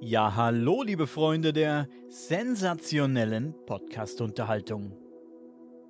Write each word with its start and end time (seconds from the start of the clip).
Ja, 0.00 0.36
hallo, 0.36 0.82
liebe 0.82 1.06
Freunde 1.06 1.54
der 1.54 1.88
sensationellen 2.10 3.54
Podcast-Unterhaltung. 3.64 4.92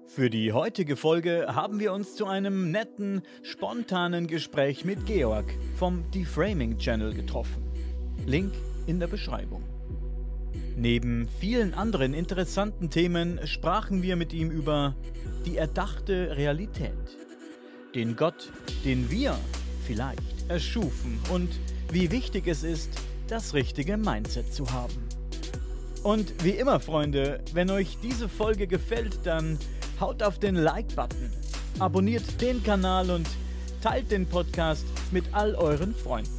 Für 0.06 0.30
die 0.30 0.52
heutige 0.52 0.94
Folge 0.94 1.46
haben 1.48 1.80
wir 1.80 1.92
uns 1.92 2.14
zu 2.14 2.26
einem 2.26 2.70
netten, 2.70 3.22
spontanen 3.42 4.28
Gespräch 4.28 4.84
mit 4.84 5.06
Georg 5.06 5.46
vom 5.74 6.08
Deframing 6.12 6.78
Channel 6.78 7.14
getroffen. 7.14 7.64
Link 8.24 8.52
in 8.86 9.00
der 9.00 9.08
Beschreibung. 9.08 9.64
Neben 10.76 11.26
vielen 11.40 11.74
anderen 11.74 12.14
interessanten 12.14 12.90
Themen 12.90 13.40
sprachen 13.44 14.02
wir 14.02 14.14
mit 14.14 14.32
ihm 14.32 14.52
über 14.52 14.94
die 15.44 15.56
erdachte 15.56 16.36
Realität, 16.36 16.92
den 17.96 18.14
Gott, 18.14 18.52
den 18.84 19.10
wir 19.10 19.36
vielleicht 19.84 20.48
erschufen 20.48 21.18
und 21.32 21.48
wie 21.90 22.12
wichtig 22.12 22.46
es 22.46 22.62
ist, 22.62 23.00
das 23.28 23.54
richtige 23.54 23.96
Mindset 23.96 24.52
zu 24.52 24.70
haben. 24.72 24.94
Und 26.02 26.44
wie 26.44 26.50
immer, 26.50 26.78
Freunde, 26.78 27.40
wenn 27.52 27.70
euch 27.70 27.98
diese 28.02 28.28
Folge 28.28 28.66
gefällt, 28.66 29.18
dann 29.24 29.58
haut 30.00 30.22
auf 30.22 30.38
den 30.38 30.54
Like-Button, 30.54 31.30
abonniert 31.78 32.40
den 32.40 32.62
Kanal 32.62 33.10
und 33.10 33.26
teilt 33.82 34.10
den 34.10 34.26
Podcast 34.26 34.86
mit 35.10 35.24
all 35.32 35.54
euren 35.54 35.94
Freunden. 35.94 36.30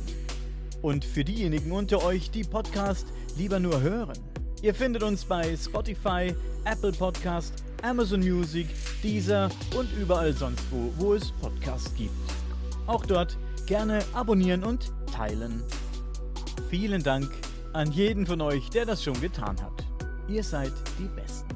Und 0.81 1.03
für 1.03 1.23
diejenigen 1.23 1.71
unter 1.71 2.03
euch, 2.03 2.31
die 2.31 2.43
Podcast 2.43 3.07
lieber 3.37 3.59
nur 3.59 3.81
hören, 3.81 4.17
ihr 4.61 4.73
findet 4.73 5.03
uns 5.03 5.25
bei 5.25 5.55
Spotify, 5.57 6.33
Apple 6.65 6.91
Podcast, 6.91 7.53
Amazon 7.81 8.21
Music, 8.21 8.67
Deezer 9.03 9.49
und 9.77 9.91
überall 9.99 10.33
sonst 10.33 10.63
wo, 10.71 10.91
wo 10.97 11.13
es 11.13 11.31
Podcasts 11.33 11.93
gibt. 11.95 12.11
Auch 12.85 13.05
dort 13.05 13.37
gerne 13.65 14.03
abonnieren 14.13 14.63
und 14.63 14.93
teilen. 15.11 15.61
Vielen 16.69 17.01
Dank 17.01 17.31
an 17.73 17.91
jeden 17.91 18.25
von 18.25 18.41
euch, 18.41 18.69
der 18.69 18.85
das 18.85 19.03
schon 19.03 19.19
getan 19.21 19.55
hat. 19.61 19.85
Ihr 20.27 20.43
seid 20.43 20.73
die 20.99 21.07
Besten. 21.07 21.47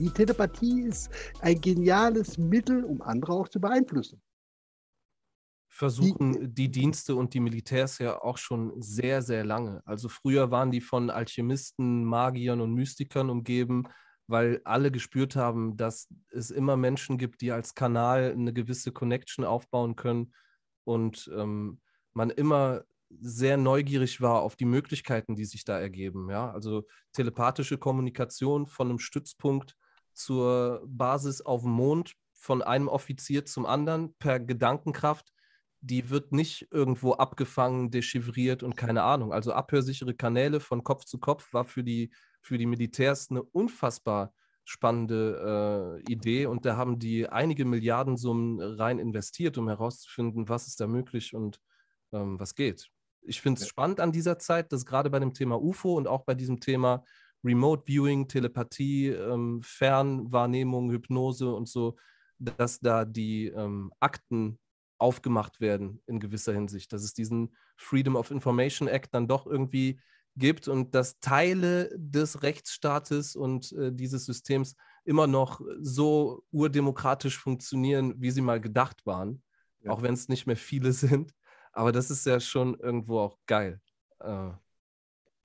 Die 0.00 0.10
Telepathie 0.10 0.82
ist 0.82 1.10
ein 1.40 1.60
geniales 1.60 2.38
Mittel, 2.38 2.84
um 2.84 3.02
andere 3.02 3.32
auch 3.34 3.48
zu 3.48 3.60
beeinflussen. 3.60 4.22
Versuchen 5.68 6.54
die 6.54 6.70
Dienste 6.70 7.14
und 7.14 7.32
die 7.34 7.40
Militärs 7.40 7.98
ja 7.98 8.20
auch 8.20 8.38
schon 8.38 8.80
sehr, 8.80 9.22
sehr 9.22 9.44
lange. 9.44 9.82
Also 9.86 10.08
früher 10.08 10.50
waren 10.50 10.70
die 10.70 10.80
von 10.80 11.10
Alchemisten, 11.10 12.04
Magiern 12.04 12.60
und 12.60 12.74
Mystikern 12.74 13.30
umgeben, 13.30 13.84
weil 14.30 14.60
alle 14.64 14.90
gespürt 14.90 15.36
haben, 15.36 15.76
dass 15.76 16.08
es 16.30 16.50
immer 16.50 16.76
Menschen 16.76 17.18
gibt, 17.18 17.40
die 17.40 17.52
als 17.52 17.74
Kanal 17.74 18.32
eine 18.32 18.52
gewisse 18.52 18.92
Connection 18.92 19.44
aufbauen 19.44 19.96
können 19.96 20.32
und 20.84 21.30
ähm, 21.36 21.80
man 22.12 22.30
immer 22.30 22.84
sehr 23.20 23.56
neugierig 23.56 24.20
war 24.20 24.42
auf 24.42 24.56
die 24.56 24.64
Möglichkeiten, 24.64 25.34
die 25.34 25.44
sich 25.44 25.64
da 25.64 25.78
ergeben. 25.78 26.30
Ja? 26.30 26.52
Also 26.52 26.86
telepathische 27.12 27.76
Kommunikation 27.76 28.66
von 28.66 28.88
einem 28.88 28.98
Stützpunkt 29.00 29.76
zur 30.12 30.82
Basis 30.86 31.40
auf 31.40 31.62
dem 31.62 31.72
Mond, 31.72 32.14
von 32.32 32.62
einem 32.62 32.88
Offizier 32.88 33.44
zum 33.44 33.66
anderen 33.66 34.14
per 34.14 34.40
Gedankenkraft, 34.40 35.32
die 35.80 36.08
wird 36.10 36.32
nicht 36.32 36.68
irgendwo 36.70 37.12
abgefangen, 37.12 37.90
dechiffriert 37.90 38.62
und 38.62 38.76
keine 38.76 39.02
Ahnung. 39.02 39.32
Also 39.32 39.52
abhörsichere 39.52 40.14
Kanäle 40.14 40.60
von 40.60 40.84
Kopf 40.84 41.04
zu 41.04 41.18
Kopf 41.18 41.52
war 41.52 41.64
für 41.64 41.82
die 41.82 42.12
für 42.40 42.58
die 42.58 42.66
Militärs 42.66 43.30
eine 43.30 43.42
unfassbar 43.42 44.32
spannende 44.64 46.00
äh, 46.06 46.12
Idee 46.12 46.46
und 46.46 46.64
da 46.64 46.76
haben 46.76 46.98
die 46.98 47.28
einige 47.28 47.64
Milliardensummen 47.64 48.60
rein 48.60 48.98
investiert, 48.98 49.58
um 49.58 49.68
herauszufinden, 49.68 50.48
was 50.48 50.68
ist 50.68 50.80
da 50.80 50.86
möglich 50.86 51.34
und 51.34 51.60
ähm, 52.12 52.38
was 52.38 52.54
geht. 52.54 52.88
Ich 53.22 53.40
finde 53.40 53.58
es 53.58 53.66
ja. 53.66 53.70
spannend 53.70 54.00
an 54.00 54.12
dieser 54.12 54.38
Zeit, 54.38 54.72
dass 54.72 54.86
gerade 54.86 55.10
bei 55.10 55.18
dem 55.18 55.34
Thema 55.34 55.60
UFO 55.60 55.96
und 55.96 56.06
auch 56.06 56.24
bei 56.24 56.34
diesem 56.34 56.60
Thema 56.60 57.04
Remote 57.42 57.84
Viewing, 57.86 58.28
Telepathie, 58.28 59.08
ähm, 59.08 59.60
Fernwahrnehmung, 59.62 60.90
Hypnose 60.90 61.52
und 61.52 61.68
so, 61.68 61.96
dass 62.38 62.80
da 62.80 63.04
die 63.04 63.46
ähm, 63.46 63.92
Akten 63.98 64.58
aufgemacht 64.98 65.60
werden 65.60 66.02
in 66.06 66.20
gewisser 66.20 66.52
Hinsicht, 66.52 66.92
dass 66.92 67.02
es 67.02 67.14
diesen 67.14 67.54
Freedom 67.76 68.16
of 68.16 68.30
Information 68.30 68.88
Act 68.88 69.14
dann 69.14 69.28
doch 69.28 69.46
irgendwie 69.46 69.98
gibt 70.40 70.66
und 70.66 70.94
dass 70.96 71.20
Teile 71.20 71.90
des 71.96 72.42
Rechtsstaates 72.42 73.36
und 73.36 73.72
äh, 73.72 73.92
dieses 73.92 74.26
Systems 74.26 74.74
immer 75.04 75.28
noch 75.28 75.60
so 75.80 76.42
urdemokratisch 76.50 77.38
funktionieren, 77.38 78.14
wie 78.18 78.32
sie 78.32 78.40
mal 78.40 78.60
gedacht 78.60 79.06
waren, 79.06 79.42
ja. 79.82 79.92
auch 79.92 80.02
wenn 80.02 80.14
es 80.14 80.28
nicht 80.28 80.46
mehr 80.46 80.56
viele 80.56 80.92
sind. 80.92 81.32
Aber 81.72 81.92
das 81.92 82.10
ist 82.10 82.26
ja 82.26 82.40
schon 82.40 82.74
irgendwo 82.80 83.20
auch 83.20 83.38
geil. 83.46 83.80
Äh, 84.18 84.50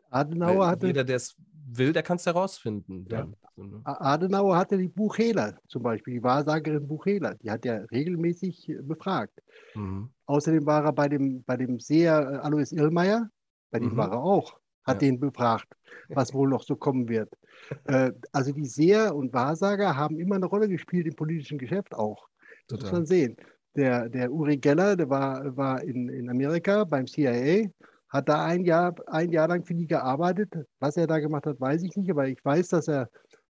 Adenauer 0.10 0.68
hatte. 0.68 0.88
Jeder, 0.88 1.04
der 1.04 1.18
es 1.18 1.36
will, 1.68 1.94
der 1.94 2.04
kann 2.04 2.18
es 2.18 2.26
herausfinden. 2.26 3.06
Ja. 3.10 3.26
Ne? 3.58 3.82
Adenauer 3.84 4.58
hatte 4.58 4.78
die 4.78 4.88
Buchhehler 4.88 5.60
zum 5.68 5.84
Beispiel, 5.84 6.16
die 6.16 6.24
Wahrsagerin 6.24 6.88
Buchhehler, 6.88 7.36
die 7.36 7.50
hat 7.50 7.66
er 7.66 7.90
regelmäßig 7.92 8.70
äh, 8.70 8.82
befragt. 8.82 9.42
Mhm. 9.76 10.10
Außerdem 10.26 10.66
war 10.66 10.84
er 10.84 10.94
bei 10.94 11.08
dem, 11.08 11.44
bei 11.44 11.58
dem 11.58 11.80
Seher 11.80 12.20
äh, 12.20 12.38
Alois 12.38 12.72
Irlmeier, 12.72 13.30
bei 13.72 13.80
dem 13.80 13.94
mhm. 13.94 13.98
war 13.98 14.12
er 14.12 14.20
auch 14.20 14.60
hat 14.86 15.02
ja. 15.02 15.08
den 15.08 15.20
befragt, 15.20 15.68
was 16.10 16.34
wohl 16.34 16.50
noch 16.50 16.64
so 16.64 16.76
kommen 16.76 17.08
wird. 17.10 17.34
Äh, 17.86 18.12
also 18.32 18.52
die 18.52 18.66
Seher 18.66 19.16
und 19.16 19.34
Wahrsager 19.34 19.96
haben 19.96 20.20
immer 20.20 20.36
eine 20.36 20.46
Rolle 20.46 20.68
gespielt 20.68 21.08
im 21.08 21.16
politischen 21.16 21.58
Geschäft 21.58 21.96
auch. 21.96 22.28
Das 22.68 22.78
Total. 22.78 22.84
muss 22.84 22.92
man 22.92 23.06
sehen. 23.08 23.38
Der, 23.76 24.08
der 24.08 24.32
Uri 24.32 24.58
Geller, 24.58 24.96
der 24.96 25.10
war, 25.10 25.58
war 25.58 25.82
in, 25.82 26.10
in 26.10 26.30
Amerika 26.30 26.84
beim 26.84 27.08
CIA, 27.08 27.70
hat 28.10 28.30
da 28.30 28.46
ein 28.46 28.66
Jahr, 28.66 28.94
ein 29.08 29.32
Jahr 29.32 29.48
lang 29.48 29.66
für 29.66 29.74
die 29.74 29.88
gearbeitet. 29.88 30.54
Was 30.80 30.96
er 30.98 31.08
da 31.08 31.18
gemacht 31.20 31.48
hat, 31.48 31.60
weiß 31.60 31.82
ich 31.84 31.96
nicht, 31.96 32.12
aber 32.12 32.28
ich 32.28 32.44
weiß, 32.44 32.68
dass 32.68 32.88
er 32.88 33.10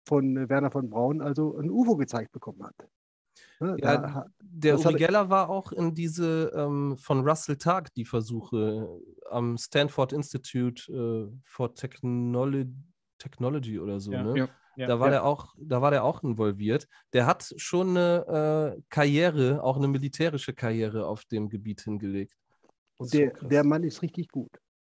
von 0.06 0.48
Werner 0.48 0.70
von 0.70 0.90
Braun 0.90 1.22
also 1.22 1.56
ein 1.56 1.70
UFO 1.70 1.96
gezeigt 1.96 2.32
bekommen 2.32 2.62
hat. 2.64 2.86
Ne, 3.60 3.76
ja, 3.80 4.26
der 4.40 4.78
Uri 4.78 4.94
Geller 4.94 5.30
war 5.30 5.48
auch 5.48 5.72
in 5.72 5.94
diese 5.94 6.52
ähm, 6.54 6.96
von 6.98 7.26
Russell 7.26 7.56
Targ, 7.56 7.92
die 7.94 8.04
Versuche 8.04 8.88
am 9.30 9.56
Stanford 9.56 10.12
Institute 10.12 10.92
äh, 10.92 11.32
for 11.44 11.74
Technology, 11.74 12.72
Technology 13.18 13.78
oder 13.78 14.00
so, 14.00 14.12
ja, 14.12 14.22
ne? 14.22 14.38
Ja, 14.38 14.48
ja, 14.76 14.86
da 14.86 15.00
war 15.00 15.10
der 15.10 15.24
auch, 15.24 15.54
da 15.58 15.82
war 15.82 15.90
der 15.90 16.02
auch 16.02 16.22
involviert. 16.22 16.88
Der 17.12 17.26
hat 17.26 17.52
schon 17.56 17.90
eine 17.90 18.76
äh, 18.76 18.82
Karriere, 18.88 19.62
auch 19.62 19.76
eine 19.76 19.88
militärische 19.88 20.54
Karriere 20.54 21.06
auf 21.06 21.24
dem 21.26 21.48
Gebiet 21.48 21.82
hingelegt. 21.82 22.34
Der, 23.12 23.32
der 23.32 23.64
Mann 23.64 23.82
ist 23.82 24.00
richtig 24.02 24.28
gut. 24.28 24.50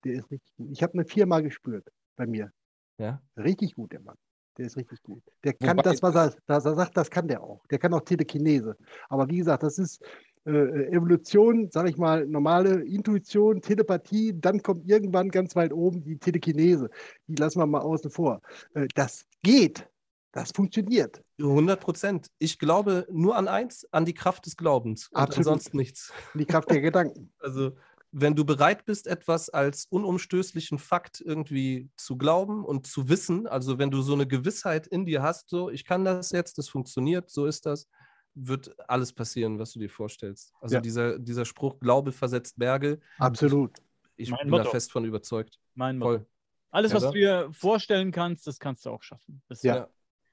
Der 0.04 0.14
ist 0.14 0.30
richtig 0.30 0.54
gut. 0.56 0.70
Ich 0.70 0.82
habe 0.82 0.96
ihn 0.96 1.06
viermal 1.06 1.42
gespürt 1.42 1.88
bei 2.16 2.26
mir. 2.26 2.52
Ja. 2.98 3.20
Richtig 3.36 3.74
gut, 3.74 3.92
der 3.92 4.00
Mann. 4.00 4.16
Der 4.56 4.66
ist 4.66 4.76
richtig 4.76 5.02
gut. 5.02 5.22
Der 5.42 5.52
kann 5.54 5.78
Wobei, 5.78 5.90
das, 5.90 6.02
was 6.02 6.14
er, 6.14 6.34
was 6.46 6.64
er 6.64 6.74
sagt, 6.74 6.96
das 6.96 7.10
kann 7.10 7.26
der 7.26 7.42
auch. 7.42 7.66
Der 7.66 7.78
kann 7.78 7.92
auch 7.92 8.02
Telekinese. 8.02 8.76
Aber 9.08 9.28
wie 9.28 9.38
gesagt, 9.38 9.62
das 9.62 9.78
ist 9.78 10.00
äh, 10.46 10.50
Evolution, 10.92 11.70
sage 11.70 11.90
ich 11.90 11.96
mal, 11.96 12.26
normale 12.26 12.82
Intuition, 12.82 13.60
Telepathie. 13.60 14.32
Dann 14.38 14.62
kommt 14.62 14.88
irgendwann 14.88 15.30
ganz 15.30 15.56
weit 15.56 15.72
oben 15.72 16.04
die 16.04 16.18
Telekinese. 16.18 16.88
Die 17.26 17.34
lassen 17.34 17.58
wir 17.58 17.66
mal 17.66 17.80
außen 17.80 18.10
vor. 18.10 18.40
Äh, 18.74 18.86
das 18.94 19.26
geht. 19.42 19.88
Das 20.32 20.50
funktioniert. 20.50 21.22
100 21.38 21.80
Prozent. 21.80 22.26
Ich 22.38 22.58
glaube 22.58 23.06
nur 23.10 23.36
an 23.36 23.46
eins, 23.46 23.86
an 23.92 24.04
die 24.04 24.14
Kraft 24.14 24.46
des 24.46 24.56
Glaubens. 24.56 25.08
Und 25.08 25.16
Absolut. 25.16 25.46
ansonsten 25.46 25.76
nichts. 25.76 26.12
Die 26.34 26.44
Kraft 26.44 26.70
der 26.70 26.80
Gedanken. 26.80 27.32
Also 27.38 27.72
wenn 28.16 28.36
du 28.36 28.44
bereit 28.44 28.84
bist, 28.84 29.08
etwas 29.08 29.50
als 29.50 29.86
unumstößlichen 29.86 30.78
Fakt 30.78 31.20
irgendwie 31.20 31.90
zu 31.96 32.16
glauben 32.16 32.64
und 32.64 32.86
zu 32.86 33.08
wissen, 33.08 33.48
also 33.48 33.78
wenn 33.78 33.90
du 33.90 34.02
so 34.02 34.14
eine 34.14 34.26
Gewissheit 34.26 34.86
in 34.86 35.04
dir 35.04 35.20
hast, 35.20 35.48
so 35.48 35.68
ich 35.68 35.84
kann 35.84 36.04
das 36.04 36.30
jetzt, 36.30 36.56
das 36.56 36.68
funktioniert, 36.68 37.28
so 37.28 37.46
ist 37.46 37.66
das, 37.66 37.88
wird 38.36 38.72
alles 38.88 39.12
passieren, 39.12 39.58
was 39.58 39.72
du 39.72 39.80
dir 39.80 39.90
vorstellst. 39.90 40.52
Also 40.60 40.76
ja. 40.76 40.80
dieser, 40.80 41.18
dieser 41.18 41.44
Spruch, 41.44 41.80
Glaube 41.80 42.12
versetzt 42.12 42.56
Berge. 42.56 43.00
Absolut. 43.18 43.78
Ich, 44.16 44.30
ich 44.30 44.38
bin 44.38 44.48
Motto. 44.48 44.64
da 44.64 44.70
fest 44.70 44.92
von 44.92 45.04
überzeugt. 45.04 45.58
Mein 45.74 45.98
Voll. 45.98 46.24
Alles, 46.70 46.94
was 46.94 47.02
ja, 47.02 47.10
du 47.10 47.18
dir 47.18 47.48
vorstellen 47.52 48.12
kannst, 48.12 48.46
das 48.46 48.60
kannst 48.60 48.86
du 48.86 48.90
auch 48.90 49.02
schaffen. 49.02 49.42
Das 49.48 49.58
ist 49.58 49.64
ja. 49.64 49.88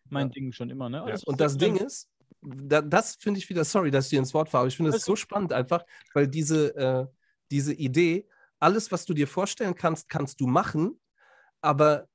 mein 0.09 0.29
Ding 0.29 0.51
schon 0.51 0.69
immer. 0.69 0.87
Ne? 0.87 1.01
Alles, 1.01 1.23
und 1.23 1.41
das 1.41 1.57
Ding 1.57 1.77
ist, 1.77 2.09
da, 2.41 2.81
das 2.81 3.15
finde 3.15 3.39
ich 3.39 3.49
wieder, 3.49 3.63
sorry, 3.63 3.89
dass 3.89 4.05
ich 4.05 4.11
dir 4.11 4.19
ins 4.19 4.35
Wort 4.35 4.49
fahre, 4.49 4.61
aber 4.61 4.67
ich 4.67 4.77
finde 4.77 4.91
das 4.91 5.03
so 5.03 5.15
spannend 5.15 5.51
einfach, 5.51 5.83
weil 6.13 6.27
diese, 6.27 6.75
äh, 6.75 7.07
diese 7.51 7.73
Idee, 7.73 8.27
alles, 8.59 8.91
was 8.91 9.05
du 9.05 9.13
dir 9.13 9.27
vorstellen 9.27 9.75
kannst, 9.75 10.09
kannst 10.09 10.39
du 10.39 10.47
machen, 10.47 10.99
aber 11.61 12.07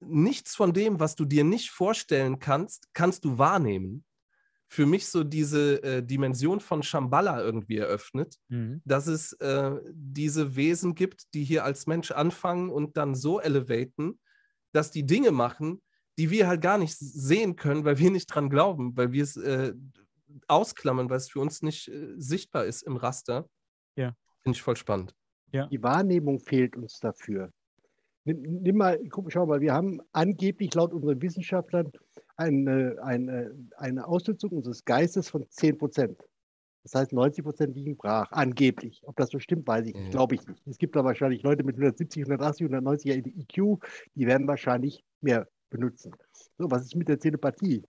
nichts 0.00 0.54
von 0.54 0.72
dem, 0.72 1.00
was 1.00 1.14
du 1.14 1.24
dir 1.24 1.44
nicht 1.44 1.70
vorstellen 1.70 2.38
kannst, 2.38 2.88
kannst 2.92 3.24
du 3.24 3.38
wahrnehmen. 3.38 4.04
Für 4.68 4.84
mich 4.84 5.06
so 5.06 5.22
diese 5.22 5.82
äh, 5.82 6.02
Dimension 6.02 6.58
von 6.58 6.82
Shambhala 6.82 7.40
irgendwie 7.40 7.76
eröffnet, 7.76 8.36
mhm. 8.48 8.82
dass 8.84 9.06
es 9.06 9.32
äh, 9.34 9.76
diese 9.92 10.56
Wesen 10.56 10.96
gibt, 10.96 11.32
die 11.34 11.44
hier 11.44 11.64
als 11.64 11.86
Mensch 11.86 12.10
anfangen 12.10 12.70
und 12.70 12.96
dann 12.96 13.14
so 13.14 13.40
elevaten, 13.40 14.18
dass 14.72 14.90
die 14.90 15.06
Dinge 15.06 15.30
machen, 15.30 15.80
die 16.18 16.30
wir 16.30 16.48
halt 16.48 16.62
gar 16.62 16.78
nicht 16.78 16.96
sehen 16.98 17.54
können, 17.54 17.84
weil 17.84 17.98
wir 17.98 18.10
nicht 18.10 18.26
dran 18.26 18.50
glauben, 18.50 18.96
weil 18.96 19.12
wir 19.12 19.22
es 19.22 19.36
äh, 19.36 19.72
ausklammern, 20.48 21.08
weil 21.10 21.18
es 21.18 21.30
für 21.30 21.40
uns 21.40 21.62
nicht 21.62 21.88
äh, 21.88 22.14
sichtbar 22.16 22.64
ist 22.64 22.82
im 22.82 22.96
Raster. 22.96 23.48
Ja. 23.96 24.14
Finde 24.46 24.58
ich 24.58 24.62
voll 24.62 24.76
spannend. 24.76 25.12
Ja. 25.50 25.66
Die 25.66 25.82
Wahrnehmung 25.82 26.38
fehlt 26.38 26.76
uns 26.76 27.00
dafür. 27.00 27.50
Nimm, 28.22 28.42
nimm, 28.62 28.76
mal, 28.76 28.96
guck, 29.08 29.32
schau 29.32 29.44
mal, 29.44 29.60
wir 29.60 29.72
haben 29.72 30.00
angeblich 30.12 30.72
laut 30.72 30.92
unseren 30.92 31.20
Wissenschaftlern 31.20 31.90
eine, 32.36 32.96
eine, 33.02 33.52
eine 33.76 34.06
Ausnutzung 34.06 34.52
unseres 34.52 34.84
Geistes 34.84 35.30
von 35.30 35.44
10 35.50 35.78
Prozent. 35.78 36.22
Das 36.84 36.94
heißt, 36.94 37.12
90 37.12 37.42
Prozent 37.42 37.74
liegen 37.74 37.96
brach, 37.96 38.30
angeblich. 38.30 39.02
Ob 39.06 39.16
das 39.16 39.30
so 39.30 39.40
stimmt, 39.40 39.66
weiß 39.66 39.84
ich 39.88 39.96
nicht, 39.96 40.12
glaube 40.12 40.36
ich 40.36 40.46
nicht. 40.46 40.64
Es 40.64 40.78
gibt 40.78 40.94
da 40.94 41.02
wahrscheinlich 41.02 41.42
Leute 41.42 41.64
mit 41.64 41.74
170, 41.74 42.22
180, 42.22 42.66
190 42.66 43.26
IQ, 43.26 43.80
die 44.14 44.26
werden 44.28 44.46
wahrscheinlich 44.46 45.02
mehr 45.20 45.48
benutzen. 45.70 46.12
So, 46.56 46.70
was 46.70 46.82
ist 46.82 46.94
mit 46.94 47.08
der 47.08 47.18
Telepathie? 47.18 47.82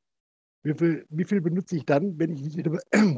Wie 0.64 0.74
viel, 0.74 1.06
wie 1.10 1.24
viel 1.24 1.40
benutze 1.40 1.78
ich 1.78 1.86
dann, 1.86 2.18
wenn 2.18 2.34
ich 2.34 2.42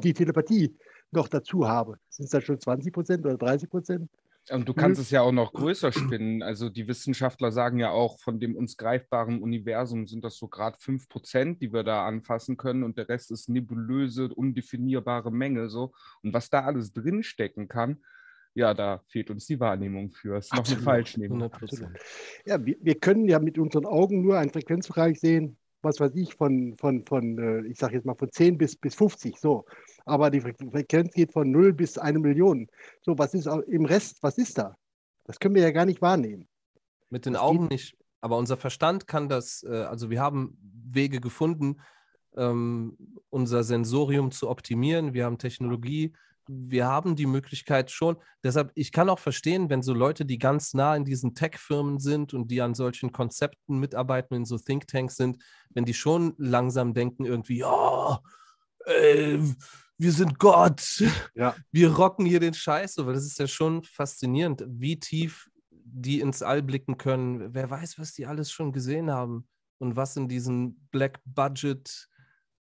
die, 0.02 0.14
Telepathie 0.14 0.76
noch 1.12 1.28
dazu 1.28 1.68
habe? 1.68 1.98
Sind 2.10 2.26
es 2.26 2.32
dann 2.32 2.42
schon 2.42 2.60
20 2.60 2.94
Prozent 2.94 3.26
oder 3.26 3.38
30 3.38 3.70
Prozent? 3.70 4.10
Und 4.52 4.68
du 4.68 4.74
kannst 4.74 5.00
es 5.00 5.12
ja 5.12 5.22
auch 5.22 5.32
noch 5.32 5.54
größer 5.54 5.92
spinnen. 5.92 6.42
Also 6.42 6.70
die 6.70 6.88
Wissenschaftler 6.88 7.52
sagen 7.52 7.78
ja 7.78 7.92
auch, 7.92 8.20
von 8.20 8.40
dem 8.40 8.56
uns 8.56 8.78
greifbaren 8.78 9.42
Universum 9.42 10.08
sind 10.08 10.24
das 10.24 10.38
so 10.38 10.48
gerade 10.48 10.78
5%, 10.78 11.60
die 11.60 11.72
wir 11.72 11.84
da 11.84 12.08
anfassen 12.08 12.58
können 12.58 12.84
und 12.84 12.98
der 12.98 13.10
Rest 13.10 13.32
ist 13.32 13.50
nebulöse, 13.50 14.34
undefinierbare 14.34 15.32
Menge. 15.32 15.70
So. 15.70 15.92
Und 16.24 16.34
was 16.34 16.50
da 16.50 16.62
alles 16.62 16.94
drinstecken 16.94 17.68
kann, 17.68 18.02
ja, 18.56 18.74
da 18.74 19.04
fehlt 19.08 19.30
uns 19.30 19.46
die 19.46 19.60
Wahrnehmung 19.60 20.10
für. 20.12 20.36
Das 20.36 20.46
ist 20.46 20.56
noch 20.56 20.68
eine 20.68 20.82
Falschnehmung. 20.82 21.52
Ja, 22.46 22.66
wir, 22.66 22.76
wir 22.82 22.96
können 22.96 23.26
ja 23.26 23.38
mit 23.40 23.60
unseren 23.60 23.86
Augen 23.86 24.22
nur 24.22 24.40
einen 24.40 24.50
Frequenzbereich 24.50 25.20
sehen, 25.20 25.59
was 25.82 26.00
weiß 26.00 26.16
ich, 26.16 26.36
von, 26.36 26.76
von, 26.78 27.04
von 27.06 27.38
äh, 27.38 27.68
ich 27.68 27.78
sage 27.78 27.96
jetzt 27.96 28.06
mal 28.06 28.16
von 28.16 28.32
10 28.32 28.58
bis, 28.58 28.76
bis 28.76 28.96
50, 28.96 29.38
so. 29.38 29.66
Aber 30.06 30.30
die 30.30 30.42
Frequenz 30.42 31.14
geht 31.14 31.32
von 31.32 31.52
0 31.52 31.74
bis 31.74 31.98
1 31.98 32.20
Million. 32.20 32.68
So, 33.02 33.18
was 33.18 33.34
ist 33.34 33.48
im 33.68 33.86
Rest, 33.86 34.18
was 34.22 34.38
ist 34.38 34.58
da? 34.58 34.76
Das 35.26 35.40
können 35.40 35.56
wir 35.56 35.62
ja 35.62 35.72
gar 35.72 35.86
nicht 35.86 36.02
wahrnehmen. 36.02 36.48
Mit 37.10 37.26
den 37.26 37.34
das 37.34 37.42
Augen 37.42 37.68
nicht. 37.68 37.96
Aber 38.22 38.38
unser 38.38 38.58
Verstand 38.58 39.08
kann 39.08 39.30
das, 39.30 39.64
äh, 39.64 39.84
also 39.84 40.10
wir 40.10 40.22
haben 40.22 40.58
Wege 40.92 41.22
gefunden, 41.22 41.78
ähm, 42.36 42.98
unser 43.30 43.64
Sensorium 43.64 44.32
zu 44.32 44.50
optimieren. 44.50 45.14
Wir 45.14 45.26
haben 45.26 45.38
Technologie, 45.38 46.14
wir 46.52 46.88
haben 46.88 47.16
die 47.16 47.28
Möglichkeit 47.28 47.92
schon. 47.92 48.18
Deshalb, 48.44 48.72
ich 48.74 48.92
kann 48.92 49.10
auch 49.10 49.20
verstehen, 49.20 49.70
wenn 49.70 49.84
so 49.84 49.94
Leute, 49.94 50.26
die 50.26 50.40
ganz 50.40 50.74
nah 50.74 50.96
in 50.96 51.06
diesen 51.06 51.36
Tech-Firmen 51.36 52.00
sind 52.00 52.34
und 52.34 52.50
die 52.50 52.62
an 52.62 52.74
solchen 52.74 53.12
Konzepten 53.12 53.80
mitarbeiten, 53.80 54.36
in 54.36 54.46
so 54.46 54.58
Thinktanks 54.58 55.16
sind, 55.16 55.38
wenn 55.70 55.86
die 55.86 55.94
schon 55.94 56.34
langsam 56.38 56.96
denken, 56.96 57.26
irgendwie, 57.26 57.60
ja, 57.60 58.20
äh, 58.86 59.38
wir 60.00 60.12
sind 60.12 60.40
Gott, 60.40 61.04
ja. 61.36 61.56
wir 61.72 61.94
rocken 61.94 62.26
hier 62.26 62.40
den 62.40 62.56
Scheiß, 62.56 62.98
weil 62.98 63.14
das 63.14 63.26
ist 63.26 63.38
ja 63.38 63.48
schon 63.48 63.84
faszinierend, 63.84 64.64
wie 64.68 65.00
tief 65.00 65.50
die 65.70 66.20
ins 66.20 66.42
All 66.42 66.64
blicken 66.64 66.98
können. 66.98 67.54
Wer 67.54 67.70
weiß, 67.70 68.00
was 68.00 68.14
die 68.14 68.26
alles 68.26 68.52
schon 68.52 68.72
gesehen 68.72 69.12
haben 69.12 69.48
und 69.78 69.96
was 69.96 70.16
in 70.18 70.28
diesen 70.28 70.88
Black 70.92 71.20
Budget 71.26 72.09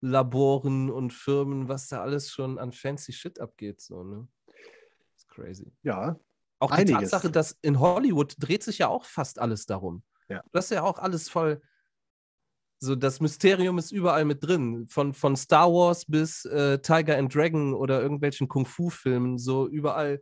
Laboren 0.01 0.89
und 0.89 1.13
Firmen, 1.13 1.67
was 1.67 1.87
da 1.87 2.01
alles 2.01 2.31
schon 2.31 2.57
an 2.57 2.71
fancy 2.71 3.11
Shit 3.11 3.39
abgeht. 3.39 3.81
So, 3.81 4.03
ne? 4.03 4.27
Das 4.47 5.23
ist 5.23 5.29
crazy. 5.29 5.71
Ja. 5.83 6.17
Auch 6.59 6.71
die 6.71 6.81
einiges. 6.81 7.11
Tatsache, 7.11 7.31
dass 7.31 7.57
in 7.61 7.79
Hollywood 7.79 8.35
dreht 8.37 8.63
sich 8.63 8.79
ja 8.79 8.87
auch 8.87 9.05
fast 9.05 9.39
alles 9.39 9.65
darum. 9.65 10.03
Ja. 10.27 10.43
Das 10.51 10.65
ist 10.65 10.71
ja 10.71 10.83
auch 10.83 10.99
alles 10.99 11.29
voll. 11.29 11.61
So, 12.81 12.95
das 12.95 13.19
Mysterium 13.19 13.77
ist 13.77 13.91
überall 13.91 14.23
mit 14.23 14.43
drin. 14.43 14.87
Von, 14.87 15.13
von 15.13 15.35
Star 15.35 15.71
Wars 15.71 16.05
bis 16.05 16.45
äh, 16.45 16.79
Tiger 16.79 17.17
and 17.17 17.33
Dragon 17.33 17.73
oder 17.73 18.01
irgendwelchen 18.01 18.47
Kung-Fu-Filmen, 18.47 19.37
so 19.37 19.67
überall 19.67 20.21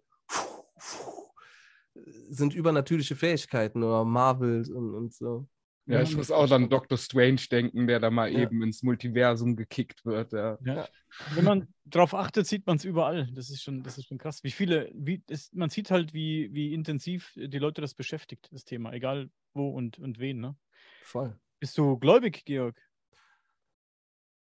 sind 2.30 2.54
übernatürliche 2.54 3.16
Fähigkeiten 3.16 3.84
oder 3.84 4.06
Marvel 4.06 4.72
und, 4.74 4.94
und 4.94 5.14
so. 5.14 5.48
Ja, 5.88 6.02
ich 6.02 6.16
muss 6.18 6.32
auch 6.32 6.52
an 6.52 6.70
Dr. 6.70 6.98
Strange 6.98 7.42
denken, 7.50 7.88
der 7.88 8.02
da 8.02 8.12
mal 8.12 8.30
ja. 8.30 8.40
eben 8.40 8.62
ins 8.62 8.84
Multiversum 8.84 9.56
gekickt 9.56 10.06
wird. 10.06 10.34
Ja. 10.34 10.58
ja. 10.66 10.88
Wenn 11.34 11.46
man 11.46 11.68
darauf 11.86 12.14
achtet, 12.14 12.46
sieht 12.46 12.68
man 12.68 12.76
es 12.76 12.84
überall. 12.84 13.30
Das 13.34 13.50
ist 13.50 13.64
schon, 13.64 13.84
das 13.84 13.98
ist 13.98 14.08
schon 14.08 14.18
krass. 14.18 14.44
Wie 14.44 14.52
viele, 14.52 14.92
wie 14.94 15.24
ist, 15.30 15.56
man 15.56 15.70
sieht 15.70 15.90
halt, 15.90 16.14
wie, 16.14 16.54
wie 16.54 16.74
intensiv 16.74 17.32
die 17.36 17.58
Leute 17.58 17.80
das 17.80 17.94
beschäftigt, 17.94 18.50
das 18.52 18.66
Thema, 18.66 18.92
egal 18.92 19.30
wo 19.54 19.70
und, 19.70 19.98
und 19.98 20.20
wen. 20.20 20.42
Ne? 20.42 20.58
Voll. 21.04 21.40
Bist 21.60 21.78
du 21.78 21.98
gläubig, 21.98 22.44
Georg? 22.44 22.76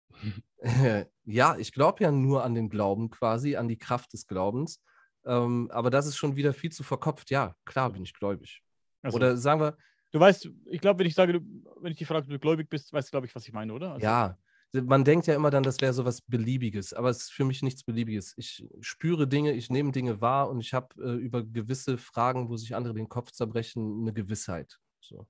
ja, 1.25 1.57
ich 1.57 1.71
glaube 1.71 2.03
ja 2.03 2.11
nur 2.11 2.43
an 2.43 2.55
den 2.55 2.69
Glauben 2.69 3.11
quasi, 3.11 3.55
an 3.55 3.67
die 3.67 3.77
Kraft 3.77 4.11
des 4.13 4.25
Glaubens. 4.25 4.81
Ähm, 5.23 5.69
aber 5.71 5.91
das 5.91 6.07
ist 6.07 6.17
schon 6.17 6.35
wieder 6.35 6.53
viel 6.53 6.71
zu 6.71 6.83
verkopft. 6.83 7.29
Ja, 7.29 7.55
klar 7.63 7.91
bin 7.91 8.01
ich 8.01 8.15
gläubig. 8.15 8.63
Also. 9.03 9.17
Oder 9.17 9.37
sagen 9.37 9.61
wir, 9.61 9.77
Du 10.11 10.19
weißt, 10.19 10.49
ich 10.65 10.81
glaube, 10.81 10.99
wenn 10.99 11.07
ich 11.07 11.15
sage, 11.15 11.41
wenn 11.81 11.91
ich 11.91 11.97
dich 11.97 12.07
frage, 12.07 12.23
ob 12.23 12.29
du 12.29 12.39
gläubig 12.39 12.69
bist, 12.69 12.93
weißt 12.93 13.09
du, 13.09 13.11
glaube 13.11 13.27
ich, 13.27 13.35
was 13.35 13.47
ich 13.47 13.53
meine, 13.53 13.73
oder? 13.73 13.93
Also, 13.93 14.05
ja, 14.05 14.37
man 14.73 15.03
denkt 15.03 15.27
ja 15.27 15.35
immer 15.35 15.49
dann, 15.49 15.63
das 15.63 15.79
wäre 15.81 15.93
so 15.93 16.05
was 16.05 16.21
Beliebiges, 16.21 16.93
aber 16.93 17.09
es 17.09 17.23
ist 17.23 17.31
für 17.31 17.45
mich 17.45 17.61
nichts 17.61 17.83
Beliebiges. 17.83 18.33
Ich 18.37 18.65
spüre 18.81 19.27
Dinge, 19.27 19.53
ich 19.53 19.69
nehme 19.69 19.91
Dinge 19.91 20.21
wahr 20.21 20.49
und 20.49 20.59
ich 20.59 20.73
habe 20.73 20.95
äh, 21.01 21.15
über 21.15 21.43
gewisse 21.43 21.97
Fragen, 21.97 22.49
wo 22.49 22.57
sich 22.57 22.75
andere 22.75 22.93
den 22.93 23.09
Kopf 23.09 23.31
zerbrechen, 23.31 24.01
eine 24.01 24.13
Gewissheit. 24.13 24.79
So. 25.01 25.27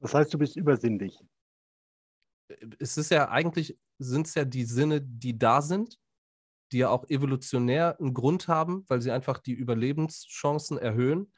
Das 0.00 0.14
heißt, 0.14 0.32
du 0.32 0.38
bist 0.38 0.56
übersinnlich. 0.56 1.18
Es 2.78 2.96
ist 2.96 3.10
ja 3.10 3.28
eigentlich, 3.28 3.76
sind 3.98 4.26
es 4.26 4.34
ja 4.34 4.44
die 4.44 4.64
Sinne, 4.64 5.02
die 5.02 5.38
da 5.38 5.60
sind, 5.60 5.98
die 6.72 6.78
ja 6.78 6.90
auch 6.90 7.08
evolutionär 7.08 7.98
einen 7.98 8.14
Grund 8.14 8.48
haben, 8.48 8.84
weil 8.88 9.00
sie 9.02 9.10
einfach 9.10 9.38
die 9.38 9.52
Überlebenschancen 9.52 10.78
erhöhen 10.78 11.32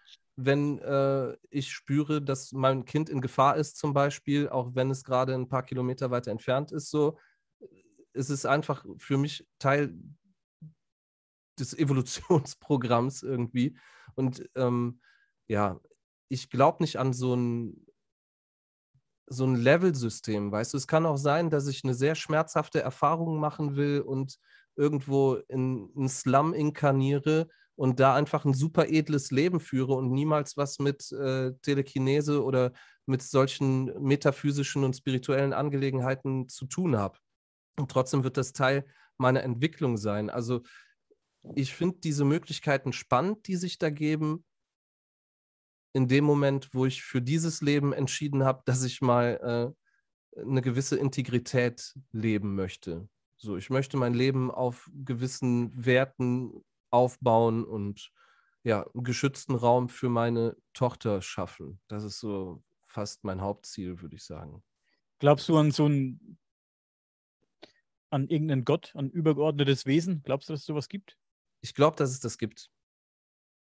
wenn 0.44 0.78
äh, 0.78 1.36
ich 1.50 1.72
spüre, 1.72 2.22
dass 2.22 2.52
mein 2.52 2.84
Kind 2.84 3.10
in 3.10 3.20
Gefahr 3.20 3.56
ist, 3.56 3.76
zum 3.76 3.92
Beispiel, 3.92 4.48
auch 4.48 4.74
wenn 4.74 4.90
es 4.90 5.04
gerade 5.04 5.34
ein 5.34 5.48
paar 5.48 5.62
Kilometer 5.62 6.10
weiter 6.10 6.30
entfernt 6.30 6.72
ist, 6.72 6.90
so, 6.90 7.18
ist 8.12 8.30
es 8.30 8.46
einfach 8.46 8.84
für 8.98 9.18
mich 9.18 9.46
Teil 9.58 9.94
des 11.58 11.78
Evolutionsprogramms 11.78 13.22
irgendwie. 13.22 13.76
Und 14.14 14.48
ähm, 14.56 15.00
ja, 15.46 15.80
ich 16.28 16.50
glaube 16.50 16.82
nicht 16.82 16.98
an 16.98 17.12
so 17.12 17.34
ein, 17.34 17.86
so 19.26 19.44
ein 19.44 19.54
Level-System, 19.54 20.50
weißt 20.50 20.72
du. 20.72 20.76
Es 20.76 20.88
kann 20.88 21.06
auch 21.06 21.18
sein, 21.18 21.50
dass 21.50 21.68
ich 21.68 21.84
eine 21.84 21.94
sehr 21.94 22.14
schmerzhafte 22.14 22.80
Erfahrung 22.80 23.38
machen 23.38 23.76
will 23.76 24.00
und 24.00 24.38
irgendwo 24.74 25.34
in 25.34 25.92
einen 25.96 26.08
Slum 26.08 26.52
inkarniere 26.52 27.48
und 27.80 27.98
da 27.98 28.14
einfach 28.14 28.44
ein 28.44 28.52
super 28.52 28.90
edles 28.90 29.30
Leben 29.30 29.58
führe 29.58 29.94
und 29.94 30.10
niemals 30.10 30.58
was 30.58 30.80
mit 30.80 31.10
äh, 31.12 31.54
Telekinese 31.62 32.44
oder 32.44 32.74
mit 33.06 33.22
solchen 33.22 33.86
metaphysischen 34.02 34.84
und 34.84 34.94
spirituellen 34.94 35.54
Angelegenheiten 35.54 36.46
zu 36.50 36.66
tun 36.66 36.98
habe. 36.98 37.18
Und 37.78 37.90
trotzdem 37.90 38.22
wird 38.22 38.36
das 38.36 38.52
Teil 38.52 38.84
meiner 39.16 39.42
Entwicklung 39.44 39.96
sein. 39.96 40.28
Also 40.28 40.60
ich 41.54 41.74
finde 41.74 42.00
diese 42.00 42.26
Möglichkeiten 42.26 42.92
spannend, 42.92 43.48
die 43.48 43.56
sich 43.56 43.78
da 43.78 43.88
geben. 43.88 44.44
In 45.94 46.06
dem 46.06 46.24
Moment, 46.24 46.74
wo 46.74 46.84
ich 46.84 47.02
für 47.02 47.22
dieses 47.22 47.62
Leben 47.62 47.94
entschieden 47.94 48.44
habe, 48.44 48.60
dass 48.66 48.84
ich 48.84 49.00
mal 49.00 49.74
äh, 50.36 50.40
eine 50.42 50.60
gewisse 50.60 50.98
Integrität 50.98 51.94
leben 52.12 52.56
möchte. 52.56 53.08
So, 53.38 53.56
ich 53.56 53.70
möchte 53.70 53.96
mein 53.96 54.12
Leben 54.12 54.50
auf 54.50 54.90
gewissen 54.92 55.72
Werten 55.82 56.62
aufbauen 56.90 57.64
und 57.64 58.12
ja, 58.62 58.86
einen 58.94 59.04
geschützten 59.04 59.54
Raum 59.54 59.88
für 59.88 60.08
meine 60.08 60.56
Tochter 60.74 61.22
schaffen. 61.22 61.80
Das 61.88 62.04
ist 62.04 62.20
so 62.20 62.62
fast 62.86 63.24
mein 63.24 63.40
Hauptziel, 63.40 64.00
würde 64.02 64.16
ich 64.16 64.24
sagen. 64.24 64.62
Glaubst 65.18 65.48
du 65.48 65.56
an 65.56 65.70
so 65.70 65.86
ein, 65.86 66.38
an 68.10 68.28
irgendeinen 68.28 68.64
Gott, 68.64 68.92
an 68.94 69.10
übergeordnetes 69.10 69.86
Wesen? 69.86 70.22
Glaubst 70.22 70.48
du, 70.48 70.52
dass 70.52 70.60
es 70.60 70.66
sowas 70.66 70.88
gibt? 70.88 71.16
Ich 71.60 71.74
glaube, 71.74 71.96
dass 71.96 72.10
es 72.10 72.20
das 72.20 72.38
gibt. 72.38 72.70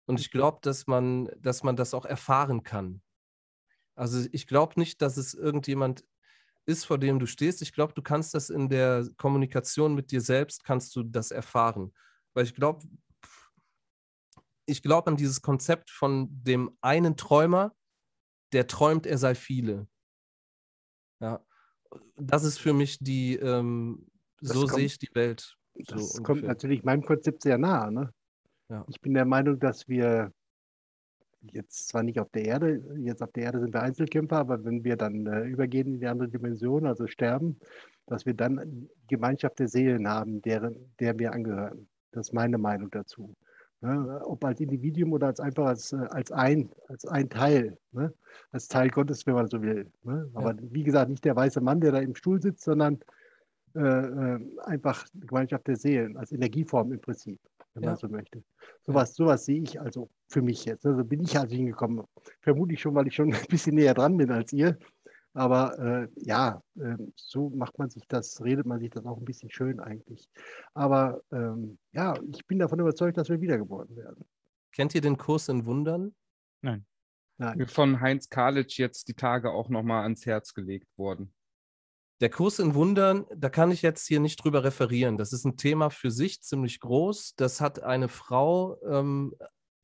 Und 0.06 0.20
ich 0.20 0.32
glaube, 0.32 0.60
dass 0.62 0.88
man, 0.88 1.30
dass 1.40 1.64
man 1.64 1.76
das 1.76 1.94
auch 1.94 2.06
erfahren 2.06 2.64
kann. 2.64 3.02
Also 3.96 4.28
ich 4.32 4.46
glaube 4.46 4.80
nicht, 4.80 5.02
dass 5.02 5.18
es 5.18 5.34
irgendjemand 5.34 6.04
ist, 6.66 6.86
vor 6.86 6.98
dem 6.98 7.20
du 7.20 7.26
stehst. 7.26 7.62
Ich 7.62 7.74
glaube, 7.74 7.94
du 7.94 8.02
kannst 8.02 8.34
das 8.34 8.50
in 8.50 8.70
der 8.70 9.08
Kommunikation 9.18 9.96
mit 9.96 10.12
dir 10.12 10.22
selbst, 10.22 10.64
kannst 10.64 10.96
du 10.96 11.04
das 11.04 11.32
erfahren. 11.32 11.94
Weil 12.34 12.46
ich 12.46 12.56
glaube, 12.56 12.86
ich 14.66 14.82
glaube 14.82 15.12
an 15.12 15.18
dieses 15.18 15.42
Konzept 15.42 15.90
von 15.90 16.28
dem 16.32 16.78
einen 16.82 17.18
Träumer, 17.18 17.74
der 18.54 18.68
träumt, 18.68 19.06
er 19.06 19.18
sei 19.18 19.36
viele. 19.36 19.88
Ja, 21.20 21.46
das 22.16 22.44
ist 22.44 22.58
für 22.58 22.74
mich 22.74 23.00
die, 23.00 23.36
ähm, 23.36 24.08
so 24.42 24.62
kommt, 24.62 24.74
sehe 24.74 24.86
ich 24.86 25.00
die 25.00 25.14
Welt. 25.14 25.58
So 25.76 25.96
das 25.96 26.24
kommt 26.24 26.44
natürlich 26.44 26.84
meinem 26.84 27.04
Konzept 27.04 27.44
sehr 27.44 27.58
nah. 27.58 27.90
Ne? 27.90 28.12
Ja. 28.70 28.86
Ich 28.88 29.00
bin 29.02 29.14
der 29.14 29.26
Meinung, 29.26 29.60
dass 29.60 29.88
wir 29.88 30.32
jetzt 31.52 31.90
zwar 31.90 32.04
nicht 32.04 32.20
auf 32.20 32.30
der 32.32 32.46
Erde, 32.46 32.82
jetzt 32.98 33.22
auf 33.22 33.32
der 33.32 33.44
Erde 33.44 33.60
sind 33.60 33.74
wir 33.74 33.82
Einzelkämpfer, 33.82 34.38
aber 34.38 34.64
wenn 34.64 34.84
wir 34.84 34.96
dann 34.96 35.28
äh, 35.28 35.44
übergehen 35.44 35.94
in 35.94 36.00
die 36.00 36.08
andere 36.08 36.30
Dimension, 36.30 36.86
also 36.86 37.08
sterben, 37.08 37.60
dass 38.08 38.26
wir 38.26 38.34
dann 38.34 38.90
Gemeinschaft 39.08 39.60
der 39.60 39.68
Seelen 39.68 40.08
haben, 40.08 40.42
deren, 40.42 40.94
der 41.00 41.18
wir 41.20 41.34
angehören. 41.34 41.88
Das 42.12 42.28
ist 42.28 42.34
meine 42.34 42.58
Meinung 42.58 42.90
dazu. 42.92 43.36
Ne? 43.86 44.20
Ob 44.26 44.44
als 44.44 44.60
Individuum 44.60 45.14
oder 45.14 45.28
als 45.28 45.40
einfach 45.40 45.68
als, 45.68 45.94
äh, 45.94 46.08
als, 46.10 46.32
ein, 46.32 46.72
als 46.88 47.06
ein 47.06 47.30
Teil, 47.30 47.78
ne? 47.92 48.12
als 48.52 48.68
Teil 48.68 48.90
Gottes, 48.90 49.28
wenn 49.28 49.36
man 49.36 49.48
so 49.48 49.62
will. 49.62 49.92
Ne? 50.04 50.28
Aber 50.34 50.54
ja. 50.54 50.60
wie 50.72 50.84
gesagt, 50.84 51.12
nicht 51.12 51.24
der 51.24 51.36
weiße 51.36 51.62
Mann, 51.62 51.82
der 51.82 51.92
da 51.92 52.00
im 52.00 52.16
Stuhl 52.16 52.42
sitzt, 52.42 52.64
sondern 52.64 53.00
äh, 53.76 53.80
äh 53.80 54.40
einfach 54.64 55.06
Gemeinschaft 55.14 55.68
der 55.68 55.76
Seelen, 55.76 56.18
als 56.18 56.32
Energieform 56.32 56.94
im 56.94 57.00
Prinzip, 57.00 57.40
wenn 57.76 57.84
ja. 57.84 57.90
man 57.92 57.98
so 57.98 58.08
möchte. 58.08 58.44
Sowas, 58.82 59.14
sowas 59.14 59.46
sehe 59.46 59.62
ich 59.62 59.80
also 59.80 60.10
für 60.30 60.42
mich 60.42 60.66
jetzt. 60.66 60.84
Also 60.88 61.04
bin 61.04 61.22
ich 61.22 61.38
halt 61.38 61.52
hingekommen. 61.52 62.04
Vermutlich 62.42 62.82
schon, 62.82 62.96
weil 62.96 63.06
ich 63.06 63.14
schon 63.14 63.34
ein 63.34 63.48
bisschen 63.50 63.76
näher 63.76 63.94
dran 63.94 64.18
bin 64.18 64.32
als 64.32 64.52
ihr. 64.52 64.80
Aber 65.36 65.78
äh, 65.80 66.08
ja, 66.16 66.62
äh, 66.80 66.96
so 67.16 67.50
macht 67.50 67.78
man 67.78 67.90
sich 67.90 68.08
das, 68.08 68.42
redet 68.42 68.66
man 68.66 68.80
sich 68.80 68.90
das 68.90 69.06
auch 69.06 69.18
ein 69.18 69.26
bisschen 69.26 69.50
schön 69.50 69.82
eigentlich. 69.82 70.30
Aber 70.74 71.22
ähm, 71.32 71.78
ja, 71.92 72.16
ich 72.32 72.46
bin 72.48 72.58
davon 72.58 72.80
überzeugt, 72.80 73.18
dass 73.18 73.28
wir 73.28 73.42
wiedergeboren 73.42 73.94
werden. 73.98 74.24
Kennt 74.72 74.96
ihr 74.96 75.02
den 75.02 75.18
Kurs 75.18 75.50
in 75.50 75.66
Wundern? 75.66 76.16
Nein. 76.62 76.86
Nein. 77.38 77.68
Von 77.68 78.00
Heinz 78.00 78.30
Kalitsch 78.30 78.80
jetzt 78.80 79.10
die 79.10 79.14
Tage 79.14 79.52
auch 79.52 79.68
nochmal 79.68 80.04
ans 80.04 80.26
Herz 80.26 80.54
gelegt 80.54 80.88
worden. 80.98 81.34
Der 82.22 82.30
Kurs 82.30 82.60
in 82.60 82.74
Wundern, 82.74 83.26
da 83.36 83.50
kann 83.50 83.72
ich 83.72 83.82
jetzt 83.82 84.08
hier 84.08 84.22
nicht 84.22 84.38
drüber 84.42 84.64
referieren. 84.64 85.18
Das 85.18 85.34
ist 85.34 85.44
ein 85.44 85.58
Thema 85.58 85.90
für 85.90 86.12
sich, 86.12 86.42
ziemlich 86.42 86.80
groß. 86.80 87.36
Das 87.36 87.60
hat 87.60 87.84
eine 87.84 88.08
Frau 88.08 88.78
ähm, 88.90 89.36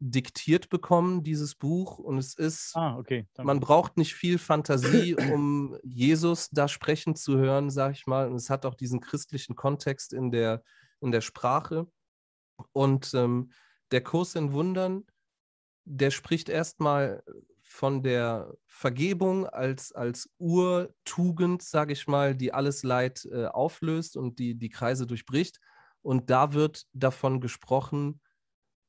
diktiert 0.02 0.70
bekommen, 0.70 1.24
dieses 1.24 1.54
Buch. 1.56 2.00
Und 2.00 2.18
es 2.18 2.34
ist, 2.34 2.76
ah, 2.76 2.98
okay. 2.98 3.28
man 3.38 3.60
braucht 3.60 3.98
nicht 3.98 4.16
viel 4.16 4.40
Fantasie, 4.40 5.16
um 5.34 5.78
Jesus 5.84 6.50
da 6.50 6.68
sprechen 6.68 7.16
zu 7.16 7.38
hören, 7.38 7.70
sag 7.70 7.94
ich 7.94 8.08
mal. 8.08 8.28
Und 8.28 8.36
es 8.36 8.50
hat 8.50 8.66
auch 8.66 8.76
diesen 8.76 9.00
christlichen 9.00 9.56
Kontext 9.56 10.12
in 10.12 10.32
der, 10.32 10.64
in 11.00 11.12
der 11.12 11.22
Sprache. 11.22 11.88
Und 12.74 13.14
ähm, 13.14 13.52
der 13.92 14.04
Kurs 14.04 14.36
in 14.36 14.54
Wundern, 14.54 15.06
der 15.86 16.10
spricht 16.10 16.50
erstmal 16.50 17.24
von 17.62 18.02
der 18.02 18.54
Vergebung 18.66 19.46
als, 19.46 19.92
als 19.92 20.30
Urtugend, 20.40 21.62
sage 21.62 21.94
ich 21.94 22.08
mal, 22.08 22.36
die 22.36 22.54
alles 22.54 22.84
Leid 22.84 23.26
äh, 23.32 23.46
auflöst 23.46 24.18
und 24.18 24.40
die, 24.40 24.56
die 24.56 24.70
Kreise 24.70 25.06
durchbricht. 25.06 25.60
Und 26.02 26.32
da 26.32 26.54
wird 26.54 26.88
davon 26.94 27.40
gesprochen, 27.40 28.20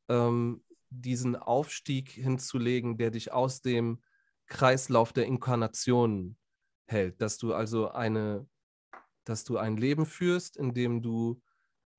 ähm, 0.08 0.64
diesen 0.92 1.36
Aufstieg 1.36 2.10
hinzulegen, 2.10 2.98
der 2.98 3.10
dich 3.10 3.32
aus 3.32 3.62
dem 3.62 4.02
Kreislauf 4.46 5.12
der 5.12 5.26
Inkarnation 5.26 6.36
hält, 6.86 7.20
dass 7.20 7.38
du 7.38 7.54
also 7.54 7.90
eine, 7.90 8.46
dass 9.24 9.44
du 9.44 9.56
ein 9.56 9.76
Leben 9.76 10.06
führst, 10.06 10.56
in 10.56 10.74
dem 10.74 11.02
du 11.02 11.40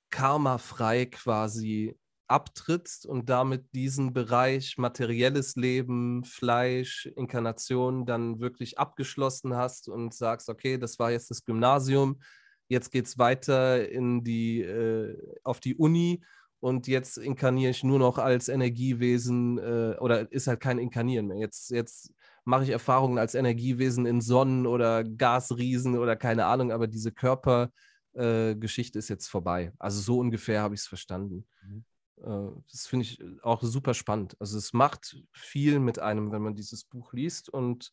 karmafrei 0.09 1.07
quasi 1.07 1.97
abtrittst 2.27 3.05
und 3.05 3.29
damit 3.29 3.73
diesen 3.73 4.13
Bereich 4.13 4.77
materielles 4.77 5.55
Leben, 5.55 6.23
Fleisch, 6.23 7.05
Inkarnation 7.15 8.05
dann 8.05 8.39
wirklich 8.39 8.79
abgeschlossen 8.79 9.55
hast 9.55 9.89
und 9.89 10.13
sagst, 10.13 10.49
okay, 10.49 10.77
das 10.77 10.99
war 10.99 11.11
jetzt 11.11 11.29
das 11.31 11.43
Gymnasium, 11.43 12.21
jetzt 12.69 12.91
geht 12.91 13.07
es 13.07 13.17
weiter 13.17 13.89
in 13.89 14.23
die, 14.23 14.61
äh, 14.61 15.17
auf 15.43 15.59
die 15.59 15.75
Uni 15.75 16.23
und 16.63 16.87
jetzt 16.87 17.17
inkarniere 17.17 17.71
ich 17.71 17.83
nur 17.83 17.99
noch 17.99 18.17
als 18.17 18.47
Energiewesen 18.47 19.57
äh, 19.57 19.97
oder 19.99 20.31
ist 20.31 20.47
halt 20.47 20.61
kein 20.61 20.79
Inkarnieren 20.79 21.27
mehr. 21.27 21.37
Jetzt, 21.37 21.71
jetzt 21.71 22.13
mache 22.45 22.63
ich 22.63 22.69
Erfahrungen 22.69 23.17
als 23.17 23.35
Energiewesen 23.35 24.05
in 24.05 24.21
Sonnen- 24.21 24.65
oder 24.65 25.03
Gasriesen 25.03 25.97
oder 25.97 26.15
keine 26.15 26.45
Ahnung, 26.45 26.71
aber 26.71 26.87
diese 26.87 27.11
Körpergeschichte 27.11 28.97
äh, 28.97 28.99
ist 28.99 29.09
jetzt 29.09 29.27
vorbei. 29.27 29.73
Also 29.77 29.99
so 29.99 30.19
ungefähr 30.19 30.61
habe 30.61 30.73
ich 30.73 30.79
es 30.79 30.87
verstanden. 30.87 31.45
Mhm. 31.67 31.83
Äh, 32.23 32.61
das 32.71 32.87
finde 32.87 33.07
ich 33.07 33.21
auch 33.41 33.61
super 33.61 33.93
spannend. 33.93 34.37
Also 34.39 34.57
es 34.57 34.71
macht 34.71 35.17
viel 35.33 35.79
mit 35.79 35.99
einem, 35.99 36.31
wenn 36.31 36.43
man 36.43 36.55
dieses 36.55 36.85
Buch 36.85 37.11
liest 37.11 37.49
und 37.49 37.91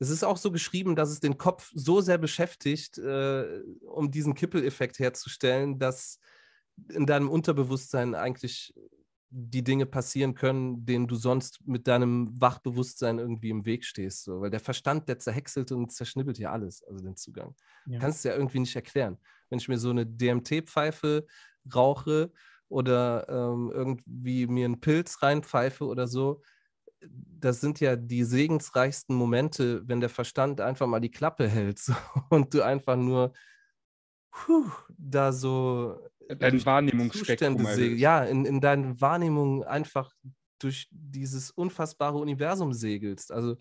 es 0.00 0.10
ist 0.10 0.24
auch 0.24 0.36
so 0.36 0.50
geschrieben, 0.50 0.96
dass 0.96 1.10
es 1.10 1.20
den 1.20 1.38
Kopf 1.38 1.70
so 1.76 2.00
sehr 2.00 2.18
beschäftigt, 2.18 2.98
äh, 2.98 3.62
um 3.86 4.10
diesen 4.10 4.34
Kippeleffekt 4.34 4.98
herzustellen, 4.98 5.78
dass 5.78 6.18
in 6.88 7.06
deinem 7.06 7.28
Unterbewusstsein 7.28 8.14
eigentlich 8.14 8.74
die 9.36 9.64
Dinge 9.64 9.84
passieren 9.84 10.34
können, 10.34 10.86
denen 10.86 11.08
du 11.08 11.16
sonst 11.16 11.66
mit 11.66 11.88
deinem 11.88 12.40
Wachbewusstsein 12.40 13.18
irgendwie 13.18 13.50
im 13.50 13.66
Weg 13.66 13.84
stehst. 13.84 14.22
So. 14.22 14.40
Weil 14.40 14.50
der 14.50 14.60
Verstand, 14.60 15.08
der 15.08 15.18
zerhäckselt 15.18 15.72
und 15.72 15.90
zerschnibbelt 15.90 16.38
ja 16.38 16.52
alles, 16.52 16.84
also 16.84 17.02
den 17.02 17.16
Zugang. 17.16 17.56
Ja. 17.86 17.98
Kannst 17.98 18.24
du 18.24 18.28
ja 18.28 18.36
irgendwie 18.36 18.60
nicht 18.60 18.76
erklären. 18.76 19.18
Wenn 19.48 19.58
ich 19.58 19.68
mir 19.68 19.78
so 19.78 19.90
eine 19.90 20.06
DMT-Pfeife 20.06 21.26
rauche 21.74 22.32
oder 22.68 23.28
ähm, 23.28 23.72
irgendwie 23.74 24.46
mir 24.46 24.66
einen 24.66 24.80
Pilz 24.80 25.20
reinpfeife 25.20 25.84
oder 25.84 26.06
so, 26.06 26.40
das 27.00 27.60
sind 27.60 27.80
ja 27.80 27.96
die 27.96 28.22
segensreichsten 28.22 29.16
Momente, 29.16 29.82
wenn 29.88 30.00
der 30.00 30.10
Verstand 30.10 30.60
einfach 30.60 30.86
mal 30.86 31.00
die 31.00 31.10
Klappe 31.10 31.48
hält 31.48 31.80
so, 31.80 31.92
und 32.30 32.54
du 32.54 32.62
einfach 32.62 32.96
nur 32.96 33.32
puh, 34.30 34.70
da 34.96 35.32
so 35.32 35.98
dein 36.28 36.64
Wahrnehmungsspektrum. 36.64 37.66
Ja, 37.96 38.24
in, 38.24 38.44
in 38.44 38.60
deinen 38.60 39.00
Wahrnehmungen 39.00 39.62
einfach 39.64 40.12
durch 40.58 40.88
dieses 40.90 41.50
unfassbare 41.50 42.18
Universum 42.18 42.72
segelst. 42.72 43.32
Also 43.32 43.56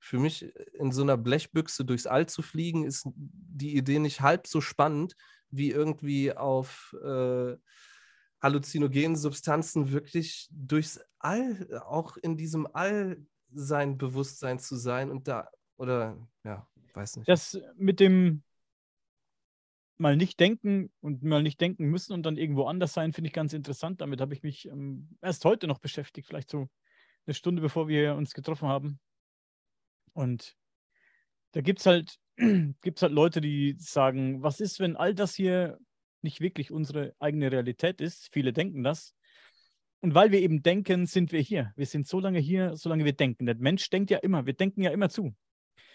für 0.00 0.18
mich 0.18 0.52
in 0.74 0.92
so 0.92 1.02
einer 1.02 1.16
Blechbüchse 1.16 1.84
durchs 1.84 2.06
All 2.06 2.26
zu 2.26 2.42
fliegen, 2.42 2.84
ist 2.84 3.08
die 3.14 3.76
Idee 3.76 3.98
nicht 3.98 4.20
halb 4.20 4.46
so 4.46 4.60
spannend, 4.60 5.14
wie 5.50 5.70
irgendwie 5.70 6.32
auf 6.32 6.94
äh, 7.02 7.56
halluzinogenen 8.40 9.16
Substanzen 9.16 9.92
wirklich 9.92 10.48
durchs 10.50 11.00
All, 11.18 11.82
auch 11.84 12.16
in 12.16 12.36
diesem 12.36 12.68
All 12.72 13.20
sein 13.52 13.98
Bewusstsein 13.98 14.58
zu 14.58 14.76
sein 14.76 15.10
und 15.10 15.26
da, 15.26 15.48
oder 15.76 16.16
ja, 16.44 16.68
weiß 16.94 17.16
nicht. 17.16 17.28
Das 17.28 17.58
mit 17.76 17.98
dem 17.98 18.42
mal 19.98 20.16
nicht 20.16 20.40
denken 20.40 20.90
und 21.00 21.22
mal 21.22 21.42
nicht 21.42 21.60
denken 21.60 21.86
müssen 21.86 22.12
und 22.12 22.22
dann 22.24 22.36
irgendwo 22.36 22.64
anders 22.64 22.94
sein, 22.94 23.12
finde 23.12 23.28
ich 23.28 23.34
ganz 23.34 23.52
interessant. 23.52 24.00
Damit 24.00 24.20
habe 24.20 24.34
ich 24.34 24.42
mich 24.42 24.66
ähm, 24.66 25.08
erst 25.20 25.44
heute 25.44 25.66
noch 25.66 25.78
beschäftigt, 25.78 26.26
vielleicht 26.26 26.50
so 26.50 26.68
eine 27.26 27.34
Stunde 27.34 27.60
bevor 27.60 27.88
wir 27.88 28.14
uns 28.14 28.32
getroffen 28.32 28.68
haben. 28.68 29.00
Und 30.12 30.56
da 31.52 31.60
gibt 31.60 31.80
es 31.80 31.86
halt, 31.86 32.18
gibt's 32.82 33.02
halt 33.02 33.12
Leute, 33.12 33.40
die 33.40 33.76
sagen, 33.78 34.42
was 34.42 34.60
ist, 34.60 34.80
wenn 34.80 34.96
all 34.96 35.14
das 35.14 35.34
hier 35.34 35.78
nicht 36.22 36.40
wirklich 36.40 36.70
unsere 36.70 37.14
eigene 37.18 37.52
Realität 37.52 38.00
ist? 38.00 38.28
Viele 38.32 38.52
denken 38.52 38.82
das. 38.82 39.14
Und 40.00 40.14
weil 40.14 40.30
wir 40.30 40.40
eben 40.40 40.62
denken, 40.62 41.06
sind 41.06 41.32
wir 41.32 41.40
hier. 41.40 41.72
Wir 41.76 41.86
sind 41.86 42.06
so 42.06 42.20
lange 42.20 42.38
hier, 42.38 42.76
solange 42.76 43.04
wir 43.04 43.14
denken. 43.14 43.46
Der 43.46 43.56
Mensch 43.56 43.90
denkt 43.90 44.10
ja 44.10 44.18
immer, 44.18 44.46
wir 44.46 44.54
denken 44.54 44.82
ja 44.82 44.90
immer 44.90 45.08
zu. 45.08 45.34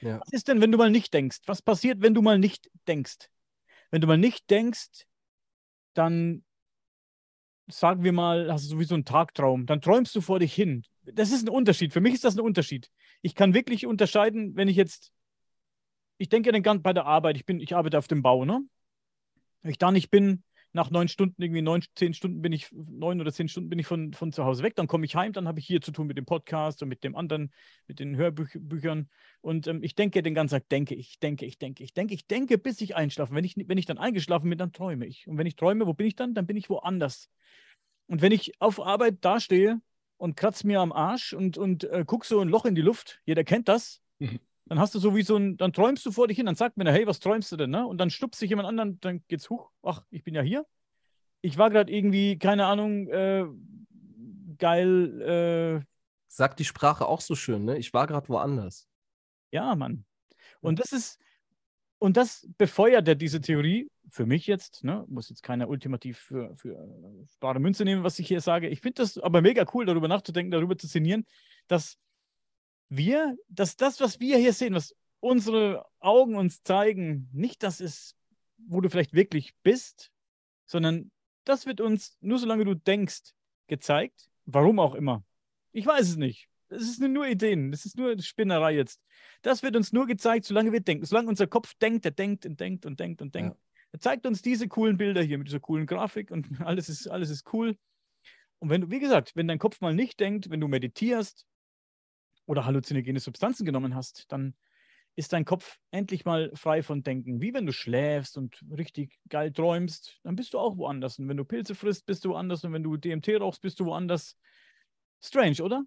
Ja. 0.02 0.20
Was 0.20 0.34
ist 0.34 0.50
denn, 0.50 0.60
wenn 0.60 0.72
du 0.72 0.78
mal 0.78 0.92
nicht 0.92 1.14
denkst? 1.14 1.40
Was 1.46 1.62
passiert, 1.62 2.02
wenn 2.02 2.14
du 2.14 2.22
mal 2.22 2.38
nicht 2.38 2.70
denkst? 2.88 3.30
Wenn 3.94 4.02
du 4.02 4.08
mal 4.08 4.18
nicht 4.18 4.50
denkst, 4.50 5.06
dann 5.94 6.44
sagen 7.68 8.04
wir 8.04 8.12
mal, 8.12 8.52
hast 8.52 8.64
du 8.66 8.70
sowieso 8.70 8.96
einen 8.96 9.06
Tagtraum, 9.06 9.68
dann 9.68 9.82
träumst 9.82 10.16
du 10.16 10.22
vor 10.22 10.40
dich 10.40 10.52
hin. 10.52 10.84
Das 11.04 11.32
ist 11.32 11.46
ein 11.46 11.50
Unterschied. 11.50 11.94
Für 11.94 12.02
mich 12.02 12.16
ist 12.16 12.24
das 12.24 12.36
ein 12.36 12.42
Unterschied. 12.42 12.90
Ich 13.22 13.36
kann 13.36 13.54
wirklich 13.54 13.86
unterscheiden, 13.86 14.56
wenn 14.56 14.68
ich 14.68 14.78
jetzt, 14.78 15.12
ich 16.18 16.28
denke 16.28 16.52
den 16.52 16.64
ganzen 16.64 16.82
bei 16.82 16.94
der 16.94 17.06
Arbeit, 17.06 17.38
ich 17.38 17.46
bin, 17.46 17.60
ich 17.60 17.76
arbeite 17.76 18.00
auf 18.00 18.08
dem 18.08 18.24
Bau, 18.24 18.46
ne? 18.46 18.66
Wenn 19.62 19.70
ich 19.70 19.78
da 19.78 19.92
nicht 19.92 20.10
bin, 20.10 20.44
nach 20.74 20.90
neun 20.90 21.08
Stunden, 21.08 21.42
irgendwie 21.42 21.62
neun, 21.62 21.84
zehn 21.96 22.14
Stunden 22.14 22.42
bin 22.42 22.52
ich, 22.52 22.72
neun 22.72 23.22
oder 23.22 23.32
zehn 23.32 23.48
Stunden 23.48 23.70
bin 23.70 23.78
ich 23.78 23.86
von, 23.86 24.14
von 24.14 24.32
zu 24.32 24.44
Hause 24.44 24.64
weg, 24.64 24.76
dann 24.76 24.88
komme 24.88 25.06
ich 25.06 25.16
heim, 25.16 25.32
dann 25.32 25.48
habe 25.48 25.60
ich 25.60 25.68
hier 25.68 25.82
zu 25.82 25.92
tun 25.92 26.08
mit 26.08 26.18
dem 26.18 26.26
Podcast 26.26 26.82
und 26.82 26.90
mit 26.90 27.04
dem 27.04 27.16
anderen, 27.16 27.54
mit 27.88 28.00
den 28.00 28.16
Hörbüchern. 28.16 29.10
Und 29.42 29.68
ähm, 29.68 29.84
ich 29.84 29.94
denke 29.94 30.24
den 30.24 30.34
ganzen 30.34 30.56
Tag, 30.56 30.70
denke 30.70 30.96
ich, 30.96 31.20
denke 31.20 31.46
ich, 31.46 31.60
denke 31.60 31.84
ich, 31.84 31.94
denke 31.94 32.16
ich, 32.16 32.26
denke, 32.26 32.58
bis 32.58 32.82
ich 32.82 32.96
einschlafe. 32.96 33.36
Wenn 33.36 33.46
ich, 33.46 33.56
wenn 33.56 33.78
ich 33.78 33.86
dann 33.86 34.00
eingeschlafen 34.00 34.50
bin, 34.50 34.58
dann 34.58 34.74
träume 34.74 35.06
ich. 35.06 35.28
Und 35.28 35.38
wenn 35.38 35.48
ich 35.48 35.56
träume, 35.56 35.86
wo 35.86 35.94
bin 35.94 36.08
ich 36.08 36.16
dann? 36.16 36.34
Dann 36.34 36.48
bin 36.48 36.58
ich 36.58 36.70
woanders. 36.70 37.30
Und 38.08 38.22
wenn 38.22 38.32
ich 38.32 38.60
auf 38.60 38.82
Arbeit 38.82 39.24
dastehe 39.24 39.80
und 40.18 40.36
kratze 40.36 40.66
mir 40.66 40.80
am 40.80 40.92
Arsch 40.92 41.34
und, 41.34 41.58
und 41.58 41.84
äh, 41.84 42.04
gucke 42.06 42.26
so 42.26 42.40
ein 42.40 42.50
Loch 42.50 42.66
in 42.66 42.76
die 42.76 42.82
Luft, 42.82 43.22
jeder 43.26 43.44
kennt 43.44 43.68
das, 43.68 44.02
dann 44.66 44.80
hast 44.80 44.96
du 44.96 45.00
so 45.00 45.16
wie 45.16 45.24
so 45.24 45.36
ein, 45.36 45.58
dann 45.58 45.74
träumst 45.74 46.06
du 46.06 46.12
vor 46.12 46.28
dich 46.28 46.38
hin, 46.38 46.46
dann 46.46 46.56
sagt 46.56 46.78
mir, 46.78 46.90
hey, 46.92 47.06
was 47.06 47.20
träumst 47.20 47.52
du 47.52 47.58
denn? 47.58 47.70
Ne? 47.70 47.86
Und 47.86 47.98
dann 47.98 48.10
stupst 48.10 48.40
sich 48.40 48.50
jemand 48.50 48.68
anderen, 48.68 49.00
dann 49.02 49.24
geht's 49.28 49.50
hoch, 49.50 49.72
ach, 49.82 50.04
ich 50.10 50.24
bin 50.24 50.36
ja 50.36 50.42
hier. 50.42 50.66
Ich 51.42 51.58
war 51.58 51.70
gerade 51.70 51.92
irgendwie, 51.92 52.38
keine 52.38 52.66
Ahnung, 52.66 53.08
äh, 53.10 53.46
geil. 54.58 55.22
Äh, 55.22 55.86
Sagt 56.28 56.60
die 56.60 56.66
Sprache 56.66 57.06
auch 57.06 57.22
so 57.22 57.36
schön, 57.36 57.66
ne? 57.66 57.78
Ich 57.78 57.94
war 57.94 58.08
gerade 58.08 58.30
woanders. 58.30 58.88
Ja, 59.52 59.76
Mann. 59.76 60.06
Und 60.62 60.80
das 60.80 60.94
ist, 60.94 61.20
und 62.00 62.18
das 62.18 62.48
befeuert 62.58 63.08
ja 63.08 63.16
diese 63.16 63.42
Theorie, 63.42 63.90
für 64.10 64.26
mich 64.26 64.48
jetzt, 64.48 64.84
ne, 64.84 65.06
muss 65.08 65.30
jetzt 65.30 65.44
keiner 65.44 65.70
ultimativ 65.70 66.20
für, 66.20 66.56
für 66.56 66.78
bare 67.40 67.60
Münze 67.60 67.84
nehmen, 67.84 68.04
was 68.04 68.20
ich 68.20 68.28
hier 68.28 68.42
sage. 68.42 68.70
Ich 68.70 68.82
finde 68.82 69.02
das 69.02 69.18
aber 69.18 69.42
mega 69.42 69.66
cool, 69.74 69.86
darüber 69.86 70.08
nachzudenken, 70.08 70.52
darüber 70.52 70.78
zu 70.78 70.88
sinnieren, 70.88 71.26
dass 71.68 71.98
wir, 72.98 73.38
dass 73.50 73.76
das, 73.76 74.00
was 74.00 74.20
wir 74.20 74.38
hier 74.38 74.54
sehen, 74.54 74.74
was 74.74 74.96
unsere 75.20 75.86
Augen 76.00 76.36
uns 76.36 76.64
zeigen, 76.64 77.30
nicht 77.32 77.64
das 77.64 77.80
ist, 77.80 78.16
wo 78.58 78.82
du 78.82 78.90
vielleicht 78.90 79.14
wirklich 79.14 79.54
bist, 79.64 80.12
sondern 80.66 81.12
das 81.46 81.66
wird 81.66 81.82
uns, 81.82 82.18
nur 82.22 82.40
solange 82.40 82.66
du 82.66 82.76
denkst, 82.76 83.34
gezeigt. 83.68 84.30
Warum 84.46 84.80
auch 84.80 84.96
immer. 84.96 85.24
Ich 85.72 85.86
weiß 85.86 86.10
es 86.10 86.16
nicht. 86.18 86.50
Es 86.70 86.84
ist 86.84 87.00
nur 87.00 87.28
Ideen, 87.28 87.72
das 87.72 87.86
ist 87.86 87.98
nur 87.98 88.20
Spinnerei 88.20 88.76
jetzt. 88.76 89.00
Das 89.42 89.64
wird 89.64 89.76
uns 89.76 89.94
nur 89.94 90.08
gezeigt, 90.08 90.46
solange 90.46 90.72
wir 90.72 90.82
denken. 90.82 91.06
Solange 91.06 91.30
unser 91.30 91.48
Kopf 91.48 91.74
denkt, 91.76 92.06
der 92.06 92.12
denkt 92.12 92.46
und 92.46 92.60
denkt 92.60 92.86
und 92.86 93.00
denkt 93.00 93.22
und 93.22 93.36
denkt. 93.36 93.56
Ja. 93.56 93.62
Er 93.94 94.00
zeigt 94.00 94.26
uns 94.26 94.42
diese 94.42 94.68
coolen 94.68 94.98
Bilder 94.98 95.22
hier 95.22 95.38
mit 95.38 95.48
dieser 95.48 95.60
coolen 95.60 95.86
Grafik 95.86 96.32
und 96.32 96.48
alles 96.62 96.90
ist, 96.90 97.08
alles 97.08 97.30
ist 97.30 97.54
cool. 97.54 97.78
Und 98.60 98.70
wenn 98.70 98.82
du, 98.82 98.90
wie 98.90 99.00
gesagt, 99.00 99.36
wenn 99.36 99.48
dein 99.48 99.60
Kopf 99.60 99.82
mal 99.82 99.94
nicht 99.94 100.20
denkt, 100.20 100.50
wenn 100.50 100.60
du 100.60 100.68
meditierst 100.68 101.46
oder 102.46 102.66
halluzinogene 102.66 103.20
Substanzen 103.20 103.66
genommen 103.66 103.96
hast, 103.96 104.32
dann 104.32 104.56
ist 105.16 105.34
dein 105.34 105.46
Kopf 105.46 105.78
endlich 105.92 106.26
mal 106.26 106.52
frei 106.56 106.82
von 106.82 107.04
Denken. 107.04 107.40
Wie 107.40 107.54
wenn 107.54 107.66
du 107.66 107.74
schläfst 107.74 108.38
und 108.38 108.60
richtig 108.76 109.20
geil 109.30 109.52
träumst, 109.52 110.20
dann 110.24 110.36
bist 110.36 110.54
du 110.54 110.60
auch 110.60 110.78
woanders. 110.78 111.20
Und 111.20 111.30
wenn 111.30 111.38
du 111.38 111.46
Pilze 111.46 111.76
frisst, 111.76 112.06
bist 112.06 112.26
du 112.26 112.30
woanders. 112.30 112.64
Und 112.64 112.74
wenn 112.74 112.84
du 112.84 112.98
DMT 112.98 113.40
rauchst, 113.40 113.62
bist 113.62 113.80
du 113.80 113.86
woanders. 113.86 114.38
Strange, 115.22 115.62
oder? 115.62 115.84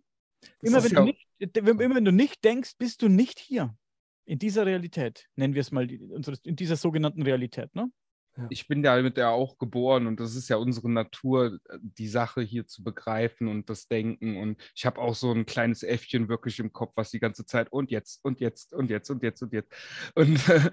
Immer 0.63 0.83
wenn, 0.85 0.93
ja 0.93 1.05
nicht, 1.05 1.27
immer 1.39 1.95
wenn, 1.95 2.05
du 2.05 2.13
nicht 2.13 2.45
denkst, 2.45 2.77
bist 2.79 3.03
du 3.03 3.09
nicht 3.09 3.39
hier. 3.39 3.77
In 4.25 4.39
dieser 4.39 4.67
Realität, 4.67 5.29
nennen 5.37 5.55
wir 5.55 5.61
es 5.61 5.71
mal, 5.71 5.89
in 5.91 6.57
dieser 6.57 6.77
sogenannten 6.77 7.23
Realität, 7.23 7.75
ne? 7.75 7.91
Ja. 8.37 8.47
Ich 8.51 8.69
bin 8.69 8.85
ja 8.85 9.01
mit 9.01 9.17
der 9.17 9.31
auch 9.31 9.59
geboren 9.59 10.07
und 10.07 10.21
das 10.21 10.37
ist 10.37 10.49
ja 10.49 10.57
unsere 10.57 10.91
Natur, 10.91 11.59
die 11.81 12.09
Sache 12.09 12.43
hier 12.43 12.67
zu 12.67 12.85
begreifen 12.85 13.49
und 13.49 13.71
das 13.71 13.89
Denken. 13.89 14.37
Und 14.37 14.63
ich 14.75 14.85
habe 14.85 15.01
auch 15.01 15.15
so 15.15 15.33
ein 15.33 15.47
kleines 15.47 15.83
Äffchen 15.83 16.29
wirklich 16.29 16.59
im 16.59 16.73
Kopf, 16.73 16.93
was 16.97 17.11
die 17.11 17.21
ganze 17.21 17.47
Zeit 17.47 17.73
und 17.73 17.91
jetzt 17.91 18.25
und 18.25 18.41
jetzt 18.41 18.75
und 18.75 18.91
jetzt 18.91 19.11
und 19.11 19.23
jetzt 19.23 19.43
und 19.43 19.53
jetzt. 19.53 19.73
Und 20.15 20.49
äh, 20.49 20.71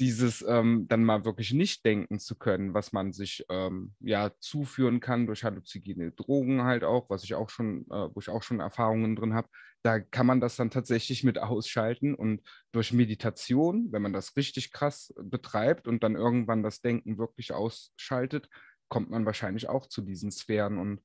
dieses 0.00 0.44
ähm, 0.46 0.86
dann 0.88 1.04
mal 1.04 1.24
wirklich 1.24 1.52
nicht 1.52 1.84
denken 1.84 2.18
zu 2.18 2.36
können, 2.36 2.74
was 2.74 2.92
man 2.92 3.12
sich 3.12 3.44
ähm, 3.48 3.94
ja 4.00 4.30
zuführen 4.40 5.00
kann 5.00 5.26
durch 5.26 5.44
halluzinogene 5.44 6.12
Drogen 6.12 6.64
halt 6.64 6.84
auch, 6.84 7.10
was 7.10 7.24
ich 7.24 7.34
auch 7.34 7.50
schon, 7.50 7.82
äh, 7.90 8.08
wo 8.14 8.20
ich 8.20 8.28
auch 8.28 8.42
schon 8.42 8.60
Erfahrungen 8.60 9.16
drin 9.16 9.34
habe 9.34 9.48
da 9.82 10.00
kann 10.00 10.26
man 10.26 10.40
das 10.40 10.56
dann 10.56 10.70
tatsächlich 10.70 11.24
mit 11.24 11.38
ausschalten 11.38 12.14
und 12.14 12.42
durch 12.72 12.92
Meditation, 12.92 13.92
wenn 13.92 14.02
man 14.02 14.12
das 14.12 14.36
richtig 14.36 14.72
krass 14.72 15.14
betreibt 15.16 15.86
und 15.86 16.02
dann 16.02 16.16
irgendwann 16.16 16.62
das 16.62 16.80
Denken 16.80 17.18
wirklich 17.18 17.52
ausschaltet, 17.52 18.48
kommt 18.88 19.10
man 19.10 19.26
wahrscheinlich 19.26 19.68
auch 19.68 19.86
zu 19.86 20.02
diesen 20.02 20.30
Sphären 20.30 20.78
und 20.78 21.00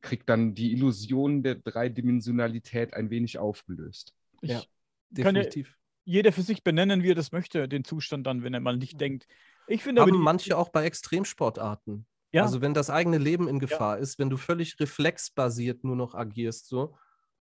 kriegt 0.00 0.28
dann 0.28 0.54
die 0.54 0.72
Illusion 0.72 1.42
der 1.42 1.56
Dreidimensionalität 1.56 2.94
ein 2.94 3.10
wenig 3.10 3.38
aufgelöst. 3.38 4.14
Ich 4.42 4.50
ja, 4.50 4.62
definitiv. 5.10 5.76
Jeder 6.04 6.32
für 6.32 6.42
sich 6.42 6.62
benennen, 6.62 7.02
wie 7.02 7.12
er 7.12 7.14
das 7.14 7.32
möchte, 7.32 7.66
den 7.66 7.84
Zustand 7.84 8.26
dann, 8.26 8.42
wenn 8.42 8.52
er 8.52 8.60
mal 8.60 8.76
nicht 8.76 9.00
denkt. 9.00 9.26
Ich 9.66 9.82
finde 9.82 10.02
Haben 10.02 10.10
aber 10.10 10.18
manche 10.18 10.56
auch 10.56 10.68
bei 10.68 10.84
Extremsportarten. 10.84 12.06
Ja. 12.32 12.42
Also 12.42 12.60
wenn 12.60 12.74
das 12.74 12.90
eigene 12.90 13.18
Leben 13.18 13.48
in 13.48 13.58
Gefahr 13.58 13.96
ja. 13.96 14.02
ist, 14.02 14.18
wenn 14.18 14.28
du 14.28 14.36
völlig 14.36 14.78
reflexbasiert 14.78 15.84
nur 15.84 15.96
noch 15.96 16.14
agierst, 16.14 16.68
so, 16.68 16.94